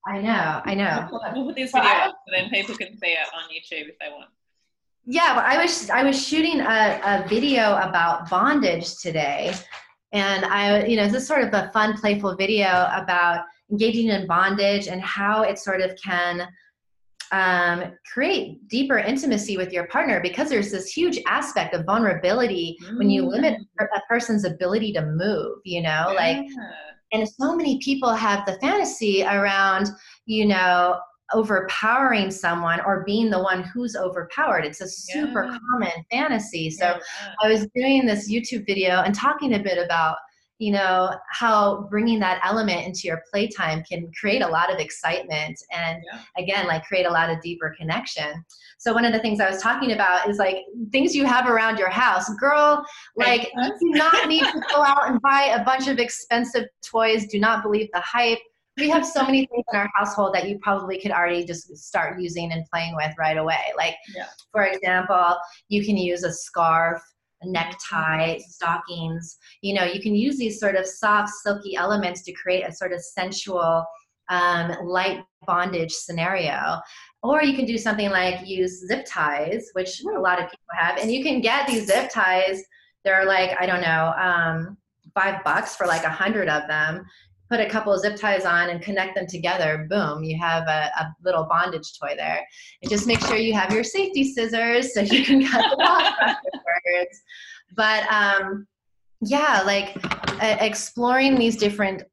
I 0.07 0.21
know 0.21 0.61
i 0.65 0.73
know. 0.73 1.07
We'll 1.33 1.45
put 1.45 1.55
this 1.55 1.71
video 1.71 1.89
well, 1.89 2.09
up 2.09 2.15
so 2.27 2.31
then 2.35 2.49
people 2.49 2.75
can 2.75 2.97
see 2.97 3.07
it 3.07 3.27
on 3.35 3.43
youtube 3.49 3.89
if 3.89 3.99
they 3.99 4.09
want. 4.09 4.29
Yeah 5.05 5.35
well, 5.35 5.45
i 5.45 5.61
was 5.61 5.89
i 5.89 6.03
was 6.03 6.27
shooting 6.27 6.59
a, 6.61 7.01
a 7.03 7.27
video 7.27 7.75
about 7.77 8.29
bondage 8.29 8.97
today. 8.97 9.53
And 10.13 10.43
i 10.45 10.85
you 10.85 10.97
know 10.97 11.05
this 11.05 11.21
is 11.21 11.27
sort 11.27 11.43
of 11.43 11.53
a 11.53 11.71
fun 11.71 11.97
playful 11.97 12.35
video 12.35 12.89
about 12.93 13.45
engaging 13.71 14.07
in 14.07 14.27
bondage 14.27 14.87
and 14.87 15.01
how 15.01 15.43
it 15.43 15.57
sort 15.57 15.81
of 15.81 15.95
can 16.03 16.47
um, 17.31 17.93
create 18.11 18.67
deeper 18.67 18.97
intimacy 18.97 19.55
with 19.55 19.71
your 19.71 19.87
partner 19.87 20.19
because 20.21 20.49
there's 20.49 20.69
this 20.69 20.91
huge 20.91 21.17
aspect 21.27 21.73
of 21.73 21.85
vulnerability 21.85 22.77
mm. 22.83 22.97
when 22.97 23.09
you 23.09 23.25
limit 23.25 23.57
mm. 23.57 23.85
a 23.95 24.01
person's 24.09 24.43
ability 24.43 24.91
to 24.91 25.05
move 25.05 25.59
you 25.63 25.81
know 25.81 26.07
yeah. 26.09 26.13
like 26.13 26.45
and 27.13 27.27
so 27.27 27.55
many 27.55 27.79
people 27.79 28.13
have 28.13 28.45
the 28.45 28.57
fantasy 28.59 29.23
around 29.23 29.89
you 30.25 30.45
know 30.45 30.99
overpowering 31.33 32.29
someone 32.29 32.81
or 32.81 33.03
being 33.05 33.29
the 33.29 33.41
one 33.41 33.63
who's 33.63 33.95
overpowered. 33.95 34.65
It's 34.65 34.81
a 34.81 34.87
super 34.87 35.45
yeah. 35.45 35.57
common 35.71 36.05
fantasy. 36.11 36.69
So 36.69 36.85
yeah. 36.85 36.99
I 37.41 37.47
was 37.47 37.67
doing 37.75 38.05
this 38.05 38.29
YouTube 38.29 38.65
video 38.65 39.01
and 39.01 39.15
talking 39.15 39.53
a 39.53 39.59
bit 39.59 39.77
about 39.77 40.17
you 40.61 40.71
know 40.71 41.15
how 41.27 41.87
bringing 41.89 42.19
that 42.19 42.39
element 42.45 42.85
into 42.85 43.01
your 43.05 43.23
playtime 43.31 43.83
can 43.83 44.11
create 44.11 44.43
a 44.43 44.47
lot 44.47 44.71
of 44.71 44.77
excitement 44.77 45.59
and 45.71 46.03
yeah. 46.05 46.19
again 46.37 46.67
like 46.67 46.83
create 46.83 47.07
a 47.07 47.09
lot 47.09 47.31
of 47.31 47.41
deeper 47.41 47.73
connection. 47.75 48.45
So 48.77 48.93
one 48.93 49.03
of 49.03 49.11
the 49.11 49.17
things 49.19 49.39
i 49.39 49.49
was 49.49 49.59
talking 49.59 49.93
about 49.93 50.29
is 50.29 50.37
like 50.37 50.57
things 50.91 51.15
you 51.15 51.25
have 51.25 51.49
around 51.49 51.79
your 51.79 51.89
house. 51.89 52.29
Girl 52.35 52.85
like 53.15 53.49
you 53.55 53.69
do 53.79 53.89
not 53.97 54.27
need 54.27 54.43
to 54.43 54.61
go 54.69 54.83
out 54.83 55.09
and 55.09 55.19
buy 55.23 55.57
a 55.59 55.65
bunch 55.65 55.87
of 55.87 55.97
expensive 55.97 56.65
toys. 56.85 57.25
Do 57.25 57.39
not 57.39 57.63
believe 57.63 57.89
the 57.91 57.99
hype. 57.99 58.37
We 58.77 58.87
have 58.89 59.03
so 59.03 59.23
many 59.23 59.47
things 59.47 59.65
in 59.73 59.79
our 59.79 59.89
household 59.95 60.35
that 60.35 60.47
you 60.47 60.59
probably 60.59 60.99
could 60.99 61.11
already 61.11 61.43
just 61.43 61.75
start 61.75 62.21
using 62.21 62.51
and 62.51 62.65
playing 62.71 62.95
with 62.95 63.15
right 63.17 63.37
away. 63.37 63.73
Like 63.75 63.95
yeah. 64.15 64.27
for 64.51 64.65
example 64.65 65.37
you 65.69 65.83
can 65.83 65.97
use 65.97 66.23
a 66.23 66.31
scarf 66.31 67.01
necktie, 67.43 68.37
stockings. 68.39 69.37
You 69.61 69.75
know, 69.75 69.83
you 69.83 70.01
can 70.01 70.15
use 70.15 70.37
these 70.37 70.59
sort 70.59 70.75
of 70.75 70.85
soft, 70.85 71.29
silky 71.29 71.75
elements 71.75 72.23
to 72.23 72.33
create 72.33 72.63
a 72.63 72.73
sort 72.73 72.93
of 72.93 73.01
sensual, 73.01 73.85
um, 74.29 74.71
light 74.83 75.23
bondage 75.45 75.91
scenario. 75.91 76.79
Or 77.23 77.43
you 77.43 77.55
can 77.55 77.65
do 77.65 77.77
something 77.77 78.09
like 78.09 78.47
use 78.47 78.87
zip 78.87 79.05
ties, 79.07 79.69
which 79.73 80.01
a 80.03 80.19
lot 80.19 80.39
of 80.39 80.45
people 80.45 80.65
have, 80.77 80.97
and 80.97 81.11
you 81.11 81.23
can 81.23 81.41
get 81.41 81.67
these 81.67 81.85
zip 81.85 82.09
ties. 82.11 82.63
They're 83.03 83.25
like 83.25 83.51
I 83.59 83.65
don't 83.65 83.81
know, 83.81 84.13
um, 84.17 84.77
five 85.13 85.43
bucks 85.43 85.75
for 85.75 85.87
like 85.87 86.03
a 86.03 86.09
hundred 86.09 86.47
of 86.47 86.67
them 86.67 87.05
put 87.51 87.59
a 87.59 87.69
couple 87.69 87.91
of 87.91 87.99
zip 87.99 88.15
ties 88.15 88.45
on 88.45 88.69
and 88.69 88.81
connect 88.81 89.13
them 89.13 89.27
together, 89.27 89.85
boom, 89.89 90.23
you 90.23 90.39
have 90.39 90.65
a, 90.69 90.89
a, 90.97 91.13
little 91.21 91.43
bondage 91.43 91.99
toy 91.99 92.13
there. 92.15 92.47
And 92.81 92.89
just 92.89 93.05
make 93.05 93.19
sure 93.19 93.35
you 93.35 93.53
have 93.53 93.73
your 93.73 93.83
safety 93.83 94.23
scissors 94.23 94.93
so 94.93 95.01
you 95.01 95.25
can 95.25 95.45
cut 95.45 95.65
it 95.65 95.79
off 95.81 96.13
afterwards. 96.21 97.21
But 97.75 98.09
um, 98.09 98.67
yeah, 99.19 99.63
like 99.65 99.97
uh, 100.41 100.57
exploring 100.61 101.35
these 101.35 101.57
different 101.57 102.03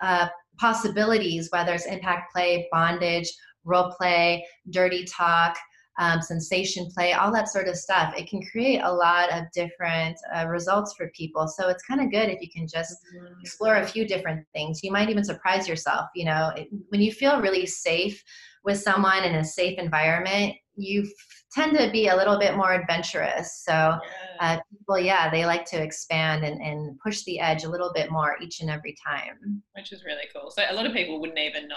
uh, 0.00 0.26
possibilities, 0.58 1.50
whether 1.52 1.72
it's 1.72 1.86
impact 1.86 2.32
play, 2.34 2.68
bondage, 2.72 3.32
role 3.64 3.94
play, 3.96 4.44
dirty 4.70 5.04
talk, 5.04 5.56
um, 6.00 6.22
sensation 6.22 6.90
play, 6.92 7.12
all 7.12 7.30
that 7.30 7.48
sort 7.48 7.68
of 7.68 7.76
stuff. 7.76 8.14
It 8.16 8.28
can 8.28 8.40
create 8.50 8.80
a 8.82 8.92
lot 8.92 9.30
of 9.30 9.44
different 9.52 10.16
uh, 10.34 10.48
results 10.48 10.94
for 10.94 11.12
people. 11.14 11.46
So 11.46 11.68
it's 11.68 11.84
kind 11.84 12.00
of 12.00 12.10
good 12.10 12.30
if 12.30 12.40
you 12.40 12.48
can 12.50 12.66
just 12.66 12.96
mm-hmm. 13.14 13.34
explore 13.42 13.76
a 13.76 13.86
few 13.86 14.06
different 14.06 14.46
things. 14.54 14.82
You 14.82 14.92
might 14.92 15.10
even 15.10 15.22
surprise 15.22 15.68
yourself. 15.68 16.08
You 16.14 16.24
know, 16.24 16.52
it, 16.56 16.68
when 16.88 17.02
you 17.02 17.12
feel 17.12 17.42
really 17.42 17.66
safe 17.66 18.24
with 18.64 18.80
someone 18.80 19.24
in 19.24 19.34
a 19.36 19.44
safe 19.44 19.78
environment, 19.78 20.54
you 20.74 21.02
f- 21.02 21.44
tend 21.52 21.76
to 21.76 21.90
be 21.90 22.08
a 22.08 22.16
little 22.16 22.38
bit 22.38 22.56
more 22.56 22.72
adventurous. 22.72 23.62
So 23.62 23.98
uh, 24.40 24.56
people, 24.70 24.98
yeah, 24.98 25.30
they 25.30 25.44
like 25.44 25.66
to 25.66 25.82
expand 25.82 26.44
and, 26.44 26.62
and 26.62 26.98
push 27.04 27.24
the 27.24 27.40
edge 27.40 27.64
a 27.64 27.68
little 27.68 27.92
bit 27.94 28.10
more 28.10 28.36
each 28.40 28.62
and 28.62 28.70
every 28.70 28.96
time. 29.06 29.62
Which 29.76 29.92
is 29.92 30.02
really 30.06 30.28
cool. 30.34 30.50
So 30.50 30.62
a 30.66 30.72
lot 30.72 30.86
of 30.86 30.94
people 30.94 31.20
wouldn't 31.20 31.38
even 31.38 31.68
know 31.68 31.76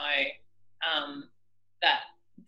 um, 0.96 1.30
that 1.82 2.04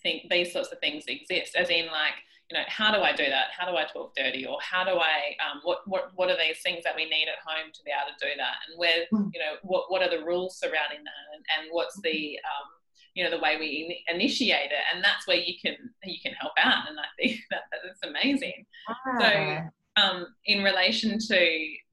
think 0.06 0.30
these 0.30 0.54
sorts 0.54 0.72
of 0.72 0.78
things 0.80 1.06
exist 1.08 1.56
as 1.56 1.70
in 1.70 1.88
like 1.88 2.14
you 2.50 2.56
know 2.56 2.64
how 2.68 2.94
do 2.94 3.02
i 3.02 3.12
do 3.12 3.26
that? 3.26 3.48
How 3.58 3.66
do 3.70 3.76
i 3.76 3.86
talk 3.86 4.16
dirty? 4.16 4.46
Or 4.46 4.58
how 4.62 4.84
do 4.84 4.92
i 4.92 5.34
um, 5.44 5.62
what, 5.64 5.80
what 5.88 6.12
what 6.14 6.30
are 6.30 6.38
these 6.38 6.62
things 6.62 6.84
that 6.84 6.96
we 6.96 7.06
need 7.06 7.28
at 7.28 7.42
home 7.44 7.72
to 7.74 7.84
be 7.84 7.90
able 7.90 8.14
to 8.14 8.26
do 8.26 8.32
that? 8.38 8.56
And 8.68 8.78
where 8.78 9.06
hmm. 9.10 9.30
you 9.34 9.40
know 9.40 9.54
what, 9.64 9.86
what 9.90 10.04
are 10.04 10.10
the 10.16 10.24
rules 10.24 10.60
surrounding 10.60 11.04
that? 11.04 11.24
And, 11.34 11.44
and 11.58 11.68
what's 11.72 12.00
the 12.02 12.38
um, 12.46 12.68
you 13.16 13.24
know 13.24 13.32
the 13.32 13.42
way 13.42 13.58
we 13.58 14.06
in- 14.08 14.16
initiate 14.16 14.72
it? 14.72 14.86
And 14.94 15.04
that's 15.04 15.28
where 15.28 15.38
you 15.38 15.56
can 15.64 15.76
you 16.04 16.20
can 16.24 16.34
help 16.34 16.54
out. 16.60 16.88
And 16.88 17.00
i 17.00 17.10
think 17.18 17.40
that 17.50 17.64
that's 17.72 18.04
amazing. 18.04 18.66
Ah. 18.88 19.20
so 19.20 20.04
um, 20.04 20.28
in 20.46 20.64
relation 20.64 21.18
to 21.18 21.40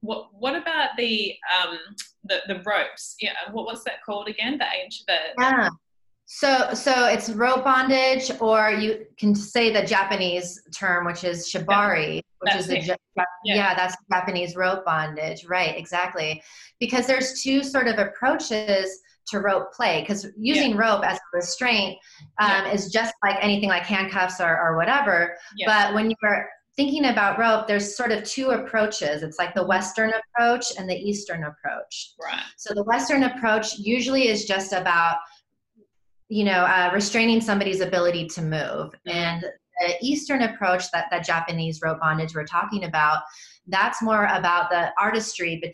what 0.01 0.27
what 0.37 0.55
about 0.55 0.89
the 0.97 1.33
um, 1.57 1.79
the, 2.25 2.41
the 2.47 2.61
ropes? 2.63 3.15
Yeah 3.19 3.33
what 3.51 3.65
was 3.65 3.83
that 3.85 4.03
called 4.05 4.27
again? 4.27 4.59
The 4.59 4.67
age 4.85 5.03
the, 5.07 5.17
yeah. 5.39 5.69
So, 6.25 6.73
so 6.73 7.07
it's 7.07 7.29
rope 7.29 7.63
bondage, 7.63 8.31
or 8.39 8.71
you 8.71 9.05
can 9.17 9.35
say 9.35 9.71
the 9.71 9.85
Japanese 9.85 10.59
term, 10.73 11.05
which 11.05 11.23
is 11.23 11.51
shibari, 11.51 12.21
which 12.39 12.53
that's 12.53 12.69
is 12.69 12.89
a 12.89 12.97
yeah. 13.15 13.25
yeah, 13.43 13.75
that's 13.75 13.95
Japanese 14.11 14.55
rope 14.55 14.85
bondage, 14.85 15.45
right? 15.45 15.77
Exactly, 15.77 16.41
because 16.79 17.05
there's 17.05 17.41
two 17.43 17.63
sort 17.63 17.87
of 17.87 17.99
approaches 17.99 19.01
to 19.27 19.39
rope 19.39 19.73
play. 19.73 20.01
Because 20.01 20.27
using 20.37 20.71
yeah. 20.71 20.77
rope 20.77 21.05
as 21.05 21.17
a 21.17 21.37
restraint 21.37 21.97
um, 22.39 22.49
yeah. 22.49 22.71
is 22.71 22.91
just 22.91 23.13
like 23.23 23.37
anything 23.41 23.69
like 23.69 23.83
handcuffs 23.83 24.39
or, 24.39 24.59
or 24.59 24.75
whatever. 24.77 25.35
But 25.65 25.93
when 25.93 26.09
you're 26.09 26.49
thinking 26.75 27.05
about 27.05 27.37
rope, 27.37 27.67
there's 27.67 27.95
sort 27.95 28.11
of 28.11 28.23
two 28.23 28.51
approaches. 28.51 29.23
It's 29.23 29.37
like 29.37 29.53
the. 29.53 29.63
Western 29.63 30.11
approach 30.11 30.65
and 30.77 30.89
the 30.89 30.95
Eastern 30.95 31.43
approach. 31.45 32.13
Right. 32.21 32.41
So 32.57 32.73
the 32.73 32.83
Western 32.83 33.23
approach 33.23 33.77
usually 33.77 34.27
is 34.27 34.45
just 34.45 34.71
about 34.73 35.17
you 36.33 36.43
know, 36.43 36.65
uh, 36.65 36.89
restraining 36.91 37.39
somebody's 37.39 37.79
ability 37.79 38.27
to 38.27 38.41
move. 38.41 38.89
Mm-hmm. 39.07 39.09
And 39.09 39.45
the 39.79 39.95
Eastern 40.01 40.41
approach 40.41 40.89
that 40.91 41.05
that 41.11 41.23
Japanese 41.23 41.79
rope 41.83 41.99
bondage 41.99 42.33
we're 42.33 42.45
talking 42.45 42.85
about, 42.85 43.19
that's 43.67 44.01
more 44.01 44.25
about 44.25 44.71
the 44.71 44.91
artistry, 44.99 45.59
but 45.61 45.73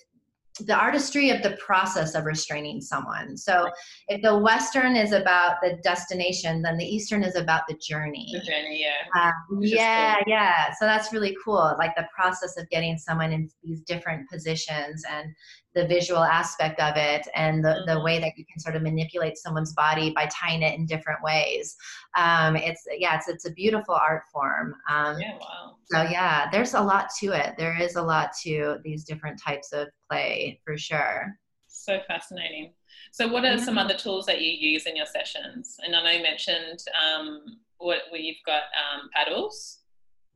the 0.65 0.75
artistry 0.75 1.29
of 1.29 1.41
the 1.41 1.51
process 1.51 2.13
of 2.15 2.25
restraining 2.25 2.81
someone. 2.81 3.37
So 3.37 3.69
if 4.09 4.21
the 4.21 4.37
Western 4.37 4.97
is 4.97 5.13
about 5.13 5.57
the 5.61 5.79
destination, 5.81 6.61
then 6.61 6.77
the 6.77 6.83
Eastern 6.83 7.23
is 7.23 7.37
about 7.37 7.61
the 7.69 7.75
journey. 7.75 8.27
The 8.33 8.39
journey, 8.39 8.83
yeah. 8.83 9.21
Um, 9.21 9.61
yeah, 9.61 10.15
cool. 10.15 10.23
yeah. 10.27 10.73
So 10.77 10.85
that's 10.85 11.13
really 11.13 11.37
cool. 11.45 11.73
Like 11.79 11.95
the 11.95 12.07
process 12.13 12.57
of 12.57 12.69
getting 12.69 12.97
someone 12.97 13.31
in 13.31 13.49
these 13.63 13.79
different 13.81 14.29
positions 14.29 15.05
and 15.09 15.33
the 15.75 15.87
visual 15.87 16.23
aspect 16.23 16.79
of 16.79 16.93
it 16.95 17.27
and 17.35 17.63
the, 17.63 17.83
the 17.85 17.93
mm-hmm. 17.93 18.03
way 18.03 18.19
that 18.19 18.37
you 18.37 18.45
can 18.51 18.59
sort 18.59 18.75
of 18.75 18.81
manipulate 18.81 19.37
someone's 19.37 19.73
body 19.73 20.11
by 20.15 20.27
tying 20.27 20.61
it 20.61 20.77
in 20.77 20.85
different 20.85 21.21
ways. 21.23 21.75
Um, 22.17 22.55
it's 22.55 22.81
yeah, 22.97 23.17
it's 23.17 23.27
it's 23.27 23.45
a 23.45 23.51
beautiful 23.51 23.95
art 23.95 24.23
form. 24.33 24.75
Um, 24.89 25.19
yeah, 25.19 25.37
wow. 25.39 25.75
So 25.85 26.01
yeah, 26.03 26.49
there's 26.51 26.73
a 26.73 26.81
lot 26.81 27.09
to 27.19 27.27
it. 27.27 27.55
There 27.57 27.79
is 27.79 27.95
a 27.95 28.01
lot 28.01 28.31
to 28.43 28.77
these 28.83 29.03
different 29.03 29.39
types 29.41 29.71
of 29.71 29.87
play 30.09 30.59
for 30.65 30.77
sure. 30.77 31.35
So 31.67 31.99
fascinating. 32.07 32.73
So, 33.11 33.27
what 33.27 33.45
are 33.45 33.57
some 33.57 33.77
other 33.77 33.95
tools 33.95 34.25
that 34.25 34.41
you 34.41 34.51
use 34.51 34.85
in 34.85 34.95
your 34.95 35.05
sessions? 35.05 35.77
And 35.83 35.95
I 35.95 36.03
know 36.03 36.11
you 36.11 36.23
mentioned 36.23 36.79
um, 37.01 37.41
what 37.77 37.99
where 38.09 38.21
you've 38.21 38.37
got 38.45 38.63
um, 38.77 39.09
paddles. 39.13 39.79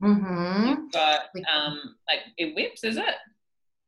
Mm-hmm. 0.01 0.67
You've 0.67 0.91
got 0.91 1.21
um, 1.53 1.95
like 2.07 2.19
it 2.38 2.55
whips, 2.55 2.84
is 2.84 2.97
it? 2.97 3.15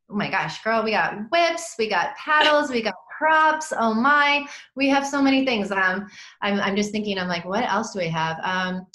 Oh 0.10 0.16
my 0.16 0.30
gosh, 0.30 0.62
girl, 0.64 0.84
we 0.84 0.92
got 0.92 1.16
whips, 1.32 1.76
we 1.80 1.90
got 1.90 2.16
paddles, 2.16 2.70
we 2.70 2.82
got 2.82 2.96
props. 3.18 3.74
Oh 3.78 3.94
my, 3.94 4.46
we 4.76 4.88
have 4.90 5.06
so 5.06 5.22
many 5.22 5.46
things. 5.46 5.72
Um, 5.72 6.08
I'm, 6.42 6.60
I'm 6.60 6.76
just 6.76 6.92
thinking, 6.92 7.18
I'm 7.18 7.28
like, 7.28 7.46
what 7.46 7.64
else 7.64 7.94
do 7.94 8.00
we 8.00 8.10
have? 8.10 8.38
Um, 8.44 8.86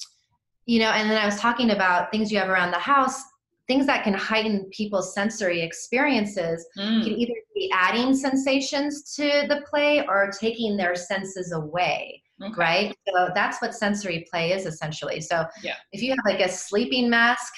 you 0.67 0.79
know, 0.79 0.91
and 0.91 1.11
then 1.11 1.21
I 1.21 1.27
was 1.27 1.39
talking 1.41 1.71
about 1.71 2.13
things 2.13 2.31
you 2.31 2.39
have 2.39 2.49
around 2.49 2.71
the 2.71 2.79
house, 2.79 3.23
things 3.67 3.87
that 3.87 4.05
can 4.05 4.15
heighten 4.15 4.67
people's 4.71 5.15
sensory 5.15 5.63
experiences 5.63 6.67
mm. 6.79 7.03
can 7.03 7.13
either 7.13 7.35
be 7.55 7.71
adding 7.73 8.15
sensations 8.15 9.15
to 9.15 9.47
the 9.49 9.63
play 9.69 10.05
or 10.07 10.31
taking 10.39 10.77
their 10.77 10.95
senses 10.95 11.53
away. 11.53 12.23
Okay. 12.43 12.55
Right. 12.57 12.97
So 13.07 13.31
that's 13.35 13.61
what 13.61 13.75
sensory 13.75 14.27
play 14.31 14.53
is 14.53 14.65
essentially. 14.65 15.21
So 15.21 15.45
yeah. 15.63 15.75
if 15.93 16.03
you 16.03 16.11
have 16.11 16.19
like 16.25 16.41
a 16.41 16.49
sleeping 16.49 17.11
mask, 17.11 17.53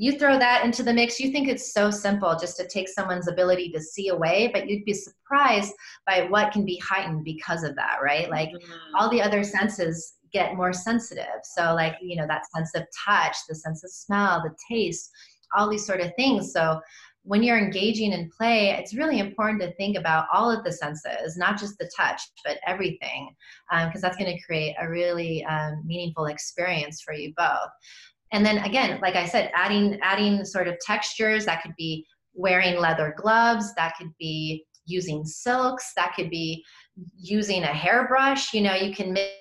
you 0.00 0.16
throw 0.16 0.38
that 0.38 0.64
into 0.64 0.82
the 0.82 0.92
mix 0.92 1.18
you 1.18 1.32
think 1.32 1.48
it's 1.48 1.72
so 1.72 1.90
simple 1.90 2.36
just 2.40 2.56
to 2.56 2.66
take 2.68 2.88
someone's 2.88 3.28
ability 3.28 3.70
to 3.70 3.80
see 3.80 4.08
away 4.08 4.48
but 4.52 4.68
you'd 4.68 4.84
be 4.84 4.94
surprised 4.94 5.72
by 6.06 6.26
what 6.28 6.52
can 6.52 6.64
be 6.64 6.78
heightened 6.78 7.24
because 7.24 7.64
of 7.64 7.74
that 7.74 7.98
right? 8.02 8.30
Like 8.30 8.50
mm-hmm. 8.50 8.94
all 8.96 9.10
the 9.10 9.20
other 9.22 9.42
senses 9.42 10.14
get 10.32 10.56
more 10.56 10.72
sensitive. 10.72 11.40
So 11.42 11.74
like 11.74 11.96
you 12.00 12.16
know 12.16 12.26
that 12.28 12.44
sense 12.54 12.70
of 12.74 12.84
touch 13.06 13.36
the 13.48 13.54
sense 13.54 13.82
of 13.82 13.90
smell 13.90 14.42
the 14.42 14.54
taste 14.70 15.10
all 15.56 15.68
these 15.68 15.86
sort 15.86 16.00
of 16.00 16.12
things. 16.16 16.52
So 16.52 16.80
when 17.22 17.42
you're 17.42 17.58
engaging 17.58 18.12
in 18.12 18.30
play, 18.36 18.70
it's 18.70 18.94
really 18.94 19.18
important 19.18 19.60
to 19.60 19.72
think 19.74 19.96
about 19.96 20.26
all 20.32 20.50
of 20.50 20.64
the 20.64 20.72
senses, 20.72 21.36
not 21.36 21.58
just 21.58 21.78
the 21.78 21.90
touch, 21.94 22.22
but 22.44 22.58
everything, 22.66 23.34
because 23.70 23.96
um, 23.96 24.00
that's 24.00 24.16
going 24.16 24.34
to 24.34 24.42
create 24.44 24.76
a 24.80 24.88
really 24.88 25.44
um, 25.44 25.82
meaningful 25.84 26.26
experience 26.26 27.02
for 27.02 27.12
you 27.12 27.32
both 27.36 27.70
and 28.32 28.44
then 28.44 28.58
again 28.58 28.98
like 29.00 29.14
i 29.14 29.26
said 29.26 29.50
adding 29.54 29.98
adding 30.02 30.44
sort 30.44 30.68
of 30.68 30.78
textures 30.80 31.44
that 31.44 31.62
could 31.62 31.74
be 31.76 32.06
wearing 32.34 32.78
leather 32.78 33.14
gloves 33.16 33.74
that 33.74 33.94
could 33.96 34.10
be 34.18 34.64
using 34.86 35.24
silks 35.24 35.92
that 35.96 36.14
could 36.14 36.30
be 36.30 36.64
using 37.16 37.62
a 37.62 37.66
hairbrush 37.66 38.52
you 38.54 38.60
know 38.60 38.74
you 38.74 38.94
can 38.94 39.12
mix 39.12 39.32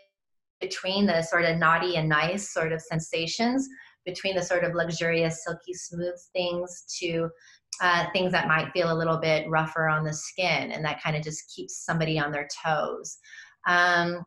between 0.59 1.05
the 1.05 1.21
sort 1.21 1.45
of 1.45 1.57
naughty 1.57 1.97
and 1.97 2.09
nice 2.09 2.51
sort 2.51 2.71
of 2.71 2.81
sensations, 2.81 3.67
between 4.05 4.35
the 4.35 4.41
sort 4.41 4.63
of 4.63 4.73
luxurious, 4.73 5.43
silky 5.43 5.73
smooth 5.73 6.15
things 6.33 6.85
to 6.99 7.29
uh, 7.81 8.05
things 8.11 8.31
that 8.31 8.47
might 8.47 8.71
feel 8.71 8.91
a 8.91 8.97
little 8.97 9.17
bit 9.17 9.47
rougher 9.49 9.87
on 9.87 10.03
the 10.03 10.13
skin, 10.13 10.71
and 10.71 10.83
that 10.83 11.01
kind 11.01 11.15
of 11.15 11.23
just 11.23 11.53
keeps 11.53 11.85
somebody 11.85 12.17
on 12.17 12.31
their 12.31 12.47
toes. 12.65 13.17
Um, 13.67 14.23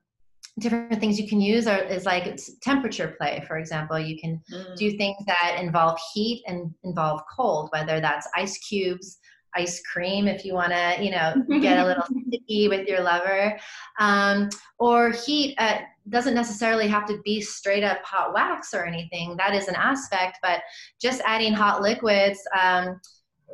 different 0.59 1.01
things 1.01 1.18
you 1.18 1.28
can 1.28 1.40
use 1.40 1.66
are 1.66 1.82
is 1.84 2.05
like 2.05 2.38
temperature 2.61 3.14
play 3.18 3.42
for 3.46 3.59
example. 3.59 3.98
You 3.98 4.18
can 4.18 4.42
mm. 4.53 4.76
do 4.76 4.96
things 4.96 5.16
that 5.26 5.59
involve 5.61 5.98
heat 6.12 6.42
and 6.46 6.74
involve 6.84 7.22
cold 7.34 7.68
whether 7.72 8.01
that's 8.01 8.28
ice 8.34 8.59
cubes 8.59 9.18
ice 9.57 9.82
cream 9.82 10.28
if 10.28 10.44
you 10.44 10.55
want 10.55 10.70
to 10.70 10.96
you 11.01 11.11
know 11.11 11.34
get 11.61 11.78
a 11.78 11.84
little 11.84 12.05
sticky 12.28 12.68
with 12.68 12.86
your 12.88 13.01
lover. 13.01 13.59
Um, 13.98 14.48
or 14.78 15.11
heat 15.11 15.55
uh, 15.59 15.78
doesn't 16.09 16.34
necessarily 16.34 16.88
have 16.88 17.07
to 17.07 17.20
be 17.24 17.40
straight 17.40 17.84
up 17.84 17.98
hot 18.05 18.32
wax 18.32 18.74
or 18.74 18.84
anything. 18.84 19.36
That 19.36 19.55
is 19.55 19.68
an 19.68 19.76
aspect 19.76 20.38
but 20.42 20.61
just 21.01 21.20
adding 21.24 21.53
hot 21.53 21.82
liquids 21.82 22.40
um, 22.61 23.01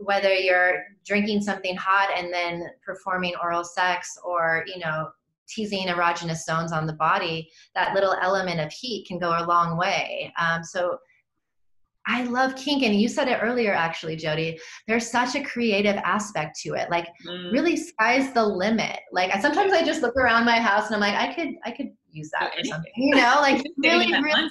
whether 0.03 0.33
you're 0.33 0.85
drinking 1.05 1.43
something 1.43 1.77
hot 1.77 2.11
and 2.17 2.33
then 2.33 2.69
performing 2.85 3.35
oral 3.43 3.65
sex 3.65 4.19
or 4.25 4.65
you 4.67 4.79
know 4.79 5.09
teasing 5.49 5.87
erogenous 5.87 6.43
zones 6.45 6.73
on 6.73 6.87
the 6.87 6.93
body, 6.95 7.51
that 7.75 7.95
little 7.95 8.15
element 8.21 8.61
of 8.61 8.73
heat 8.73 9.07
can 9.07 9.19
go 9.19 9.31
a 9.31 9.47
long 9.47 9.77
way. 9.77 10.33
Um, 10.39 10.63
so 10.63 10.99
I 12.07 12.23
love 12.25 12.55
kink, 12.55 12.85
and 12.85 12.95
you 12.95 13.09
said 13.09 13.27
it 13.27 13.41
earlier, 13.43 13.73
actually, 13.73 14.15
Jody. 14.15 14.59
There's 14.87 15.11
such 15.11 15.35
a 15.35 15.43
creative 15.43 15.97
aspect 15.97 16.59
to 16.61 16.75
it. 16.75 16.89
Like, 16.89 17.09
mm. 17.27 17.53
really, 17.53 17.77
sky's 17.77 18.33
the 18.33 18.45
limit. 18.45 19.01
Like, 19.11 19.33
sometimes 19.41 19.73
I 19.73 19.85
just 19.85 20.03
look 20.03 20.15
around 20.17 20.45
my 20.45 20.61
house 20.61 20.87
and 20.87 20.95
I'm 20.95 21.01
like, 21.01 21.17
I 21.17 21.35
could, 21.35 21.55
I 21.65 21.73
could 21.73 21.91
use 22.13 22.31
that 22.39 22.55
for 22.55 22.65
something. 22.65 22.93
You 22.97 23.17
know, 23.17 23.37
like 23.41 23.65
really, 23.79 24.13
really. 24.13 24.51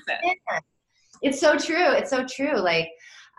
It's 1.22 1.40
so 1.40 1.58
true. 1.58 1.92
It's 1.92 2.10
so 2.10 2.26
true. 2.26 2.60
Like, 2.60 2.90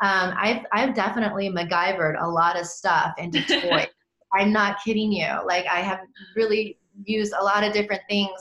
um, 0.02 0.34
I've, 0.36 0.64
I've 0.72 0.94
definitely 0.94 1.50
MacGyvered 1.50 2.20
a 2.20 2.26
lot 2.26 2.58
of 2.58 2.66
stuff 2.66 3.12
into 3.18 3.42
toys. 3.42 3.86
I'm 4.34 4.50
not 4.50 4.78
kidding 4.82 5.12
you. 5.12 5.28
Like, 5.46 5.66
I 5.66 5.80
have 5.80 6.00
really 6.34 6.78
use 7.04 7.32
a 7.38 7.42
lot 7.42 7.64
of 7.64 7.72
different 7.72 8.02
things 8.08 8.40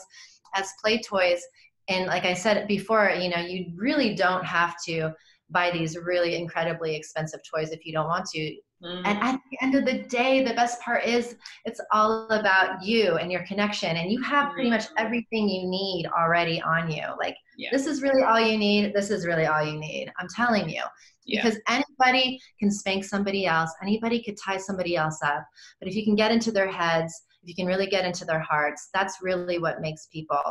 as 0.56 0.72
play 0.84 1.01
toys. 1.01 1.41
And 1.88 2.08
like 2.08 2.26
i 2.26 2.34
said 2.34 2.68
before 2.68 3.12
you 3.12 3.30
know 3.30 3.38
you 3.38 3.72
really 3.76 4.16
don't 4.16 4.43
have 4.43 4.76
to 4.86 5.14
buy 5.51 5.70
these 5.70 5.95
really 5.95 6.36
incredibly 6.36 6.95
expensive 6.95 7.41
toys 7.49 7.72
if 7.72 7.86
you 7.86 7.93
don't 7.93 8.08
want 8.08 8.26
to. 8.28 8.56
Mm. 8.84 9.01
and 9.06 9.18
at 9.20 9.39
the 9.49 9.58
end 9.62 9.74
of 9.76 9.86
the 9.86 9.99
day 10.10 10.43
the 10.43 10.53
best 10.53 10.82
part 10.82 11.06
is 11.06 11.38
it's 11.64 11.80
all 11.93 12.28
about 12.28 12.84
you 12.84 13.16
and 13.16 13.32
your 13.32 13.45
connection. 13.45 13.95
And 13.95 14.12
you 14.12 14.22
have 14.24 14.51
pretty 14.51 14.70
much 14.70 14.86
everything 14.97 15.47
you 15.47 15.68
need 15.68 16.08
already 16.08 16.62
on 16.62 16.91
you. 16.91 17.03
Like 17.18 17.38
yeah. 17.58 17.70
this 17.72 17.86
is 17.86 18.01
really 18.01 18.24
all 18.24 18.39
you 18.39 18.58
need. 18.58 18.93
This 18.93 19.12
is 19.12 19.26
really 19.26 19.45
all 19.45 19.64
you 19.64 19.80
need. 19.80 20.12
I'm 20.20 20.28
telling 20.28 20.68
you. 20.70 20.84
Yeah. 21.26 21.43
because 21.43 21.60
anybody 21.68 22.39
can 22.60 22.70
spank 22.70 23.03
somebody 23.03 23.47
else. 23.47 23.72
Anybody 23.82 24.22
could 24.22 24.38
tie 24.38 24.58
somebody 24.58 24.95
else 24.95 25.20
up. 25.24 25.43
But 25.80 25.88
if 25.88 25.95
you 25.95 26.03
can 26.03 26.16
get 26.16 26.32
into 26.32 26.51
their 26.51 26.72
heads 26.72 27.24
if 27.46 27.50
you 27.50 27.56
can 27.56 27.68
really 27.68 27.86
get 27.86 28.06
into 28.06 28.26
their 28.26 28.39
hearts 28.39 28.89
that's 28.93 29.22
really 29.22 29.60
what 29.60 29.82
makes 29.82 30.08
people 30.12 30.41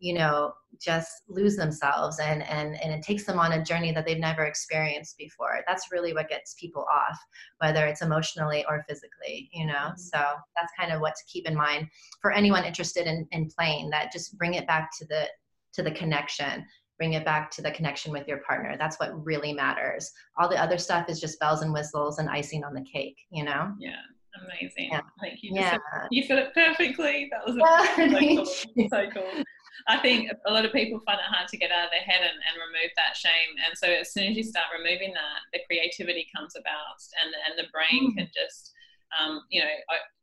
you 0.00 0.14
know 0.14 0.52
just 0.80 1.22
lose 1.28 1.56
themselves 1.56 2.18
and 2.18 2.42
and 2.42 2.80
and 2.82 2.92
it 2.92 3.02
takes 3.02 3.24
them 3.24 3.38
on 3.38 3.52
a 3.52 3.64
journey 3.64 3.92
that 3.92 4.06
they've 4.06 4.18
never 4.18 4.44
experienced 4.44 5.16
before. 5.18 5.60
That's 5.68 5.92
really 5.92 6.12
what 6.12 6.28
gets 6.28 6.54
people 6.54 6.86
off 6.90 7.18
whether 7.58 7.86
it's 7.86 8.02
emotionally 8.02 8.64
or 8.68 8.84
physically 8.88 9.48
you 9.52 9.66
know? 9.66 9.72
Mm-hmm. 9.72 9.98
so 9.98 10.18
that's 10.56 10.72
kind 10.78 10.92
of 10.92 11.00
what 11.00 11.14
to 11.14 11.24
keep 11.26 11.46
in 11.46 11.54
mind 11.54 11.86
for 12.20 12.32
anyone 12.32 12.64
interested 12.64 13.06
in, 13.06 13.28
in 13.30 13.48
playing 13.56 13.90
that 13.90 14.12
just 14.12 14.36
bring 14.36 14.54
it 14.54 14.66
back 14.66 14.90
to 14.98 15.06
the 15.06 15.26
to 15.72 15.82
the 15.82 15.92
connection 15.92 16.66
bring 16.98 17.12
it 17.14 17.24
back 17.24 17.50
to 17.50 17.62
the 17.62 17.70
connection 17.70 18.12
with 18.12 18.28
your 18.28 18.42
partner. 18.46 18.76
That's 18.78 19.00
what 19.00 19.24
really 19.24 19.54
matters. 19.54 20.12
All 20.38 20.50
the 20.50 20.62
other 20.62 20.76
stuff 20.76 21.08
is 21.08 21.18
just 21.18 21.40
bells 21.40 21.62
and 21.62 21.72
whistles 21.72 22.18
and 22.18 22.28
icing 22.28 22.62
on 22.62 22.74
the 22.74 22.82
cake 22.82 23.16
you 23.30 23.44
know? 23.44 23.72
Yeah 23.78 24.02
Amazing. 24.38 24.88
Yeah. 24.92 25.00
Thank 25.20 25.42
you. 25.42 25.50
Yeah. 25.54 25.78
You 26.10 26.22
said 26.22 26.38
it 26.38 26.54
perfectly. 26.54 27.30
That 27.30 27.46
was 27.46 27.56
a, 27.56 27.60
so, 28.46 28.46
cool. 28.76 28.88
so 28.88 29.10
cool. 29.10 29.44
I 29.88 29.98
think 29.98 30.30
a 30.46 30.52
lot 30.52 30.64
of 30.64 30.72
people 30.72 31.00
find 31.06 31.18
it 31.18 31.26
hard 31.26 31.48
to 31.48 31.56
get 31.56 31.70
out 31.72 31.86
of 31.86 31.90
their 31.90 32.04
head 32.04 32.20
and, 32.20 32.36
and 32.36 32.54
remove 32.60 32.92
that 32.96 33.16
shame. 33.16 33.56
And 33.64 33.76
so 33.76 33.88
as 33.88 34.12
soon 34.12 34.30
as 34.30 34.36
you 34.36 34.44
start 34.44 34.70
removing 34.70 35.12
that, 35.14 35.40
the 35.52 35.60
creativity 35.66 36.28
comes 36.34 36.54
about 36.54 37.00
and, 37.24 37.32
and 37.48 37.54
the 37.58 37.70
brain 37.72 38.12
mm. 38.12 38.16
can 38.16 38.28
just, 38.30 38.72
um, 39.16 39.42
you 39.50 39.60
know, 39.60 39.72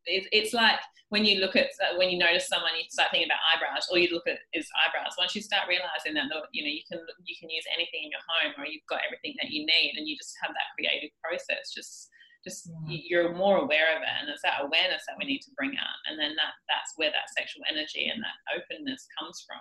it, 0.05 0.29
it's 0.31 0.53
like 0.53 0.79
when 1.09 1.25
you 1.25 1.39
look 1.39 1.55
at, 1.55 1.73
uh, 1.83 1.97
when 1.97 2.11
you 2.11 2.19
notice 2.19 2.47
someone, 2.47 2.75
you 2.77 2.85
start 2.87 3.11
thinking 3.11 3.27
about 3.27 3.43
eyebrows, 3.49 3.87
all 3.89 3.97
you 3.97 4.11
look 4.11 4.27
at 4.27 4.39
is 4.53 4.67
eyebrows. 4.77 5.15
Once 5.17 5.35
you 5.35 5.41
start 5.41 5.67
realizing 5.67 6.13
that, 6.15 6.29
you 6.53 6.63
know, 6.63 6.71
you 6.71 6.83
can, 6.85 7.01
you 7.25 7.35
can 7.39 7.49
use 7.49 7.65
anything 7.73 8.07
in 8.07 8.11
your 8.11 8.23
home 8.23 8.53
or 8.59 8.67
you've 8.67 8.87
got 8.87 9.03
everything 9.03 9.35
that 9.41 9.49
you 9.49 9.65
need 9.65 9.95
and 9.97 10.07
you 10.07 10.15
just 10.15 10.35
have 10.39 10.53
that 10.53 10.71
creative 10.77 11.11
process 11.23 11.73
just 11.73 12.11
just 12.43 12.69
yeah. 12.87 12.99
you're 13.09 13.35
more 13.35 13.57
aware 13.57 13.95
of 13.95 14.01
it 14.01 14.15
and 14.21 14.29
it's 14.29 14.41
that 14.41 14.63
awareness 14.63 15.03
that 15.07 15.17
we 15.19 15.25
need 15.25 15.39
to 15.39 15.51
bring 15.55 15.71
out 15.77 15.97
and 16.09 16.19
then 16.19 16.35
that 16.35 16.53
that's 16.69 16.93
where 16.95 17.11
that 17.11 17.29
sexual 17.37 17.63
energy 17.69 18.07
and 18.07 18.21
that 18.21 18.37
openness 18.55 19.07
comes 19.19 19.43
from 19.47 19.59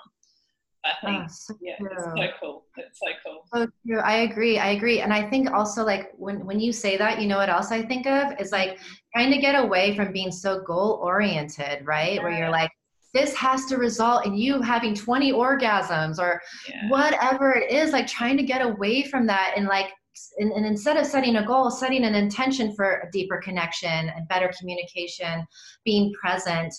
I 0.86 0.90
ah, 0.90 1.06
think, 1.06 1.22
oh, 1.24 1.26
so 1.28 1.54
yeah, 1.60 1.76
true. 1.78 1.88
it's 1.90 2.04
so 2.04 2.26
cool. 2.40 2.64
It's 2.76 2.98
so 3.00 3.06
cool. 3.24 3.42
So 3.52 3.66
true. 3.86 4.00
I 4.00 4.18
agree. 4.18 4.58
I 4.58 4.70
agree. 4.70 5.00
And 5.00 5.12
I 5.12 5.28
think 5.28 5.50
also 5.50 5.84
like 5.84 6.12
when, 6.16 6.44
when 6.46 6.60
you 6.60 6.72
say 6.72 6.96
that, 6.96 7.20
you 7.20 7.26
know 7.26 7.38
what 7.38 7.48
else 7.48 7.72
I 7.72 7.82
think 7.82 8.06
of 8.06 8.38
is 8.40 8.52
like 8.52 8.74
mm-hmm. 8.74 8.94
trying 9.14 9.32
to 9.32 9.38
get 9.38 9.56
away 9.56 9.96
from 9.96 10.12
being 10.12 10.30
so 10.30 10.60
goal 10.60 11.00
oriented, 11.02 11.84
right? 11.84 12.14
Yeah. 12.14 12.22
Where 12.22 12.38
you're 12.38 12.50
like, 12.50 12.70
this 13.14 13.34
has 13.34 13.64
to 13.66 13.78
result 13.78 14.26
in 14.26 14.34
you 14.36 14.60
having 14.60 14.94
20 14.94 15.32
orgasms 15.32 16.18
or 16.18 16.40
yeah. 16.68 16.88
whatever 16.88 17.52
it 17.52 17.72
is, 17.72 17.92
like 17.92 18.06
trying 18.06 18.36
to 18.36 18.42
get 18.42 18.60
away 18.60 19.02
from 19.04 19.26
that 19.26 19.54
and 19.56 19.66
like 19.66 19.90
and, 20.38 20.52
and, 20.52 20.66
instead 20.66 20.96
of 20.96 21.06
setting 21.06 21.36
a 21.36 21.46
goal, 21.46 21.70
setting 21.70 22.04
an 22.04 22.14
intention 22.14 22.74
for 22.74 23.00
a 23.00 23.10
deeper 23.10 23.38
connection 23.38 24.08
and 24.08 24.28
better 24.28 24.52
communication, 24.58 25.46
being 25.84 26.12
present, 26.12 26.74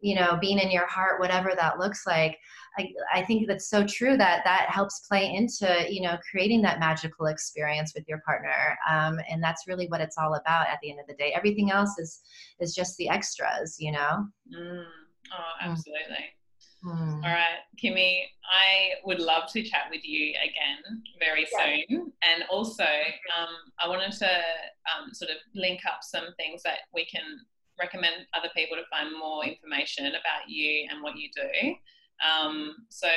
you 0.00 0.14
know, 0.14 0.38
being 0.40 0.58
in 0.58 0.70
your 0.70 0.86
heart, 0.86 1.20
whatever 1.20 1.52
that 1.56 1.78
looks 1.78 2.06
like. 2.06 2.38
I, 2.78 2.88
I 3.12 3.24
think 3.24 3.48
that's 3.48 3.68
so 3.68 3.84
true 3.84 4.16
that 4.16 4.42
that 4.44 4.68
helps 4.68 5.00
play 5.08 5.34
into, 5.34 5.86
you 5.90 6.02
know, 6.02 6.16
creating 6.30 6.62
that 6.62 6.78
magical 6.78 7.26
experience 7.26 7.92
with 7.94 8.04
your 8.06 8.20
partner. 8.24 8.78
Um, 8.88 9.18
and 9.28 9.42
that's 9.42 9.66
really 9.66 9.86
what 9.88 10.00
it's 10.00 10.16
all 10.16 10.34
about 10.34 10.68
at 10.68 10.78
the 10.82 10.90
end 10.90 11.00
of 11.00 11.06
the 11.08 11.14
day. 11.14 11.32
Everything 11.34 11.70
else 11.70 11.98
is, 11.98 12.20
is 12.60 12.74
just 12.74 12.96
the 12.96 13.08
extras, 13.08 13.76
you 13.80 13.90
know? 13.90 14.26
Mm. 14.56 14.84
Oh, 15.32 15.52
absolutely. 15.60 16.37
Mm. 16.84 17.24
All 17.24 17.30
right, 17.30 17.58
Kimi, 17.76 18.30
I 18.44 19.00
would 19.04 19.18
love 19.18 19.50
to 19.52 19.62
chat 19.62 19.86
with 19.90 20.04
you 20.04 20.30
again 20.30 21.02
very 21.18 21.46
yeah. 21.52 21.82
soon. 21.88 22.12
And 22.22 22.44
also, 22.50 22.84
um, 22.84 23.48
I 23.82 23.88
wanted 23.88 24.12
to 24.18 24.26
um, 24.26 25.12
sort 25.12 25.30
of 25.30 25.38
link 25.54 25.80
up 25.86 26.00
some 26.02 26.26
things 26.36 26.62
that 26.62 26.78
we 26.94 27.04
can 27.06 27.22
recommend 27.78 28.26
other 28.34 28.48
people 28.54 28.76
to 28.76 28.84
find 28.90 29.16
more 29.16 29.44
information 29.44 30.06
about 30.06 30.48
you 30.48 30.86
and 30.90 31.02
what 31.02 31.16
you 31.16 31.28
do. 31.34 31.74
Um, 32.24 32.76
so, 32.88 33.08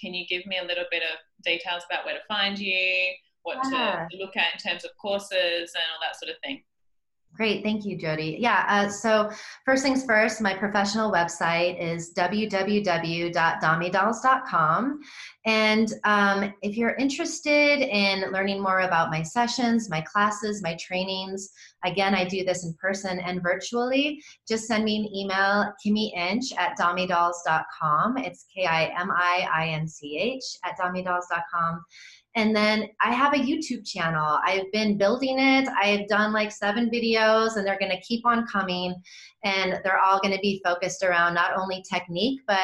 can 0.00 0.14
you 0.14 0.26
give 0.26 0.46
me 0.46 0.58
a 0.58 0.64
little 0.64 0.84
bit 0.90 1.02
of 1.02 1.18
details 1.44 1.84
about 1.90 2.04
where 2.04 2.14
to 2.14 2.20
find 2.26 2.58
you, 2.58 3.12
what 3.42 3.58
yeah. 3.70 4.06
to 4.10 4.16
look 4.16 4.36
at 4.36 4.54
in 4.54 4.70
terms 4.70 4.84
of 4.84 4.90
courses, 5.00 5.72
and 5.74 5.84
all 5.92 6.00
that 6.02 6.18
sort 6.18 6.30
of 6.30 6.36
thing? 6.42 6.62
Great, 7.34 7.62
thank 7.64 7.84
you, 7.84 7.98
Jody. 7.98 8.36
Yeah, 8.38 8.64
uh, 8.68 8.88
so 8.88 9.28
first 9.64 9.82
things 9.82 10.04
first, 10.04 10.40
my 10.40 10.54
professional 10.54 11.10
website 11.10 11.82
is 11.82 12.14
www.domidollz.com. 12.14 15.00
And 15.44 15.92
um, 16.04 16.54
if 16.62 16.76
you're 16.76 16.94
interested 16.94 17.80
in 17.80 18.30
learning 18.30 18.62
more 18.62 18.78
about 18.80 19.10
my 19.10 19.22
sessions, 19.22 19.90
my 19.90 20.00
classes, 20.00 20.62
my 20.62 20.76
trainings, 20.76 21.50
again, 21.84 22.14
I 22.14 22.24
do 22.24 22.44
this 22.44 22.64
in 22.64 22.72
person 22.74 23.18
and 23.18 23.42
virtually, 23.42 24.22
just 24.46 24.66
send 24.66 24.84
me 24.84 24.98
an 24.98 25.12
email, 25.12 25.72
Kimi 25.82 26.14
Inch 26.14 26.52
at 26.56 26.78
domidollz.com. 26.78 28.16
It's 28.18 28.46
K 28.54 28.64
I 28.64 28.92
M 28.96 29.10
I 29.10 29.48
I 29.52 29.70
N 29.70 29.88
C 29.88 30.18
H 30.18 30.44
at 30.64 30.78
domidollz.com. 30.78 31.84
And 32.36 32.54
then 32.54 32.88
I 33.00 33.12
have 33.12 33.32
a 33.32 33.38
YouTube 33.38 33.86
channel. 33.88 34.38
I've 34.44 34.70
been 34.72 34.98
building 34.98 35.38
it. 35.38 35.68
I've 35.80 36.08
done 36.08 36.32
like 36.32 36.50
seven 36.50 36.90
videos, 36.90 37.56
and 37.56 37.66
they're 37.66 37.78
going 37.78 37.92
to 37.92 38.00
keep 38.00 38.26
on 38.26 38.46
coming. 38.46 38.94
And 39.44 39.78
they're 39.84 40.00
all 40.00 40.20
going 40.20 40.34
to 40.34 40.40
be 40.40 40.60
focused 40.64 41.02
around 41.02 41.34
not 41.34 41.56
only 41.56 41.84
technique, 41.88 42.40
but 42.48 42.58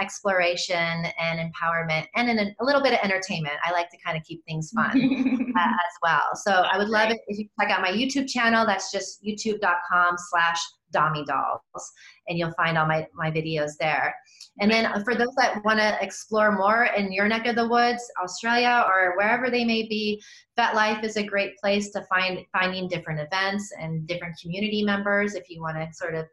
exploration 0.00 0.76
and 1.18 1.40
empowerment 1.40 2.06
and 2.14 2.28
in 2.28 2.38
a, 2.38 2.64
little 2.64 2.82
bit 2.82 2.92
of 2.92 2.98
entertainment. 3.02 3.54
I 3.64 3.72
like 3.72 3.90
to 3.90 3.96
kind 4.04 4.16
of 4.18 4.24
keep 4.24 4.44
things 4.44 4.70
fun 4.70 4.90
uh, 5.58 5.60
as 5.60 5.96
well. 6.02 6.28
So 6.34 6.52
I 6.52 6.76
would 6.78 6.88
love 6.88 7.10
it 7.10 7.18
if 7.26 7.38
you 7.38 7.48
check 7.58 7.70
out 7.70 7.80
my 7.80 7.90
YouTube 7.90 8.28
channel. 8.28 8.66
That's 8.66 8.92
just 8.92 9.24
youtube.com 9.24 10.16
slash 10.30 10.60
Domi 10.96 11.24
Dollz, 11.24 11.84
and 12.28 12.38
you'll 12.38 12.52
find 12.52 12.78
all 12.78 12.86
my, 12.86 13.06
my 13.14 13.30
videos 13.30 13.72
there. 13.78 14.14
And 14.58 14.70
then 14.70 14.90
for 15.04 15.14
those 15.14 15.34
that 15.36 15.62
want 15.64 15.78
to 15.78 15.98
explore 16.00 16.56
more 16.56 16.84
in 16.96 17.12
your 17.12 17.28
neck 17.28 17.46
of 17.46 17.56
the 17.56 17.68
woods, 17.68 18.02
Australia 18.22 18.84
or 18.88 19.14
wherever 19.16 19.50
they 19.50 19.64
may 19.64 19.82
be, 19.82 20.22
FetLife 20.58 21.04
is 21.04 21.16
a 21.16 21.22
great 21.22 21.58
place 21.58 21.90
to 21.90 22.02
find 22.04 22.38
finding 22.52 22.88
different 22.88 23.20
events 23.20 23.70
and 23.78 24.06
different 24.06 24.38
community 24.40 24.82
members 24.82 25.34
if 25.34 25.50
you 25.50 25.60
want 25.60 25.76
to 25.76 25.94
sort 25.94 26.14
of 26.14 26.24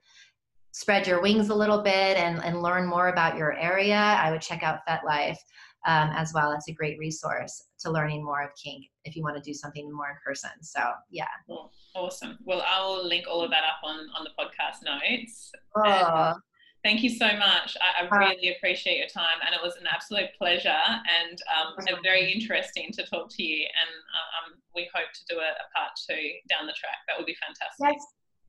spread 0.72 1.06
your 1.06 1.22
wings 1.22 1.50
a 1.50 1.56
little 1.56 1.84
bit 1.84 2.18
and, 2.18 2.44
and 2.44 2.62
learn 2.62 2.88
more 2.88 3.10
about 3.10 3.38
your 3.38 3.54
area, 3.60 3.96
I 3.96 4.32
would 4.32 4.42
check 4.42 4.64
out 4.64 4.80
FetLife 4.88 5.38
um, 5.86 6.10
as 6.16 6.34
well. 6.34 6.52
It's 6.52 6.68
a 6.68 6.74
great 6.74 6.98
resource 6.98 7.66
to 7.80 7.92
learning 7.92 8.24
more 8.24 8.42
of 8.44 8.50
kink 8.56 8.86
if 9.06 9.16
you 9.16 9.24
want 9.24 9.36
to 9.36 9.42
do 9.42 9.54
something 9.54 9.92
more 9.92 10.10
in 10.10 10.16
person. 10.26 10.52
So 10.62 10.82
yeah. 11.10 11.28
Cool. 11.48 11.72
Awesome. 11.96 12.38
Well, 12.44 12.64
I'll 12.68 13.06
link 13.06 13.26
all 13.30 13.44
of 13.44 13.52
that 13.52 13.64
up 13.64 13.84
on, 13.84 14.08
on 14.18 14.26
the 14.26 14.32
podcast 14.40 14.84
notes. 14.84 15.52
Oh. 15.76 16.36
Thank 16.84 17.02
you 17.02 17.10
so 17.10 17.28
much. 17.38 17.78
I, 17.80 18.04
I, 18.04 18.18
really 18.18 18.54
appreciate 18.58 18.98
your 18.98 19.08
time, 19.08 19.40
and 19.46 19.56
it 19.56 19.62
was 19.64 19.78
an 19.80 19.88
absolute 19.90 20.28
pleasure 20.38 20.68
and 20.68 21.40
um, 21.48 22.04
very 22.04 22.30
interesting 22.30 22.92
to 22.92 23.06
talk 23.06 23.30
to 23.38 23.44
you. 23.44 23.64
And 23.64 24.52
um, 24.52 24.60
we 24.76 24.90
hope 24.94 25.08
to 25.14 25.22
do 25.30 25.40
a, 25.40 25.48
a, 25.48 25.68
part 25.74 25.92
two 25.96 26.32
down 26.50 26.68
the 26.68 26.74
track. 26.74 27.00
That 27.08 27.16
would 27.18 27.26
be 27.26 27.38
fantastic. 27.40 27.88
Yes, 27.88 28.04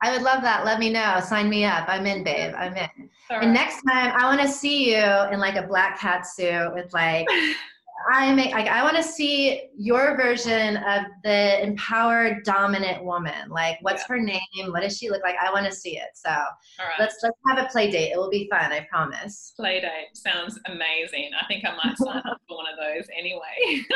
I 0.04 0.12
would 0.12 0.20
love 0.20 0.42
that. 0.42 0.66
Let 0.66 0.78
me 0.78 0.90
know. 0.90 1.18
Sign 1.26 1.48
me 1.48 1.64
up. 1.64 1.88
I'm 1.88 2.04
in, 2.04 2.22
babe. 2.22 2.52
I'm 2.58 2.76
in. 2.76 3.08
And 3.30 3.54
next 3.54 3.76
time, 3.88 4.12
I 4.14 4.26
want 4.26 4.42
to 4.42 4.48
see 4.48 4.90
you 4.90 5.02
in 5.32 5.40
like 5.40 5.56
a 5.56 5.66
black 5.66 5.98
cat 5.98 6.26
suit 6.26 6.74
with 6.74 6.92
like 6.92 7.26
I 8.12 8.34
make 8.34 8.52
like 8.52 8.66
I 8.66 8.82
want 8.82 8.98
to 8.98 9.02
see 9.02 9.62
your 9.78 10.14
version 10.14 10.76
of 10.76 11.04
the 11.22 11.62
empowered 11.62 12.44
dominant 12.44 13.02
woman. 13.02 13.48
Like 13.48 13.78
what's 13.80 14.02
yeah. 14.02 14.16
her 14.16 14.20
name? 14.20 14.72
What 14.72 14.82
does 14.82 14.98
she 14.98 15.08
look 15.08 15.22
like? 15.22 15.36
I 15.42 15.50
want 15.50 15.64
to 15.64 15.72
see 15.72 15.96
it. 15.96 16.10
So 16.14 16.36
let's 16.98 17.16
let's 17.22 17.38
have 17.46 17.58
a 17.58 17.66
play 17.70 17.90
date. 17.90 18.12
It 18.12 18.18
will 18.18 18.28
be 18.28 18.46
fun, 18.50 18.72
I 18.72 18.86
promise. 18.90 19.54
Play 19.56 19.80
date 19.80 20.08
sounds 20.12 20.60
amazing. 20.66 21.30
I 21.40 21.46
think 21.46 21.64
I 21.64 21.74
might 21.82 21.96
sign 21.96 22.18
up 22.18 22.42
for 22.48 22.58
one 22.58 22.66
of 22.70 22.78
those 22.78 23.06
anyway. 23.18 23.86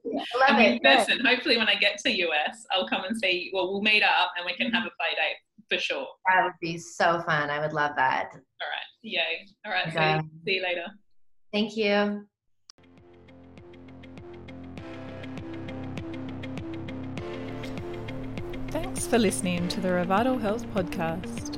I 0.18 0.52
love 0.52 0.60
it. 0.60 0.82
person. 0.82 1.24
Hopefully 1.24 1.56
when 1.56 1.68
I 1.68 1.74
get 1.74 1.98
to 2.04 2.10
US, 2.10 2.64
I'll 2.72 2.88
come 2.88 3.04
and 3.04 3.16
see 3.16 3.50
well 3.52 3.72
we'll 3.72 3.82
meet 3.82 4.02
up 4.02 4.32
and 4.36 4.46
we 4.46 4.54
can 4.56 4.70
have 4.72 4.84
a 4.84 4.90
play 4.98 5.14
date 5.16 5.36
for 5.68 5.80
sure. 5.80 6.06
That 6.28 6.44
would 6.44 6.52
be 6.60 6.78
so 6.78 7.22
fun. 7.22 7.50
I 7.50 7.60
would 7.60 7.72
love 7.72 7.92
that. 7.96 8.28
All 8.32 8.38
right. 8.38 8.86
Yay. 9.02 9.46
All 9.64 9.72
right. 9.72 9.88
Okay. 9.88 10.20
See, 10.20 10.28
see 10.44 10.56
you 10.56 10.62
later. 10.62 10.86
Thank 11.52 11.76
you. 11.76 12.26
Thanks 18.70 19.06
for 19.06 19.18
listening 19.18 19.68
to 19.68 19.80
the 19.80 19.88
Revital 19.88 20.40
Health 20.40 20.66
Podcast. 20.74 21.56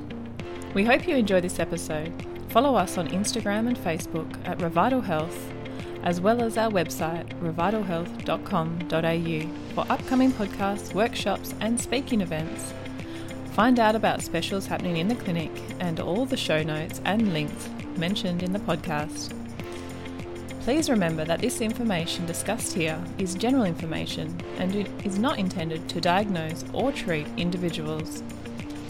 We 0.75 0.85
hope 0.85 1.09
you 1.09 1.17
enjoy 1.17 1.41
this 1.41 1.59
episode. 1.59 2.13
Follow 2.51 2.77
us 2.77 2.97
on 2.97 3.09
Instagram 3.09 3.67
and 3.67 3.77
Facebook 3.77 4.31
at 4.47 4.59
Revital 4.59 5.03
Health, 5.03 5.53
as 6.03 6.20
well 6.20 6.42
as 6.42 6.57
our 6.57 6.70
website, 6.70 7.28
revitalhealth.com.au, 7.40 9.74
for 9.74 9.92
upcoming 9.92 10.32
podcasts, 10.32 10.94
workshops, 10.94 11.55
and 11.61 11.80
speaking 11.80 12.20
events. 12.20 12.72
Find 13.53 13.80
out 13.80 13.96
about 13.96 14.22
specials 14.22 14.66
happening 14.66 14.99
in 14.99 15.09
the 15.09 15.16
clinic 15.16 15.51
and 15.80 16.01
all 16.01 16.26
the 16.26 16.36
show 16.36 16.62
notes 16.62 17.01
and 17.05 17.32
links 17.32 17.68
mentioned 17.96 18.42
in 18.42 18.53
the 18.53 18.59
podcast. 18.61 19.34
Please 20.61 20.90
remember 20.90 21.24
that 21.24 21.40
this 21.40 21.61
information 21.61 22.26
discussed 22.26 22.74
here 22.74 23.03
is 23.18 23.34
general 23.34 23.64
information 23.64 24.38
and 24.59 24.88
is 25.05 25.18
not 25.18 25.38
intended 25.38 25.88
to 25.88 26.01
diagnose 26.01 26.64
or 26.72 26.92
treat 26.92 27.26
individuals. 27.36 28.22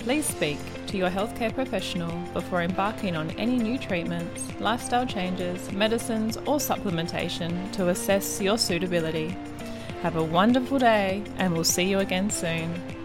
Please 0.00 0.26
speak 0.26 0.58
to 0.88 0.96
your 0.96 1.10
healthcare 1.10 1.54
professional 1.54 2.10
before 2.32 2.62
embarking 2.62 3.14
on 3.14 3.30
any 3.32 3.56
new 3.56 3.78
treatments, 3.78 4.48
lifestyle 4.58 5.06
changes, 5.06 5.70
medicines, 5.72 6.36
or 6.38 6.56
supplementation 6.56 7.70
to 7.72 7.88
assess 7.88 8.40
your 8.40 8.58
suitability. 8.58 9.36
Have 10.02 10.16
a 10.16 10.24
wonderful 10.24 10.78
day, 10.78 11.22
and 11.36 11.52
we'll 11.52 11.64
see 11.64 11.84
you 11.84 11.98
again 11.98 12.30
soon. 12.30 12.97